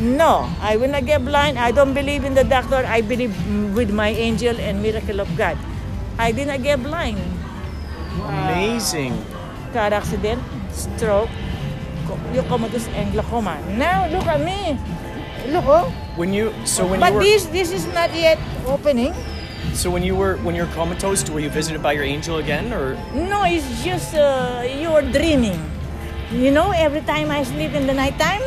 No, 0.00 0.48
I 0.64 0.76
will 0.80 0.88
not 0.88 1.04
get 1.04 1.24
blind. 1.24 1.58
I 1.58 1.72
don't 1.72 1.92
believe 1.92 2.24
in 2.24 2.32
the 2.34 2.44
doctor. 2.44 2.80
I 2.88 3.00
believe 3.04 3.36
with 3.76 3.92
my 3.92 4.08
angel 4.08 4.56
and 4.56 4.80
miracle 4.80 5.20
of 5.20 5.28
God. 5.36 5.56
I 6.18 6.32
did 6.32 6.48
not 6.48 6.62
get 6.64 6.82
blind. 6.82 7.20
Amazing. 8.24 9.12
Car 9.72 9.92
accident, 9.92 10.40
stroke, 10.72 11.28
co- 12.08 12.42
comatose, 12.48 12.88
and 12.96 13.12
glaucoma. 13.12 13.60
Now 13.76 14.08
look 14.08 14.26
at 14.26 14.40
me. 14.40 14.80
Look. 15.48 15.88
When 16.16 16.34
you 16.34 16.52
so 16.64 16.86
when 16.86 17.00
But 17.00 17.12
you 17.12 17.18
were 17.18 17.24
this 17.24 17.46
this 17.48 17.70
is 17.72 17.86
not 17.96 18.12
yet 18.14 18.36
opening. 18.66 19.14
so 19.72 19.88
when 19.90 20.02
you 20.02 20.16
were 20.16 20.36
when 20.44 20.54
you 20.54 20.66
were 20.66 20.74
comatose, 20.76 21.24
were 21.30 21.40
you 21.40 21.48
visited 21.50 21.80
by 21.82 21.92
your 21.96 22.04
angel 22.04 22.38
again 22.42 22.72
or 22.74 22.98
No, 23.14 23.44
it's 23.46 23.64
just 23.82 24.12
uh, 24.14 24.60
you're 24.66 25.02
dreaming. 25.14 25.56
You 26.30 26.50
know, 26.54 26.70
every 26.70 27.00
time 27.02 27.30
I 27.30 27.42
sleep 27.42 27.74
in 27.74 27.86
the 27.90 27.94
nighttime, 27.94 28.42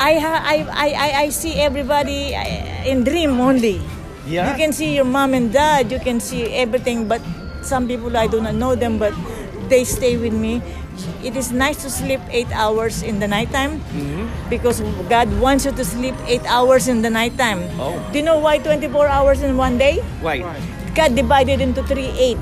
I, 0.00 0.16
ha- 0.16 0.40
I, 0.40 0.56
I, 0.72 0.88
I, 0.96 1.08
I 1.24 1.28
see 1.28 1.60
everybody 1.60 2.32
uh, 2.34 2.88
in 2.88 3.04
dream 3.04 3.36
only. 3.40 3.76
Yeah. 4.26 4.48
You 4.48 4.56
can 4.56 4.72
see 4.72 4.96
your 4.96 5.04
mom 5.04 5.34
and 5.34 5.52
dad, 5.52 5.92
you 5.92 5.98
can 6.00 6.18
see 6.18 6.48
everything, 6.54 7.08
but 7.08 7.20
some 7.60 7.86
people 7.86 8.16
I 8.16 8.26
do 8.26 8.40
not 8.40 8.54
know 8.54 8.74
them, 8.74 8.96
but 8.98 9.12
they 9.68 9.84
stay 9.84 10.16
with 10.16 10.32
me. 10.32 10.62
It 11.22 11.36
is 11.36 11.52
nice 11.52 11.82
to 11.82 11.90
sleep 11.90 12.20
eight 12.30 12.50
hours 12.52 13.02
in 13.02 13.18
the 13.18 13.28
nighttime 13.28 13.80
because 14.50 14.80
God 15.08 15.28
wants 15.40 15.64
you 15.64 15.72
to 15.72 15.84
sleep 15.84 16.14
eight 16.26 16.44
hours 16.46 16.88
in 16.88 17.02
the 17.02 17.10
nighttime. 17.10 17.62
Oh. 17.78 17.96
Do 18.12 18.18
you 18.18 18.24
know 18.24 18.38
why 18.38 18.58
24 18.58 19.08
hours 19.08 19.42
in 19.42 19.56
one 19.56 19.78
day? 19.78 20.00
Why? 20.20 20.42
God 20.94 21.14
divided 21.16 21.60
into 21.60 21.82
three 21.84 22.10
eight. 22.18 22.38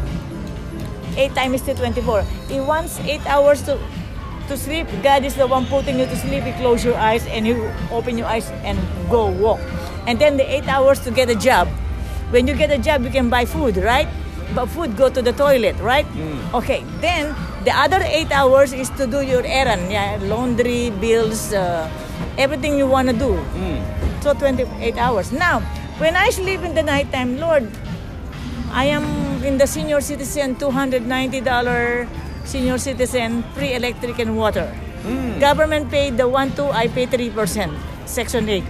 Eight 1.17 1.35
times 1.35 1.63
to 1.63 1.75
24. 1.75 2.23
He 2.49 2.61
wants 2.61 2.99
eight 3.01 3.25
hours 3.27 3.63
to 3.63 3.79
to 4.49 4.57
sleep. 4.57 4.87
God 5.03 5.25
is 5.25 5.35
the 5.39 5.47
one 5.47 5.67
putting 5.67 5.99
you 5.99 6.07
to 6.07 6.17
sleep. 6.17 6.45
You 6.45 6.53
close 6.59 6.85
your 6.85 6.99
eyes 6.99 7.25
and 7.27 7.47
you 7.47 7.71
open 7.91 8.19
your 8.19 8.27
eyes 8.27 8.51
and 8.67 8.79
go 9.09 9.31
walk. 9.31 9.61
And 10.07 10.19
then 10.19 10.37
the 10.37 10.47
eight 10.47 10.67
hours 10.67 10.99
to 11.07 11.11
get 11.11 11.31
a 11.31 11.39
job. 11.39 11.69
When 12.35 12.47
you 12.47 12.55
get 12.55 12.71
a 12.71 12.79
job, 12.79 13.03
you 13.03 13.11
can 13.11 13.31
buy 13.31 13.45
food, 13.45 13.77
right? 13.79 14.09
But 14.55 14.67
food 14.67 14.97
go 14.97 15.09
to 15.09 15.23
the 15.23 15.33
toilet, 15.33 15.77
right? 15.79 16.07
Mm. 16.19 16.55
Okay. 16.55 16.83
Then 16.99 17.35
the 17.65 17.73
other 17.73 18.01
eight 18.03 18.33
hours 18.33 18.73
is 18.73 18.89
to 18.91 19.07
do 19.07 19.21
your 19.21 19.45
errand, 19.45 19.93
yeah, 19.93 20.19
laundry, 20.23 20.91
bills, 20.91 21.53
uh, 21.53 21.89
everything 22.39 22.79
you 22.79 22.87
want 22.87 23.09
to 23.09 23.15
do. 23.15 23.37
So 24.23 24.35
28 24.35 24.97
hours. 24.97 25.33
Now, 25.33 25.61
when 25.99 26.17
I 26.17 26.31
sleep 26.31 26.61
in 26.63 26.75
the 26.75 26.83
nighttime, 26.83 27.39
Lord, 27.39 27.69
I 28.73 28.85
am 28.85 29.05
in 29.45 29.59
the 29.59 29.67
senior 29.67 30.01
citizen, 30.01 30.57
$290 30.57 32.09
senior 32.45 32.79
citizen, 32.79 33.43
free 33.55 33.75
electric 33.75 34.19
and 34.19 34.37
water. 34.37 34.73
Government 35.41 35.91
paid 35.91 36.17
the 36.17 36.29
1 36.29 36.53
2, 36.57 36.65
I 36.65 36.89
pay 36.89 37.07
3%, 37.07 37.73
Section 38.07 38.49
8. 38.49 38.65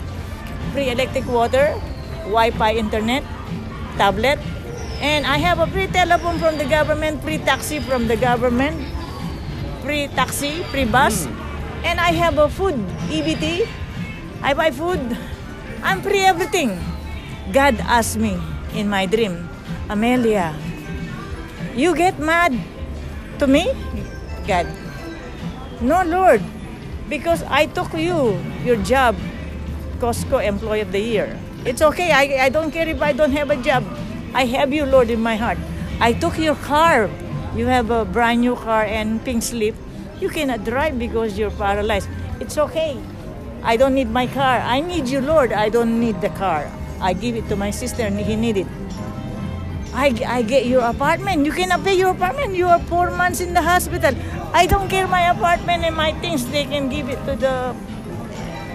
Free 0.73 0.91
electric 0.91 1.27
water, 1.27 1.75
Wi-Fi 2.31 2.75
internet, 2.75 3.25
tablet, 3.97 4.39
and 5.01 5.27
I 5.27 5.39
have 5.41 5.59
a 5.59 5.67
free 5.67 5.89
telephone 5.89 6.39
from 6.39 6.57
the 6.61 6.65
government, 6.69 7.25
free 7.25 7.39
taxi 7.39 7.81
from 7.81 8.07
the 8.07 8.17
government, 8.17 8.77
free 9.83 10.09
taxi, 10.13 10.63
free 10.69 10.85
bus, 10.85 11.25
hmm. 11.25 11.85
and 11.85 11.99
I 11.99 12.13
have 12.13 12.39
a 12.39 12.49
food, 12.49 12.77
EBT. 13.09 13.67
I 14.43 14.55
buy 14.55 14.71
food. 14.71 15.01
I'm 15.83 16.01
free 16.05 16.21
everything. 16.25 16.77
God 17.53 17.81
asked 17.89 18.17
me 18.21 18.37
in 18.77 18.89
my 18.89 19.07
dream, 19.07 19.49
Amelia, 19.89 20.55
you 21.75 21.97
get 21.97 22.19
mad 22.21 22.53
to 23.39 23.47
me? 23.47 23.73
God. 24.47 24.69
No, 25.81 26.05
Lord, 26.05 26.45
because 27.09 27.43
I 27.49 27.67
took 27.67 27.93
you, 27.97 28.37
your 28.65 28.77
job, 28.85 29.17
Costco 29.99 30.45
Employee 30.45 30.81
of 30.81 30.93
the 30.93 31.01
Year. 31.01 31.39
It's 31.65 31.81
okay. 31.83 32.13
I, 32.13 32.47
I 32.47 32.49
don't 32.49 32.71
care 32.71 32.89
if 32.89 33.01
I 33.01 33.13
don't 33.13 33.33
have 33.33 33.51
a 33.51 33.57
job. 33.57 33.85
I 34.35 34.45
have 34.47 34.73
you, 34.73 34.87
Lord, 34.87 35.11
in 35.11 35.21
my 35.21 35.37
heart. 35.37 35.59
I 36.01 36.13
took 36.13 36.39
your 36.39 36.55
car. 36.55 37.11
You 37.57 37.67
have 37.67 37.91
a 37.91 38.05
brand 38.05 38.41
new 38.41 38.55
car 38.55 38.85
and 38.85 39.23
pink 39.25 39.43
slip. 39.43 39.75
You 40.21 40.29
cannot 40.29 40.65
drive 40.65 40.99
because 40.99 41.39
you're 41.39 41.51
paralyzed. 41.51 42.09
It's 42.39 42.57
okay. 42.57 42.99
I 43.63 43.77
don't 43.77 43.95
need 43.95 44.11
my 44.11 44.27
car. 44.27 44.61
I 44.61 44.81
need 44.81 45.09
you, 45.09 45.21
Lord. 45.21 45.53
I 45.53 45.69
don't 45.69 45.99
need 46.01 46.21
the 46.21 46.31
car. 46.31 46.71
I 47.01 47.13
give 47.13 47.35
it 47.35 47.49
to 47.49 47.57
my 47.57 47.71
sister 47.71 48.03
and 48.03 48.19
he 48.19 48.37
need 48.37 48.57
it. 48.57 48.67
I, 49.93 50.15
I 50.27 50.43
get 50.43 50.67
your 50.67 50.83
apartment. 50.83 51.45
You 51.45 51.53
cannot 51.53 51.83
pay 51.83 51.95
your 51.95 52.11
apartment. 52.11 52.55
You 52.55 52.69
are 52.69 52.79
four 52.87 53.11
months 53.11 53.41
in 53.41 53.53
the 53.55 53.63
hospital. 53.63 54.15
I 54.55 54.67
don't 54.67 54.89
care 54.89 55.09
my 55.09 55.31
apartment 55.31 55.85
and 55.85 55.97
my 55.97 56.13
things. 56.21 56.47
They 56.47 56.65
can 56.65 56.89
give 56.89 57.09
it 57.09 57.19
to 57.27 57.35
the 57.35 57.75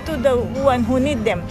to 0.05 0.17
the 0.17 0.35
one 0.61 0.83
who 0.83 0.99
need 0.99 1.23
them. 1.23 1.41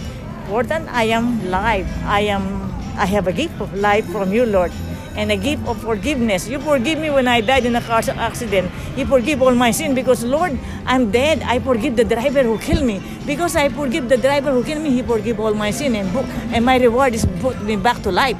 Important, 0.45 0.87
I 0.89 1.05
am 1.09 1.49
live. 1.49 1.89
I 2.05 2.29
am. 2.29 2.74
I 2.97 3.05
have 3.05 3.27
a 3.27 3.33
gift 3.33 3.59
of 3.61 3.73
life 3.73 4.05
from 4.11 4.31
you, 4.33 4.45
Lord, 4.45 4.71
and 5.15 5.31
a 5.31 5.37
gift 5.37 5.65
of 5.67 5.81
forgiveness. 5.81 6.47
You 6.47 6.59
forgive 6.59 6.99
me 6.99 7.09
when 7.09 7.27
I 7.27 7.41
died 7.41 7.65
in 7.65 7.75
a 7.75 7.81
car 7.81 8.01
accident. 8.17 8.71
You 8.97 9.05
forgive 9.05 9.41
all 9.41 9.55
my 9.55 9.71
sin 9.71 9.93
because, 9.95 10.23
Lord, 10.23 10.57
I'm 10.85 11.11
dead. 11.11 11.41
I 11.43 11.59
forgive 11.59 11.95
the 11.95 12.05
driver 12.05 12.43
who 12.43 12.57
killed 12.59 12.83
me 12.83 13.01
because 13.25 13.55
I 13.55 13.69
forgive 13.69 14.09
the 14.09 14.17
driver 14.17 14.51
who 14.51 14.63
killed 14.63 14.81
me. 14.83 14.91
He 14.91 15.01
forgive 15.01 15.39
all 15.39 15.53
my 15.53 15.71
sin 15.71 15.95
and 15.95 16.09
and 16.53 16.65
my 16.65 16.77
reward 16.77 17.13
is 17.15 17.25
put 17.39 17.61
me 17.61 17.75
back 17.75 18.01
to 18.03 18.11
life 18.11 18.37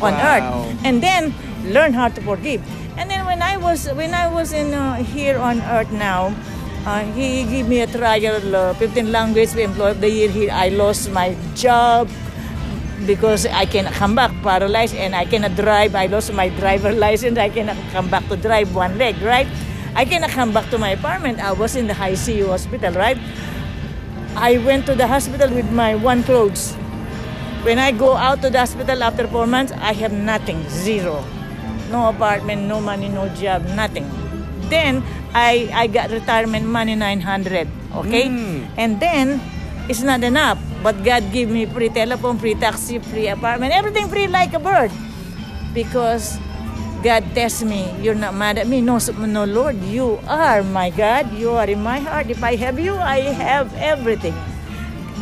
on 0.00 0.12
Wow. 0.14 0.30
earth 0.34 0.84
and 0.84 1.02
then 1.02 1.32
learn 1.72 1.92
how 1.92 2.08
to 2.08 2.20
forgive 2.20 2.60
and 2.98 3.08
then 3.10 3.24
when 3.26 3.40
i 3.42 3.56
was 3.56 3.86
when 3.94 4.12
i 4.12 4.26
was 4.28 4.52
in 4.52 4.74
uh, 4.74 4.96
here 4.96 5.38
on 5.38 5.60
earth 5.62 5.90
now 5.92 6.34
uh, 6.84 7.00
he 7.14 7.44
gave 7.44 7.68
me 7.68 7.80
a 7.80 7.86
trial 7.86 8.42
uh, 8.56 8.74
15 8.74 9.12
language 9.12 9.54
employee 9.56 9.90
of 9.92 10.00
the 10.00 10.10
year 10.10 10.28
here 10.28 10.50
i 10.52 10.68
lost 10.68 11.10
my 11.12 11.34
job 11.54 12.08
because 13.06 13.46
i 13.46 13.64
cannot 13.64 13.92
come 13.92 14.14
back 14.14 14.32
paralyzed 14.42 14.94
and 14.94 15.14
i 15.14 15.24
cannot 15.24 15.54
drive. 15.54 15.94
I 15.94 16.06
lost 16.06 16.32
my 16.32 16.48
driver 16.48 16.92
license. 16.92 17.38
I 17.38 17.48
cannot 17.48 17.76
come 17.92 18.08
back 18.08 18.26
to 18.28 18.36
drive 18.36 18.74
one 18.74 18.98
leg 18.98 19.20
right? 19.22 19.46
I 19.94 20.04
cannot 20.04 20.30
come 20.30 20.52
back 20.52 20.70
to 20.70 20.78
my 20.78 20.90
apartment. 20.90 21.38
I 21.38 21.52
was 21.52 21.76
in 21.76 21.86
the 21.86 21.94
ICU 21.94 22.48
hospital 22.48 22.92
right? 22.92 23.18
I 24.34 24.58
went 24.58 24.86
to 24.86 24.94
the 24.94 25.06
hospital 25.06 25.48
with 25.54 25.70
my 25.70 25.94
one 25.94 26.24
clothes. 26.24 26.74
When 27.62 27.78
I 27.78 27.92
go 27.92 28.16
out 28.16 28.42
to 28.42 28.50
the 28.50 28.58
hospital 28.58 29.02
after 29.02 29.26
four 29.28 29.46
months, 29.46 29.72
I 29.72 29.94
have 29.94 30.12
nothing, 30.12 30.68
zero. 30.68 31.24
No 31.90 32.10
apartment, 32.10 32.66
no 32.66 32.80
money, 32.80 33.08
no 33.08 33.28
job, 33.32 33.64
nothing. 33.72 34.04
Then 34.68 35.02
I, 35.32 35.70
I 35.72 35.86
got 35.86 36.10
retirement 36.10 36.66
money 36.66 36.94
900, 36.94 37.68
okay? 38.04 38.28
Hmm. 38.28 38.64
And 38.76 39.00
then 39.00 39.40
it's 39.88 40.02
not 40.02 40.22
enough, 40.24 40.58
but 40.84 41.00
God 41.00 41.32
give 41.32 41.48
me 41.48 41.64
free 41.64 41.88
telephone, 41.88 42.36
free 42.36 42.52
taxi, 42.52 43.00
free 43.00 43.32
apartment, 43.32 43.72
everything 43.72 44.04
free 44.12 44.28
like 44.28 44.52
a 44.52 44.60
bird. 44.60 44.92
Because 45.72 46.36
God 47.00 47.24
tests 47.32 47.64
me, 47.64 47.88
you're 48.04 48.14
not 48.14 48.36
mad 48.36 48.60
at 48.60 48.68
me. 48.68 48.84
No, 48.84 49.00
no, 49.00 49.48
Lord, 49.48 49.80
you 49.88 50.20
are 50.28 50.60
my 50.62 50.92
God. 50.92 51.32
You 51.32 51.56
are 51.56 51.64
in 51.64 51.80
my 51.80 52.04
heart. 52.04 52.28
If 52.28 52.44
I 52.44 52.60
have 52.60 52.76
you, 52.76 53.00
I 53.00 53.32
have 53.32 53.72
everything. 53.80 54.36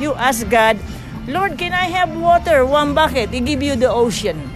You 0.03 0.19
ask 0.19 0.43
God, 0.51 0.83
Lord, 1.31 1.55
can 1.57 1.71
I 1.71 1.87
have 1.87 2.11
water? 2.11 2.67
One 2.67 2.93
bucket. 2.93 3.31
He 3.31 3.39
give 3.39 3.63
you 3.63 3.79
the 3.79 3.87
ocean. 3.87 4.51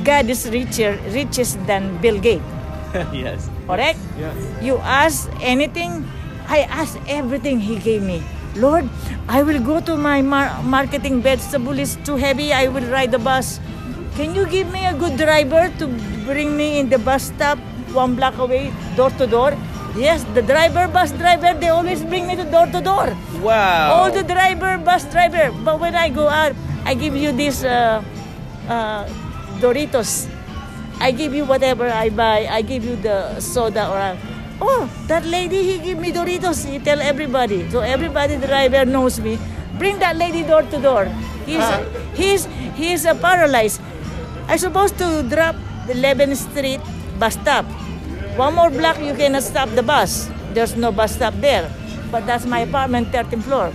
God 0.00 0.32
is 0.32 0.48
richer, 0.48 0.96
richest 1.12 1.60
than 1.68 2.00
Bill 2.00 2.16
Gates. 2.16 2.44
yes. 3.12 3.52
Correct? 3.68 4.00
Yes. 4.16 4.36
You 4.64 4.80
ask 4.80 5.28
anything, 5.44 6.08
I 6.48 6.64
ask 6.72 6.96
everything 7.04 7.60
He 7.60 7.76
gave 7.76 8.00
me. 8.00 8.24
Lord, 8.56 8.88
I 9.28 9.42
will 9.42 9.60
go 9.60 9.80
to 9.80 9.96
my 9.96 10.22
mar- 10.22 10.62
marketing 10.62 11.20
vegetable 11.20 11.78
is 11.78 11.96
too 12.04 12.16
heavy. 12.16 12.52
I 12.52 12.68
will 12.68 12.84
ride 12.90 13.12
the 13.12 13.18
bus. 13.18 13.60
Can 14.16 14.34
you 14.34 14.46
give 14.46 14.72
me 14.72 14.86
a 14.86 14.94
good 14.94 15.16
driver 15.16 15.70
to 15.78 15.86
bring 16.24 16.56
me 16.56 16.78
in 16.80 16.88
the 16.88 16.98
bus 16.98 17.24
stop 17.24 17.58
one 17.92 18.14
block 18.16 18.38
away, 18.38 18.72
door 18.96 19.10
to 19.20 19.26
door? 19.26 19.52
Yes, 19.96 20.24
the 20.34 20.42
driver, 20.42 20.88
bus 20.88 21.12
driver, 21.12 21.54
they 21.58 21.68
always 21.68 22.04
bring 22.04 22.26
me 22.26 22.36
to 22.36 22.44
door 22.44 22.66
to 22.66 22.80
door. 22.80 23.16
Wow. 23.40 23.92
All 23.92 24.10
the 24.12 24.22
driver, 24.22 24.76
bus 24.78 25.04
driver. 25.10 25.52
But 25.64 25.80
when 25.80 25.94
I 25.94 26.08
go 26.08 26.28
out, 26.28 26.52
I 26.84 26.94
give 26.94 27.16
you 27.16 27.32
this 27.32 27.64
uh, 27.64 28.02
uh, 28.68 29.04
Doritos. 29.60 30.28
I 31.00 31.12
give 31.12 31.34
you 31.34 31.44
whatever 31.44 31.88
I 31.88 32.08
buy. 32.10 32.46
I 32.48 32.60
give 32.62 32.84
you 32.84 32.96
the 32.96 33.40
soda 33.40 33.88
or 33.88 34.00
oh 34.60 34.90
that 35.06 35.24
lady 35.24 35.62
he 35.62 35.78
give 35.78 35.98
me 35.98 36.12
Doritos. 36.12 36.64
He 36.64 36.78
tell 36.78 37.00
everybody. 37.00 37.68
So 37.70 37.80
everybody 37.80 38.36
driver 38.36 38.84
knows 38.84 39.20
me. 39.20 39.38
Bring 39.78 39.98
that 39.98 40.16
lady 40.16 40.42
door 40.42 40.62
to 40.62 40.78
door. 40.80 41.04
He's 41.44 41.62
ah. 41.62 41.84
he's 42.14 42.46
he's 42.74 43.04
a 43.04 43.14
paralyzed. 43.14 43.80
I 44.48 44.56
supposed 44.56 44.98
to 44.98 45.22
drop 45.28 45.56
the 45.86 45.94
11th 45.94 46.36
Street 46.50 46.80
bus 47.18 47.34
stop. 47.34 47.64
One 48.36 48.54
more 48.54 48.70
block 48.70 49.00
you 49.00 49.14
cannot 49.14 49.42
stop 49.42 49.68
the 49.70 49.82
bus. 49.82 50.28
There's 50.52 50.76
no 50.76 50.92
bus 50.92 51.14
stop 51.16 51.34
there. 51.40 51.70
But 52.10 52.26
that's 52.26 52.46
my 52.46 52.60
apartment, 52.60 53.10
13th 53.10 53.42
floor. 53.42 53.72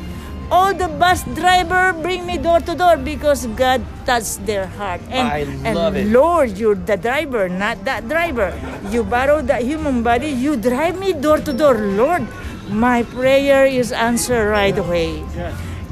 All 0.52 0.74
the 0.76 0.89
bus 0.89 1.24
driver 1.32 1.93
bring 1.93 2.26
me 2.28 2.38
door 2.38 2.60
to 2.60 2.76
door 2.76 2.97
because 2.97 3.47
God 3.56 3.80
touched 4.06 4.45
their 4.45 4.68
heart. 4.68 4.99
And, 5.08 5.28
I 5.28 5.38
and 5.64 5.76
love 5.76 5.95
it. 5.95 6.08
Lord, 6.08 6.58
you're 6.58 6.76
the 6.76 6.97
driver, 6.97 7.47
not 7.47 7.86
that 7.86 8.10
driver. 8.10 8.52
You 8.91 9.04
borrow 9.04 9.41
the 9.41 9.64
human 9.64 10.04
body, 10.04 10.28
you 10.28 10.58
drive 10.58 10.99
me 10.99 11.14
door 11.14 11.39
to 11.39 11.54
door. 11.54 11.76
Lord, 11.80 12.28
my 12.68 13.04
prayer 13.04 13.66
is 13.66 13.93
answered 13.93 14.52
right 14.52 14.78
away. 14.78 15.24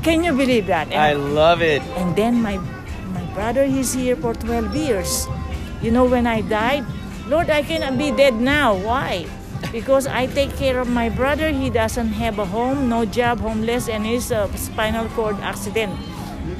Can 0.04 0.24
you 0.24 0.34
believe 0.36 0.68
that? 0.68 0.92
And- 0.92 1.00
I 1.00 1.14
love 1.14 1.62
it. 1.62 1.82
and 1.96 2.16
then 2.16 2.44
my 2.44 2.60
my 3.16 3.24
brother 3.34 3.64
he's 3.64 3.96
here 3.96 4.16
for 4.16 4.36
12 4.36 4.76
years. 4.76 5.28
You 5.82 5.92
know 5.92 6.04
when 6.04 6.28
I 6.28 6.42
died, 6.44 6.84
Lord, 7.32 7.50
I 7.50 7.64
cannot 7.64 7.96
be 7.98 8.12
dead 8.12 8.36
now. 8.36 8.76
Why? 8.76 9.24
Because 9.72 10.08
I 10.08 10.26
take 10.26 10.56
care 10.58 10.80
of 10.80 10.88
my 10.88 11.10
brother. 11.10 11.52
He 11.52 11.70
doesn't 11.70 12.14
have 12.18 12.40
a 12.40 12.46
home, 12.46 12.90
no 12.90 13.06
job, 13.06 13.40
homeless, 13.40 13.88
and 13.88 14.06
he's 14.06 14.32
a 14.32 14.50
uh, 14.50 14.56
spinal 14.56 15.08
cord 15.14 15.38
accident. 15.42 15.94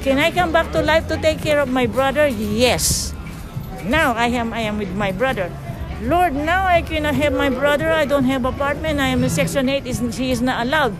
Can 0.02 0.18
I 0.18 0.30
come 0.30 0.52
back 0.52 0.70
to 0.72 0.82
life 0.82 1.08
to 1.08 1.16
take 1.16 1.42
care 1.42 1.58
of 1.58 1.68
my 1.68 1.86
brother? 1.86 2.28
Yes. 2.28 3.12
Now 3.84 4.12
I 4.14 4.28
am 4.28 4.52
I 4.52 4.60
am 4.60 4.78
with 4.78 4.92
my 4.94 5.10
brother. 5.10 5.50
Lord, 6.00 6.32
now 6.32 6.64
I 6.64 6.80
cannot 6.80 7.14
have 7.16 7.32
my 7.32 7.50
brother. 7.50 7.90
I 7.90 8.04
don't 8.06 8.24
have 8.24 8.44
apartment. 8.44 9.00
I 9.00 9.08
am 9.08 9.24
in 9.24 9.30
section 9.30 9.68
8. 9.68 9.86
Is 9.86 10.00
he 10.16 10.30
is 10.30 10.40
not 10.40 10.64
allowed. 10.64 10.96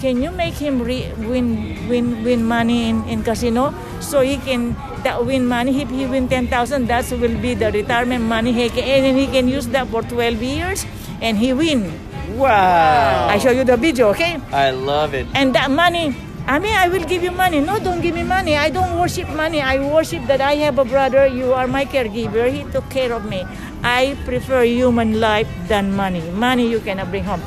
Can 0.00 0.22
you 0.22 0.30
make 0.30 0.54
him 0.54 0.80
re- 0.80 1.12
win 1.18 1.76
win 1.88 2.24
win 2.24 2.40
money 2.44 2.88
in, 2.88 3.04
in 3.04 3.22
casino 3.22 3.74
so 4.00 4.20
he 4.24 4.38
can 4.40 4.72
that 5.04 5.20
win 5.24 5.44
money 5.44 5.80
if 5.80 5.90
he 5.90 6.06
win 6.06 6.28
10,000 6.28 6.88
that 6.88 7.04
will 7.12 7.36
be 7.40 7.52
the 7.52 7.72
retirement 7.72 8.24
money 8.24 8.52
he 8.52 8.68
can, 8.68 8.84
and 8.84 9.18
he 9.18 9.26
can 9.26 9.48
use 9.48 9.68
that 9.68 9.88
for 9.88 10.02
12 10.02 10.42
years 10.42 10.86
and 11.20 11.38
he 11.38 11.52
win. 11.52 11.92
Wow. 12.36 13.28
I 13.28 13.38
show 13.38 13.50
you 13.50 13.64
the 13.64 13.76
video, 13.76 14.10
okay? 14.10 14.40
I 14.52 14.70
love 14.70 15.14
it. 15.14 15.26
And 15.34 15.54
that 15.54 15.70
money, 15.70 16.14
I 16.46 16.58
mean, 16.58 16.74
I 16.74 16.88
will 16.88 17.04
give 17.04 17.22
you 17.22 17.30
money. 17.30 17.60
No, 17.60 17.78
don't 17.78 18.00
give 18.00 18.14
me 18.14 18.22
money. 18.22 18.56
I 18.56 18.70
don't 18.70 18.98
worship 18.98 19.28
money. 19.30 19.60
I 19.60 19.78
worship 19.78 20.26
that 20.26 20.40
I 20.40 20.54
have 20.66 20.78
a 20.78 20.84
brother. 20.84 21.26
You 21.26 21.52
are 21.52 21.66
my 21.66 21.84
caregiver. 21.84 22.50
He 22.50 22.64
took 22.72 22.88
care 22.90 23.12
of 23.12 23.24
me. 23.28 23.44
I 23.82 24.16
prefer 24.24 24.64
human 24.64 25.20
life 25.20 25.48
than 25.68 25.92
money. 25.94 26.22
Money 26.32 26.70
you 26.70 26.80
cannot 26.80 27.10
bring 27.10 27.24
home. 27.24 27.42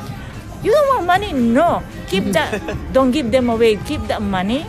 You 0.62 0.72
don't 0.72 0.88
want 0.88 1.06
money? 1.06 1.32
No. 1.32 1.82
Keep 2.08 2.32
that. 2.32 2.60
don't 2.92 3.10
give 3.10 3.30
them 3.30 3.50
away. 3.50 3.76
Keep 3.84 4.08
that 4.08 4.22
money. 4.22 4.64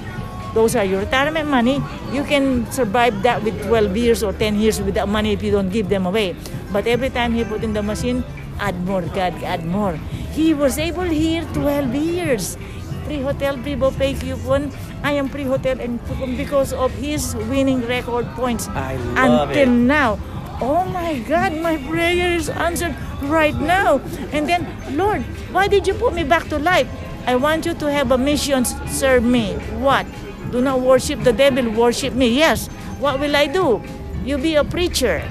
Those 0.56 0.76
are 0.76 0.88
your 0.88 1.04
retirement 1.04 1.52
money. 1.52 1.84
You 2.12 2.24
can 2.24 2.64
survive 2.72 3.24
that 3.24 3.44
with 3.44 3.56
12 3.68 3.96
years 3.98 4.24
or 4.24 4.32
10 4.32 4.56
years 4.56 4.80
with 4.82 4.96
that 4.96 5.08
money 5.08 5.34
if 5.34 5.44
you 5.44 5.52
don't 5.52 5.70
give 5.70 5.90
them 5.90 6.06
away. 6.06 6.36
But 6.72 6.88
every 6.88 7.10
time 7.10 7.36
he 7.36 7.44
put 7.44 7.64
in 7.64 7.74
the 7.76 7.84
machine, 7.84 8.24
add 8.60 8.76
more, 8.86 9.02
God, 9.02 9.34
add 9.44 9.66
more. 9.66 9.94
He 10.32 10.54
was 10.54 10.78
able 10.78 11.04
here 11.04 11.44
12 11.54 11.96
years. 11.96 12.58
Free 13.06 13.22
hotel, 13.22 13.58
free 13.62 13.76
buffet 13.76 14.16
coupon. 14.20 14.72
I 15.04 15.12
am 15.14 15.30
free 15.30 15.44
hotel 15.44 15.80
and 15.80 16.04
coupon 16.08 16.36
because 16.36 16.74
of 16.74 16.92
his 16.94 17.36
winning 17.50 17.86
record 17.88 18.26
points. 18.34 18.68
I 18.70 18.96
love 18.96 19.50
Until 19.50 19.70
it. 19.70 19.78
now. 19.88 20.20
Oh 20.62 20.86
my 20.86 21.20
God, 21.20 21.54
my 21.62 21.78
prayer 21.78 22.34
is 22.34 22.50
answered 22.50 22.96
right 23.24 23.56
now. 23.56 24.00
And 24.32 24.48
then, 24.48 24.66
Lord, 24.98 25.22
why 25.52 25.68
did 25.68 25.86
you 25.88 25.94
put 25.94 26.14
me 26.14 26.24
back 26.24 26.48
to 26.50 26.58
life? 26.58 26.88
I 27.28 27.36
want 27.36 27.66
you 27.66 27.74
to 27.74 27.92
have 27.92 28.12
a 28.12 28.18
mission, 28.18 28.66
serve 28.88 29.24
me. 29.24 29.54
What? 29.82 30.06
Do 30.52 30.62
not 30.62 30.80
worship 30.82 31.24
the 31.24 31.34
devil, 31.34 31.70
worship 31.72 32.14
me. 32.14 32.30
Yes. 32.38 32.68
What 33.00 33.20
will 33.20 33.36
I 33.36 33.48
do? 33.48 33.84
You 34.24 34.38
be 34.38 34.56
a 34.56 34.64
preacher. 34.64 35.22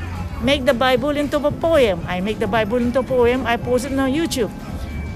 Make 0.45 0.67
the 0.67 0.75
Bible 0.75 1.17
into 1.17 1.41
a 1.41 1.51
poem. 1.51 2.05
I 2.07 2.21
make 2.21 2.39
the 2.39 2.47
Bible 2.47 2.77
into 2.77 3.01
a 3.01 3.03
poem. 3.03 3.47
I 3.47 3.57
post 3.57 3.87
it 3.87 3.97
on 3.99 4.13
YouTube. 4.13 4.53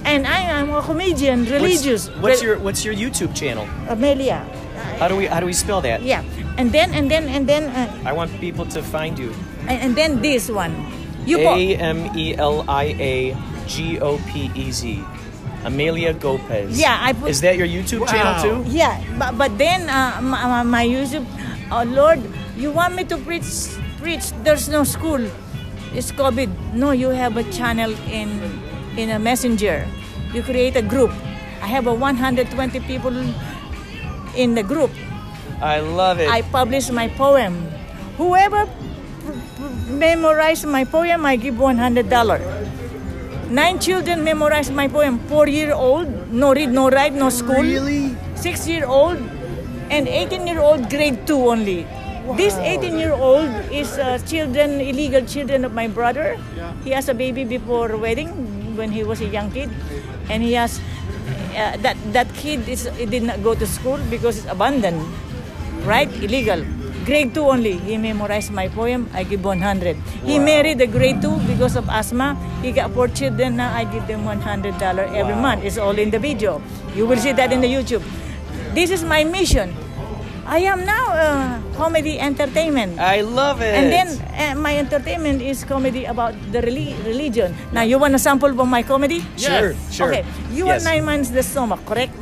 And 0.04 0.26
I 0.26 0.40
am 0.56 0.70
a 0.72 0.80
comedian, 0.80 1.44
religious. 1.44 2.08
What's, 2.08 2.22
what's 2.22 2.42
your 2.42 2.56
What's 2.58 2.82
your 2.84 2.94
YouTube 2.96 3.36
channel? 3.36 3.68
Amelia? 3.88 4.40
How 4.96 5.08
do 5.08 5.16
we 5.20 5.26
How 5.26 5.40
do 5.40 5.46
we 5.46 5.52
spell 5.52 5.82
that? 5.84 6.00
Yeah. 6.00 6.24
And 6.56 6.72
then, 6.72 6.94
and 6.96 7.10
then, 7.10 7.28
and 7.28 7.44
then, 7.46 7.64
uh, 7.68 8.08
I 8.08 8.12
want 8.16 8.32
people 8.40 8.64
to 8.72 8.80
find 8.82 9.18
you. 9.18 9.34
and, 9.68 9.78
and 9.84 9.92
then 9.94 10.22
this 10.24 10.48
one. 10.48 10.72
You 11.28 11.44
A 11.44 11.76
M 11.76 12.08
E 12.16 12.32
L 12.40 12.64
I 12.66 12.96
A 12.96 13.36
G 13.68 14.00
O 14.00 14.16
P 14.32 14.48
E 14.56 14.72
Z. 14.72 15.04
Amelia 15.64 16.14
Gopez. 16.14 16.78
Yeah, 16.80 16.96
I 17.02 17.12
put- 17.12 17.28
Is 17.28 17.42
that 17.42 17.58
your 17.58 17.66
YouTube 17.68 18.06
channel 18.08 18.38
too? 18.40 18.64
Yeah, 18.70 18.96
but, 19.18 19.36
but 19.36 19.58
then 19.58 19.90
uh, 19.90 20.22
my, 20.22 20.62
my 20.62 20.86
YouTube, 20.86 21.26
oh 21.70 21.82
Lord, 21.82 22.22
you 22.56 22.70
want 22.70 22.94
me 22.94 23.02
to 23.10 23.18
preach? 23.18 23.44
Preach? 24.08 24.32
There's 24.42 24.70
no 24.72 24.84
school. 24.88 25.20
It's 25.92 26.12
COVID. 26.16 26.72
No, 26.72 26.92
you 26.96 27.12
have 27.12 27.36
a 27.36 27.44
channel 27.52 27.92
in 28.08 28.30
in 28.96 29.12
a 29.12 29.18
messenger. 29.20 29.84
You 30.32 30.40
create 30.40 30.80
a 30.80 30.84
group. 30.92 31.12
I 31.60 31.68
have 31.68 31.84
a 31.84 31.92
120 31.92 32.48
people 32.88 33.12
in 34.32 34.56
the 34.56 34.64
group. 34.64 34.96
I 35.60 35.84
love 35.84 36.24
it. 36.24 36.32
I 36.32 36.40
publish 36.40 36.88
my 36.88 37.12
poem. 37.20 37.60
Whoever 38.16 38.64
memorize 39.92 40.64
my 40.64 40.88
poem, 40.88 41.28
I 41.28 41.36
give 41.36 41.60
one 41.60 41.76
hundred 41.76 42.08
dollar. 42.08 42.40
Nine 43.60 43.76
children 43.76 44.24
memorize 44.24 44.72
my 44.72 44.88
poem. 44.88 45.20
Four 45.28 45.52
year 45.52 45.76
old, 45.76 46.32
no 46.32 46.56
read, 46.56 46.72
no 46.72 46.88
write, 46.88 47.12
no 47.12 47.28
school. 47.28 47.60
Really? 47.60 48.16
Six 48.40 48.64
year 48.72 48.88
old, 48.88 49.20
and 49.92 50.08
eighteen 50.08 50.48
year 50.48 50.64
old, 50.64 50.88
grade 50.88 51.26
two 51.28 51.44
only. 51.52 51.84
This 52.36 52.54
18 52.60 52.98
year 52.98 53.12
old 53.16 53.48
is 53.72 53.96
uh, 53.96 54.18
children, 54.28 54.80
illegal 54.84 55.24
children 55.24 55.64
of 55.64 55.72
my 55.72 55.88
brother. 55.88 56.36
He 56.84 56.90
has 56.90 57.08
a 57.08 57.14
baby 57.14 57.44
before 57.44 57.96
wedding 57.96 58.28
when 58.76 58.92
he 58.92 59.02
was 59.02 59.20
a 59.20 59.26
young 59.26 59.50
kid, 59.50 59.70
and 60.28 60.42
he 60.42 60.52
has 60.52 60.80
uh, 61.56 61.76
that 61.80 61.96
that 62.12 62.28
kid 62.36 62.68
is 62.68 62.84
did 63.08 63.22
not 63.24 63.40
go 63.42 63.54
to 63.54 63.64
school 63.66 63.96
because 64.12 64.36
it's 64.44 64.50
abandoned, 64.50 65.00
right? 65.88 66.10
Illegal. 66.20 66.60
Grade 67.08 67.32
two 67.32 67.48
only. 67.48 67.80
He 67.80 67.96
memorized 67.96 68.52
my 68.52 68.68
poem. 68.68 69.08
I 69.16 69.24
give 69.24 69.40
100. 69.40 69.96
He 70.28 70.36
married 70.38 70.84
a 70.84 70.86
grade 70.86 71.24
two 71.24 71.40
because 71.48 71.80
of 71.80 71.88
asthma. 71.88 72.36
He 72.60 72.72
got 72.76 72.92
four 72.92 73.08
children. 73.08 73.56
Now 73.56 73.72
I 73.72 73.88
give 73.88 74.04
them 74.06 74.28
100 74.28 74.76
dollar 74.76 75.08
every 75.16 75.34
month. 75.34 75.64
It's 75.64 75.78
all 75.80 75.96
in 75.96 76.10
the 76.12 76.20
video. 76.20 76.60
You 76.92 77.08
will 77.08 77.16
see 77.16 77.32
that 77.32 77.56
in 77.56 77.64
the 77.64 77.70
YouTube. 77.72 78.04
This 78.76 78.92
is 78.92 79.00
my 79.00 79.24
mission. 79.24 79.72
I 80.48 80.64
am 80.64 80.86
now 80.88 81.12
uh, 81.12 81.60
comedy 81.76 82.18
entertainment. 82.18 82.98
I 82.98 83.20
love 83.20 83.60
it. 83.60 83.74
And 83.76 83.92
then 83.92 84.08
uh, 84.32 84.56
my 84.58 84.78
entertainment 84.78 85.42
is 85.42 85.62
comedy 85.62 86.06
about 86.06 86.32
the 86.52 86.60
reli- 86.64 86.96
religion. 87.04 87.54
Now, 87.70 87.82
you 87.82 87.98
want 87.98 88.14
a 88.14 88.18
sample 88.18 88.48
of 88.48 88.66
my 88.68 88.82
comedy? 88.82 89.20
Sure, 89.36 89.76
sure. 89.92 90.08
Okay, 90.08 90.24
you 90.50 90.64
Yes. 90.66 90.80
are 90.80 90.84
nine 90.88 91.04
months 91.04 91.28
in 91.28 91.34
the 91.36 91.42
stomach, 91.44 91.84
correct? 91.84 92.16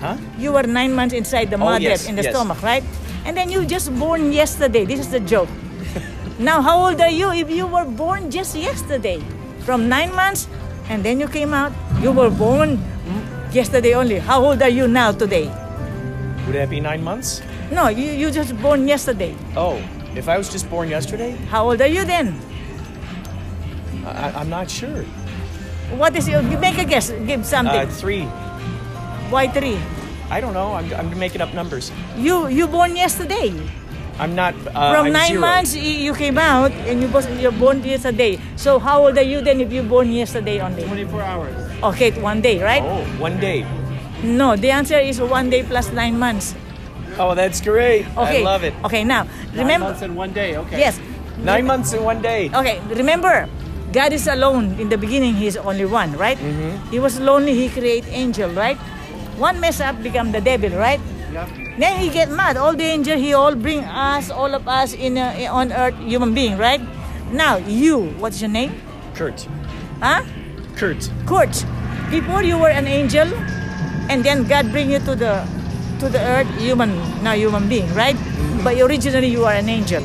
Huh? 0.00 0.16
You 0.38 0.52
were 0.56 0.62
nine 0.64 0.94
months 0.96 1.12
inside 1.12 1.50
the 1.52 1.56
Oh, 1.60 1.68
mother 1.68 1.84
yes, 1.84 2.08
in 2.08 2.16
the 2.16 2.22
yes. 2.24 2.32
stomach, 2.32 2.62
right? 2.62 2.82
And 3.28 3.36
then 3.36 3.50
you 3.52 3.66
just 3.68 3.92
born 3.98 4.32
yesterday. 4.32 4.86
This 4.88 5.00
is 5.00 5.10
the 5.12 5.20
joke. 5.20 5.48
now, 6.40 6.62
how 6.64 6.80
old 6.80 7.00
are 7.00 7.12
you 7.12 7.28
if 7.32 7.50
you 7.52 7.66
were 7.68 7.84
born 7.84 8.30
just 8.30 8.56
yesterday? 8.56 9.20
From 9.68 9.88
nine 9.88 10.14
months, 10.16 10.48
and 10.88 11.04
then 11.04 11.20
you 11.20 11.28
came 11.28 11.52
out. 11.52 11.72
You 12.00 12.08
were 12.12 12.30
born 12.32 12.80
yesterday 13.52 13.92
only. 13.92 14.16
How 14.18 14.40
old 14.40 14.62
are 14.64 14.72
you 14.72 14.88
now 14.88 15.12
today? 15.12 15.52
Would 16.48 16.54
that 16.56 16.70
be 16.70 16.80
nine 16.80 17.04
months? 17.04 17.42
No, 17.70 17.88
you, 17.88 18.12
you 18.12 18.30
just 18.30 18.56
born 18.62 18.86
yesterday. 18.86 19.34
Oh, 19.56 19.82
if 20.14 20.28
I 20.28 20.38
was 20.38 20.48
just 20.48 20.70
born 20.70 20.88
yesterday, 20.88 21.32
How 21.50 21.68
old 21.68 21.80
are 21.80 21.86
you 21.90 22.04
then? 22.04 22.38
I, 24.06 24.30
I'm 24.30 24.48
not 24.48 24.70
sure. 24.70 25.02
What 25.98 26.14
is 26.16 26.28
your? 26.28 26.42
Make 26.42 26.78
a 26.78 26.84
guess. 26.84 27.10
Give 27.26 27.44
something. 27.44 27.74
Uh, 27.74 27.86
three. 27.90 28.24
Why 29.30 29.48
three? 29.48 29.78
I 30.30 30.40
don't 30.40 30.54
know. 30.54 30.74
I'm, 30.74 30.92
I'm 30.94 31.18
making 31.18 31.40
up 31.40 31.54
numbers. 31.54 31.90
You 32.16 32.46
you 32.48 32.66
born 32.66 32.94
yesterday. 32.96 33.50
I'm 34.18 34.34
not. 34.34 34.54
Uh, 34.74 34.94
From 34.94 35.06
I'm 35.06 35.12
nine 35.12 35.36
zero. 35.36 35.40
months 35.40 35.74
you 35.76 36.14
came 36.14 36.38
out 36.38 36.72
and 36.86 37.02
you 37.02 37.08
was 37.08 37.26
you're 37.38 37.52
born 37.54 37.82
yesterday. 37.82 38.38
So 38.56 38.78
how 38.78 39.06
old 39.06 39.18
are 39.18 39.26
you 39.26 39.42
then 39.42 39.60
if 39.60 39.72
you 39.72 39.82
born 39.82 40.10
yesterday 40.10 40.60
only? 40.60 40.84
24 40.86 41.22
hours. 41.22 41.54
Okay, 41.82 42.10
one 42.22 42.40
day, 42.40 42.62
right? 42.62 42.82
Oh, 42.82 43.02
one 43.18 43.38
day. 43.38 43.66
No, 44.22 44.56
the 44.56 44.70
answer 44.70 44.98
is 44.98 45.20
one 45.20 45.50
day 45.50 45.62
plus 45.62 45.92
nine 45.92 46.18
months. 46.18 46.54
Oh, 47.18 47.34
that's 47.34 47.60
great. 47.60 48.06
Okay. 48.16 48.40
I 48.40 48.44
love 48.44 48.64
it. 48.64 48.74
Okay, 48.84 49.04
now 49.04 49.26
remember. 49.52 49.64
Nine 49.64 49.80
months 49.80 50.02
in 50.02 50.14
one 50.14 50.32
day. 50.32 50.56
Okay. 50.56 50.78
Yes. 50.78 51.00
Nine 51.38 51.66
months 51.66 51.92
in 51.92 52.02
one 52.02 52.22
day. 52.22 52.50
Okay, 52.52 52.80
remember, 52.88 53.48
God 53.92 54.12
is 54.12 54.26
alone. 54.26 54.78
In 54.80 54.88
the 54.88 54.98
beginning, 54.98 55.34
He's 55.34 55.56
only 55.56 55.84
one, 55.84 56.16
right? 56.16 56.38
Mm-hmm. 56.38 56.90
He 56.90 56.98
was 56.98 57.20
lonely. 57.20 57.54
He 57.54 57.68
create 57.68 58.04
angel, 58.08 58.50
right? 58.50 58.76
One 59.36 59.60
mess 59.60 59.80
up 59.80 60.02
become 60.02 60.32
the 60.32 60.40
devil, 60.40 60.70
right? 60.70 61.00
Yep. 61.32 61.48
Then 61.78 62.00
he 62.00 62.08
get 62.08 62.30
mad. 62.30 62.56
All 62.56 62.72
the 62.72 62.84
angel, 62.84 63.18
he 63.18 63.34
all 63.34 63.54
bring 63.54 63.84
us, 63.84 64.30
all 64.30 64.54
of 64.54 64.66
us 64.66 64.94
in 64.94 65.18
a, 65.18 65.46
on 65.48 65.72
earth, 65.72 65.96
human 66.00 66.32
being, 66.32 66.56
right? 66.56 66.80
Now 67.30 67.56
you, 67.58 68.16
what's 68.16 68.40
your 68.40 68.48
name? 68.48 68.80
Kurt. 69.14 69.46
Huh? 70.00 70.24
Kurt. 70.76 71.10
Kurt. 71.26 71.52
Before 72.10 72.42
you 72.42 72.56
were 72.56 72.70
an 72.70 72.86
angel, 72.86 73.28
and 74.08 74.24
then 74.24 74.48
God 74.48 74.72
bring 74.72 74.90
you 74.90 75.00
to 75.00 75.14
the 75.14 75.44
to 76.00 76.08
the 76.08 76.20
earth, 76.20 76.48
human, 76.58 76.90
now 77.22 77.32
human 77.32 77.68
being, 77.68 77.92
right? 77.94 78.16
But 78.62 78.80
originally 78.80 79.28
you 79.28 79.44
are 79.44 79.54
an 79.54 79.68
angel. 79.68 80.02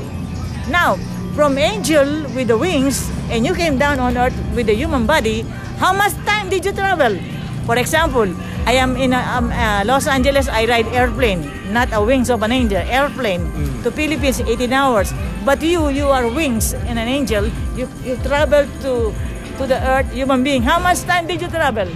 Now, 0.69 0.95
from 1.35 1.57
angel 1.57 2.23
with 2.35 2.47
the 2.47 2.57
wings, 2.57 3.09
and 3.30 3.45
you 3.45 3.55
came 3.55 3.77
down 3.77 3.99
on 3.99 4.18
earth 4.18 4.35
with 4.55 4.68
the 4.68 4.76
human 4.76 5.05
body, 5.05 5.41
how 5.80 5.93
much 5.93 6.13
time 6.26 6.49
did 6.49 6.65
you 6.65 6.72
travel? 6.72 7.18
For 7.65 7.77
example, 7.77 8.27
I 8.65 8.73
am 8.73 8.95
in 8.95 9.13
a, 9.13 9.19
um, 9.19 9.51
uh, 9.51 9.84
Los 9.85 10.07
Angeles, 10.07 10.47
I 10.47 10.65
ride 10.65 10.88
airplane, 10.88 11.49
not 11.73 11.89
a 11.93 12.01
wings 12.01 12.30
of 12.30 12.43
an 12.43 12.51
angel, 12.51 12.77
airplane 12.77 13.49
to 13.84 13.91
Philippines, 13.91 14.39
18 14.41 14.72
hours. 14.73 15.13
But 15.43 15.61
you, 15.61 15.89
you 15.89 16.05
are 16.07 16.27
wings 16.27 16.73
and 16.73 16.99
an 16.99 17.07
angel, 17.07 17.47
you, 17.76 17.89
you 18.03 18.15
travel 18.18 18.68
to, 18.81 19.13
to 19.57 19.68
the 19.68 19.80
earth, 19.81 20.11
human 20.13 20.43
being. 20.43 20.61
How 20.61 20.80
much 20.80 21.01
time 21.01 21.27
did 21.27 21.41
you 21.41 21.47
travel? 21.47 21.88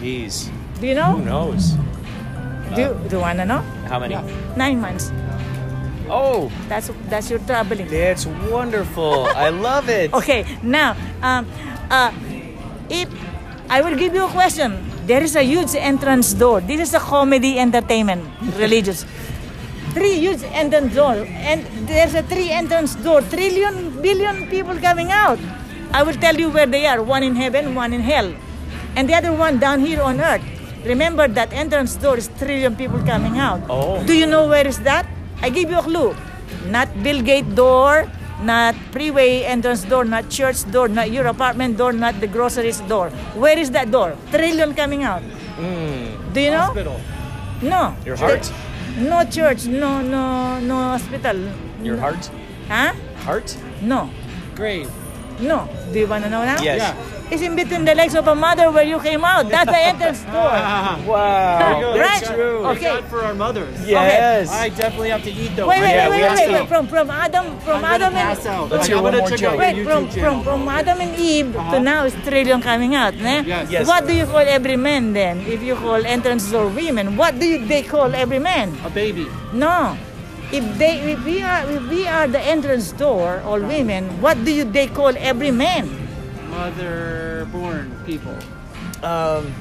Jeez. 0.00 0.50
Do 0.80 0.86
you 0.86 0.94
know? 0.94 1.12
Who 1.16 1.24
knows? 1.24 1.76
Do 2.74 2.80
you, 2.82 2.96
do 3.08 3.16
you 3.16 3.22
wanna 3.22 3.44
know? 3.44 3.60
How 3.88 3.98
many? 3.98 4.16
Nine 4.56 4.80
months. 4.80 5.12
Oh, 6.08 6.52
That's 6.68 6.90
that's 7.10 7.30
your 7.30 7.40
traveling. 7.40 7.88
that's 7.88 8.26
wonderful. 8.50 9.26
I 9.34 9.48
love 9.50 9.88
it. 9.88 10.12
Okay, 10.20 10.46
now, 10.62 10.94
um, 11.22 11.46
uh, 11.90 12.12
if 12.88 13.08
I 13.68 13.80
will 13.82 13.96
give 13.96 14.14
you 14.14 14.24
a 14.24 14.28
question, 14.30 14.78
there 15.06 15.22
is 15.22 15.34
a 15.34 15.42
huge 15.42 15.74
entrance 15.74 16.32
door. 16.32 16.60
This 16.60 16.80
is 16.80 16.94
a 16.94 17.00
comedy 17.00 17.58
entertainment, 17.58 18.22
religious. 18.56 19.04
Three 19.96 20.14
huge 20.20 20.42
entrance 20.52 20.94
door, 20.94 21.26
and 21.26 21.66
there's 21.88 22.14
a 22.14 22.22
three 22.22 22.50
entrance 22.50 22.94
door. 22.96 23.22
Trillion, 23.22 24.00
billion 24.02 24.46
people 24.48 24.76
coming 24.78 25.10
out. 25.10 25.38
I 25.92 26.02
will 26.04 26.14
tell 26.14 26.36
you 26.36 26.50
where 26.50 26.66
they 26.66 26.86
are. 26.86 27.02
One 27.02 27.22
in 27.24 27.34
heaven, 27.34 27.74
one 27.74 27.92
in 27.94 28.00
hell, 28.02 28.30
and 28.94 29.08
the 29.08 29.14
other 29.14 29.32
one 29.32 29.58
down 29.58 29.80
here 29.80 30.02
on 30.02 30.20
earth. 30.20 30.44
Remember 30.86 31.26
that 31.26 31.52
entrance 31.52 31.96
door 31.96 32.16
is 32.16 32.30
trillion 32.38 32.76
people 32.76 33.02
coming 33.02 33.38
out. 33.38 33.60
Oh. 33.68 34.02
Do 34.06 34.14
you 34.14 34.26
know 34.26 34.46
where 34.46 34.66
is 34.66 34.78
that? 34.80 35.06
I 35.42 35.50
give 35.50 35.68
you 35.70 35.78
a 35.78 35.82
clue. 35.82 36.14
Not 36.70 36.86
Bill 37.02 37.20
Gate 37.22 37.54
door, 37.54 38.06
not 38.42 38.74
freeway 38.92 39.42
entrance 39.42 39.82
door, 39.82 40.04
not 40.04 40.30
church 40.30 40.62
door, 40.70 40.88
not 40.88 41.10
your 41.10 41.26
apartment 41.26 41.76
door, 41.76 41.92
not 41.92 42.20
the 42.20 42.26
groceries 42.26 42.80
door. 42.82 43.10
Where 43.34 43.58
is 43.58 43.70
that 43.72 43.90
door? 43.90 44.16
Trillion 44.30 44.74
coming 44.74 45.02
out. 45.02 45.22
Hmm. 45.58 46.32
Do 46.32 46.40
you 46.40 46.50
know? 46.50 46.70
Hospital. 46.70 47.00
No. 47.62 47.96
Your 48.04 48.16
heart? 48.16 48.52
No 48.96 49.24
church, 49.24 49.66
no 49.66 50.00
no 50.00 50.60
no 50.60 50.74
hospital. 50.94 51.36
Your 51.82 51.96
heart? 51.98 52.30
Huh? 52.68 52.94
Heart? 53.26 53.56
No. 53.82 54.08
Grave. 54.54 54.90
No. 55.40 55.68
Do 55.92 55.98
you 55.98 56.06
wanna 56.06 56.30
know 56.30 56.44
now? 56.44 56.60
Yes. 56.62 56.80
Yeah. 56.80 57.15
It's 57.28 57.42
in 57.42 57.56
between 57.56 57.84
the 57.84 57.94
legs 57.94 58.14
of 58.14 58.28
a 58.28 58.34
mother 58.36 58.70
where 58.70 58.84
you 58.84 59.00
came 59.00 59.24
out. 59.24 59.48
That's 59.48 59.66
the 59.70 59.76
entrance 59.78 60.22
door. 60.34 60.46
Wow. 61.10 61.94
Right? 61.98 62.22
That's 62.22 62.30
true. 62.30 62.64
Okay. 62.66 62.84
God 62.84 63.04
for 63.06 63.20
our 63.22 63.34
mothers. 63.34 63.74
Yes. 63.86 64.50
I 64.50 64.68
definitely 64.68 65.10
have 65.10 65.24
to 65.24 65.30
eat 65.32 65.56
those. 65.56 65.66
Wait, 65.66 65.80
wait, 65.80 65.90
Yeah, 65.90 66.08
wait, 66.08 66.22
wait, 66.22 66.36
wait, 66.38 66.52
wait. 66.60 66.68
From 66.68 66.86
from 66.86 67.10
Adam 67.10 67.58
from 67.60 67.82
I'm 67.82 67.84
Adam 67.84 68.12
gonna 68.14 68.30
and 68.30 68.38
pass 68.38 68.46
out. 68.46 68.70
Let's 68.70 68.86
hear 68.86 68.96
I'm 68.98 69.02
one 69.02 69.12
gonna 69.12 69.22
more 69.26 69.30
check 69.30 69.38
joke. 69.40 69.58
Wait, 69.58 69.84
from, 69.84 70.08
from, 70.10 70.44
from 70.44 70.68
Adam 70.68 71.00
and 71.00 71.18
Eve 71.18 71.52
to 71.52 71.58
Uh-huh. 71.58 71.78
now 71.80 72.04
is 72.06 72.14
trillion 72.22 72.60
coming 72.62 72.94
out. 72.94 73.14
Ne? 73.16 73.42
Yes. 73.42 73.70
Yes. 73.70 73.86
What 73.88 74.06
do 74.06 74.14
you 74.14 74.24
call 74.26 74.46
every 74.46 74.76
man 74.76 75.12
then? 75.12 75.40
If 75.46 75.62
you 75.62 75.74
call 75.74 75.98
entrance 76.06 76.46
door 76.50 76.68
women, 76.68 77.16
what 77.16 77.38
do 77.40 77.44
you, 77.46 77.66
they 77.66 77.82
call 77.82 78.14
every 78.14 78.38
man? 78.38 78.70
A 78.86 78.90
baby. 78.90 79.26
No. 79.52 79.98
If 80.52 80.62
they 80.78 81.00
if 81.10 81.24
we 81.24 81.42
are 81.42 81.66
if 81.68 81.82
we 81.90 82.06
are 82.06 82.28
the 82.30 82.38
entrance 82.38 82.92
door, 82.92 83.42
all 83.44 83.58
women, 83.58 84.06
what 84.22 84.38
do 84.44 84.52
you 84.54 84.62
they 84.62 84.86
call 84.86 85.10
every 85.18 85.50
man? 85.50 86.05
Mother-born 86.56 87.92
people. 88.08 88.32
Um, 89.04 89.52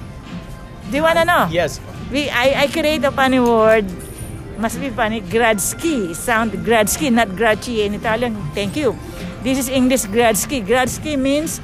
Do 0.89 0.95
you 0.95 1.03
wanna 1.03 1.25
know? 1.25 1.47
yes. 1.51 1.81
We 2.11 2.29
I, 2.29 2.63
I 2.63 2.67
create 2.71 3.03
a 3.03 3.11
funny 3.11 3.39
word. 3.39 3.83
Must 4.57 4.79
be 4.79 4.89
funny. 4.89 5.19
Gradski. 5.19 6.15
Sound 6.15 6.53
Gradski, 6.63 7.11
not 7.11 7.27
Graci 7.35 7.83
in 7.85 7.93
Italian. 7.99 8.37
Thank 8.55 8.77
you. 8.79 8.95
This 9.43 9.57
is 9.59 9.67
English 9.67 10.05
Gradski. 10.07 10.63
Gradski 10.63 11.19
means 11.19 11.59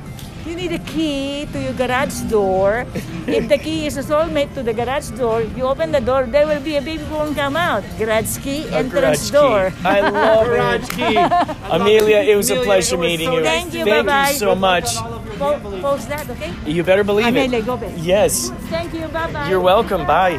you 0.45 0.55
need 0.55 0.72
a 0.72 0.80
key 0.80 1.47
to 1.53 1.61
your 1.61 1.73
garage 1.73 2.22
door. 2.30 2.85
if 3.27 3.47
the 3.49 3.57
key 3.57 3.85
is 3.85 3.97
a 3.97 4.01
soulmate 4.03 4.53
to 4.55 4.63
the 4.63 4.73
garage 4.73 5.09
door, 5.11 5.41
you 5.41 5.63
open 5.63 5.91
the 5.91 6.01
door, 6.01 6.26
there 6.26 6.47
will 6.47 6.61
be 6.61 6.76
a 6.77 6.81
baby 6.81 7.03
won't 7.11 7.35
come 7.35 7.55
out. 7.55 7.84
Gradski 7.97 8.65
A 8.72 8.77
entrance 8.77 9.30
garage 9.30 9.31
door. 9.31 9.69
key. 9.72 9.85
I 9.88 9.99
love 10.09 10.45
Garage 10.47 10.89
key. 10.89 11.18
Amelia, 11.76 12.18
it 12.18 12.35
was 12.35 12.49
a 12.51 12.61
pleasure 12.63 12.97
was 12.97 13.07
meeting 13.07 13.27
so 13.30 13.38
you. 13.38 13.43
Thank 13.43 13.73
you, 13.73 13.85
Thank 13.85 14.07
bye-bye. 14.07 14.30
you 14.31 14.35
so 14.38 14.55
much. 14.55 14.95
Po- 15.38 15.59
post 15.81 16.09
that, 16.09 16.30
okay? 16.30 16.53
You 16.65 16.84
better 16.84 17.03
believe 17.03 17.27
Amelia 17.27 17.59
it. 17.59 17.65
Gopez. 17.65 18.05
Yes. 18.05 18.49
Thank 18.69 18.93
you, 18.93 19.07
bye 19.07 19.31
bye. 19.31 19.49
You're 19.49 19.59
welcome. 19.59 20.05
Bye. 20.05 20.38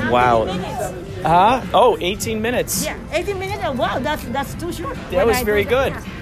How 0.00 0.12
Wow. 0.12 0.44
many 0.44 0.58
minutes? 0.58 1.22
Huh? 1.22 1.60
Oh, 1.74 1.96
18 2.00 2.40
minutes. 2.40 2.84
Yeah, 2.84 2.96
18 3.12 3.38
minutes. 3.38 3.60
Oh, 3.64 3.72
Wow, 3.72 3.98
that's 4.00 4.24
that's 4.32 4.54
too 4.54 4.72
short. 4.72 4.96
That 5.10 5.12
When 5.12 5.26
was 5.28 5.36
I 5.36 5.40
do 5.40 5.44
very 5.46 5.64
that, 5.64 5.70
good. 5.70 5.92
yeah. 5.92 6.19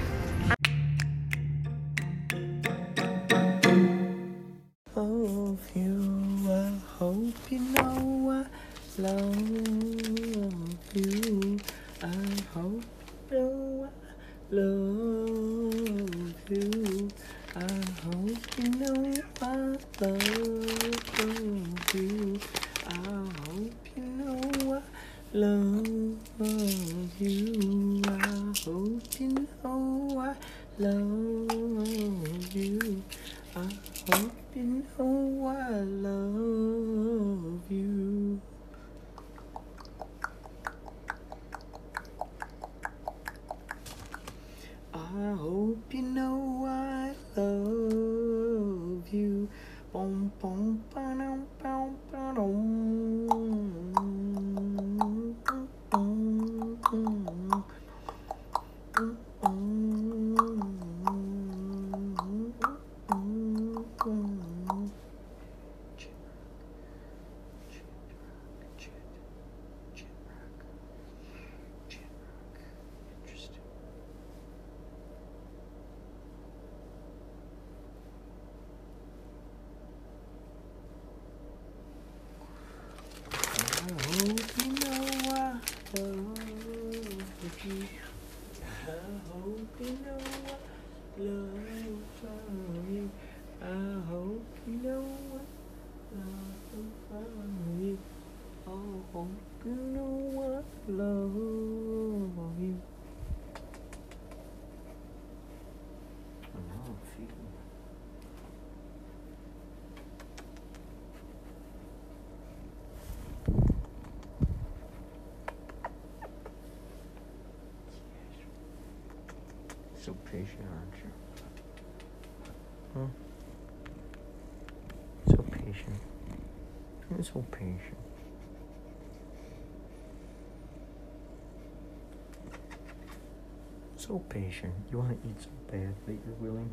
vacation. 134.49 134.73
You 134.91 134.99
want 134.99 135.11
to 135.11 135.29
eat 135.29 135.41
so 135.41 135.49
bad 135.70 135.95
that 136.07 136.12
you're 136.12 136.35
willing 136.41 136.70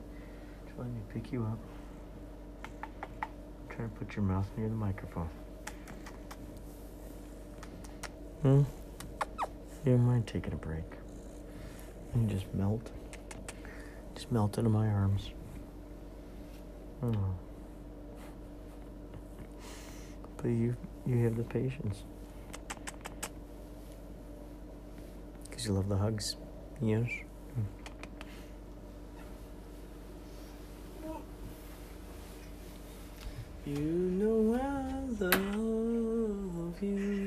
to 0.67 0.73
let 0.77 0.87
me 0.87 0.99
pick 1.13 1.31
you 1.31 1.43
up. 1.43 1.59
Try 3.69 3.85
to 3.85 3.91
put 3.91 4.15
your 4.15 4.23
mouth 4.23 4.47
near 4.57 4.69
the 4.69 4.75
microphone. 4.75 5.29
Hmm? 8.41 8.61
You 9.85 9.91
don't 9.93 10.05
mind 10.05 10.27
taking 10.27 10.53
a 10.53 10.57
break. 10.57 10.83
And 12.13 12.29
just 12.29 12.45
melt. 12.53 12.91
Just 14.15 14.31
melt 14.31 14.57
into 14.57 14.69
my 14.69 14.87
arms. 14.87 15.31
Hmm. 17.01 17.13
But 20.37 20.47
you 20.47 20.75
you 21.05 21.23
have 21.25 21.35
the 21.35 21.43
patience. 21.43 22.03
Because 25.43 25.65
you 25.65 25.73
love 25.73 25.89
the 25.89 25.97
hugs. 25.97 26.37
Yes. 26.81 27.09
You 33.67 33.73
know 33.73 34.53
I 34.61 35.23
love 35.23 36.83
you. 36.83 37.24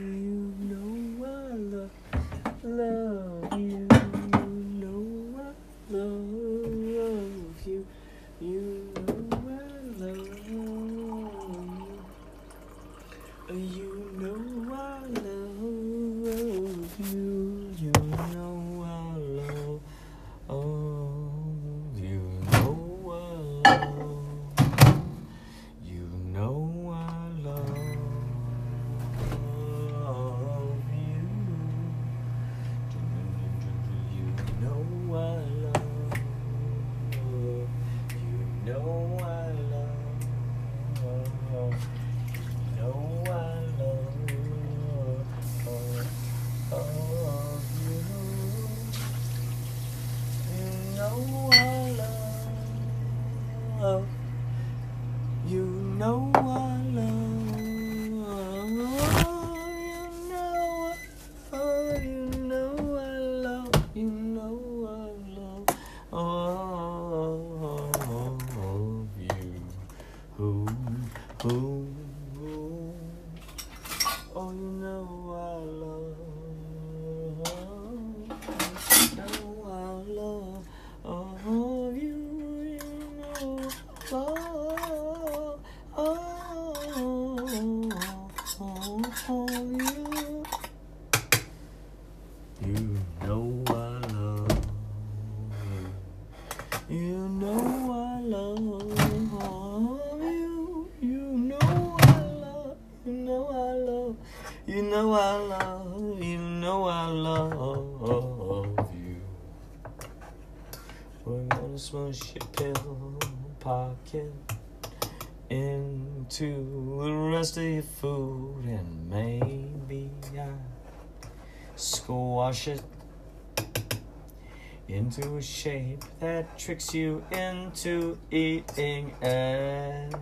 tricks 126.58 126.92
you 126.92 127.24
into 127.30 128.18
eating 128.32 129.14
it. 129.22 130.12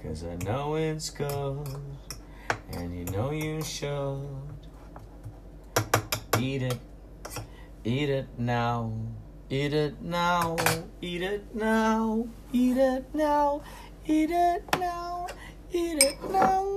Cause 0.00 0.24
I 0.24 0.36
know 0.44 0.76
it's 0.76 1.10
good, 1.10 1.66
and 2.72 2.96
you 2.96 3.04
know 3.06 3.32
you 3.32 3.60
should. 3.62 4.28
Eat 6.38 6.62
it, 6.62 6.78
eat 7.84 8.08
it 8.08 8.28
now. 8.38 8.92
Eat 9.50 9.72
it 9.72 10.00
now, 10.02 10.56
eat 11.00 11.22
it 11.22 11.54
now, 11.54 12.28
eat 12.52 12.76
it 12.76 13.04
now, 13.14 13.62
eat 14.06 14.30
it 14.30 14.64
now, 14.76 15.26
eat 15.72 15.98
it 16.02 16.20
now. 16.30 16.68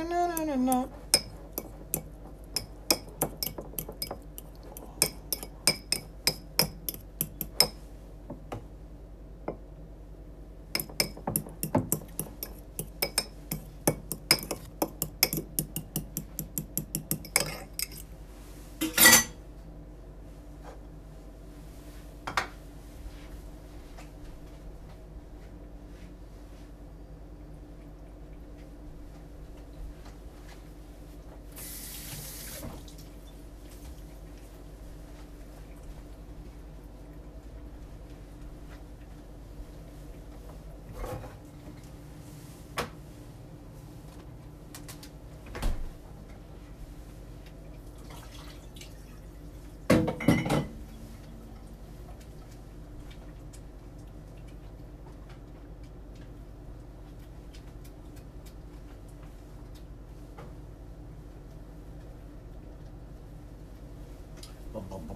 down, 0.09 0.47
down, 0.47 0.65
down. 0.65 0.89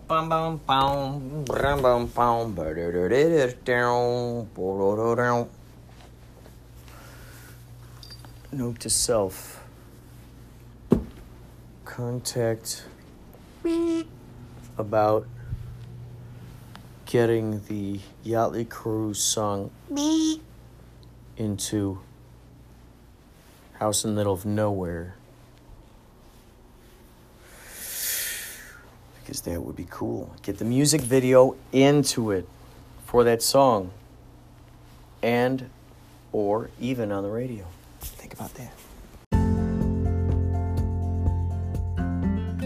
Bum 0.10 0.28
bum 0.28 0.60
bum 0.66 1.46
bum 1.46 1.82
bum 1.84 2.08
bum 2.08 2.56
down. 5.16 5.50
Note 8.52 8.80
to 8.80 8.90
self. 8.90 9.64
Contact 11.86 12.86
about 14.80 15.28
getting 17.06 17.62
the 17.68 18.00
Yachtly 18.26 18.68
Crew's 18.68 19.20
song 19.20 19.70
into 21.38 22.00
House 23.74 24.04
in 24.04 24.16
the 24.16 24.16
Middle 24.16 24.34
of 24.34 24.44
Nowhere. 24.44 25.19
Because 29.40 29.54
that 29.54 29.62
would 29.62 29.76
be 29.76 29.88
cool. 29.90 30.34
Get 30.44 30.58
the 30.58 30.66
music 30.66 31.02
video 31.02 31.56
into 31.72 32.32
it 32.32 32.48
for 33.06 33.24
that 33.24 33.42
song 33.42 33.92
and 35.22 35.70
or 36.32 36.70
even 36.80 37.12
on 37.12 37.24
the 37.24 37.30
radio. 37.30 37.66
Think 38.02 38.34
about 38.34 38.54
that. 38.56 38.72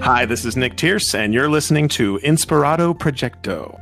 Hi, 0.02 0.26
this 0.26 0.44
is 0.44 0.58
Nick 0.58 0.76
Tierce, 0.76 1.16
and 1.16 1.34
you're 1.34 1.50
listening 1.50 1.88
to 1.90 2.20
Inspirato 2.20 2.98
Projecto. 2.98 3.80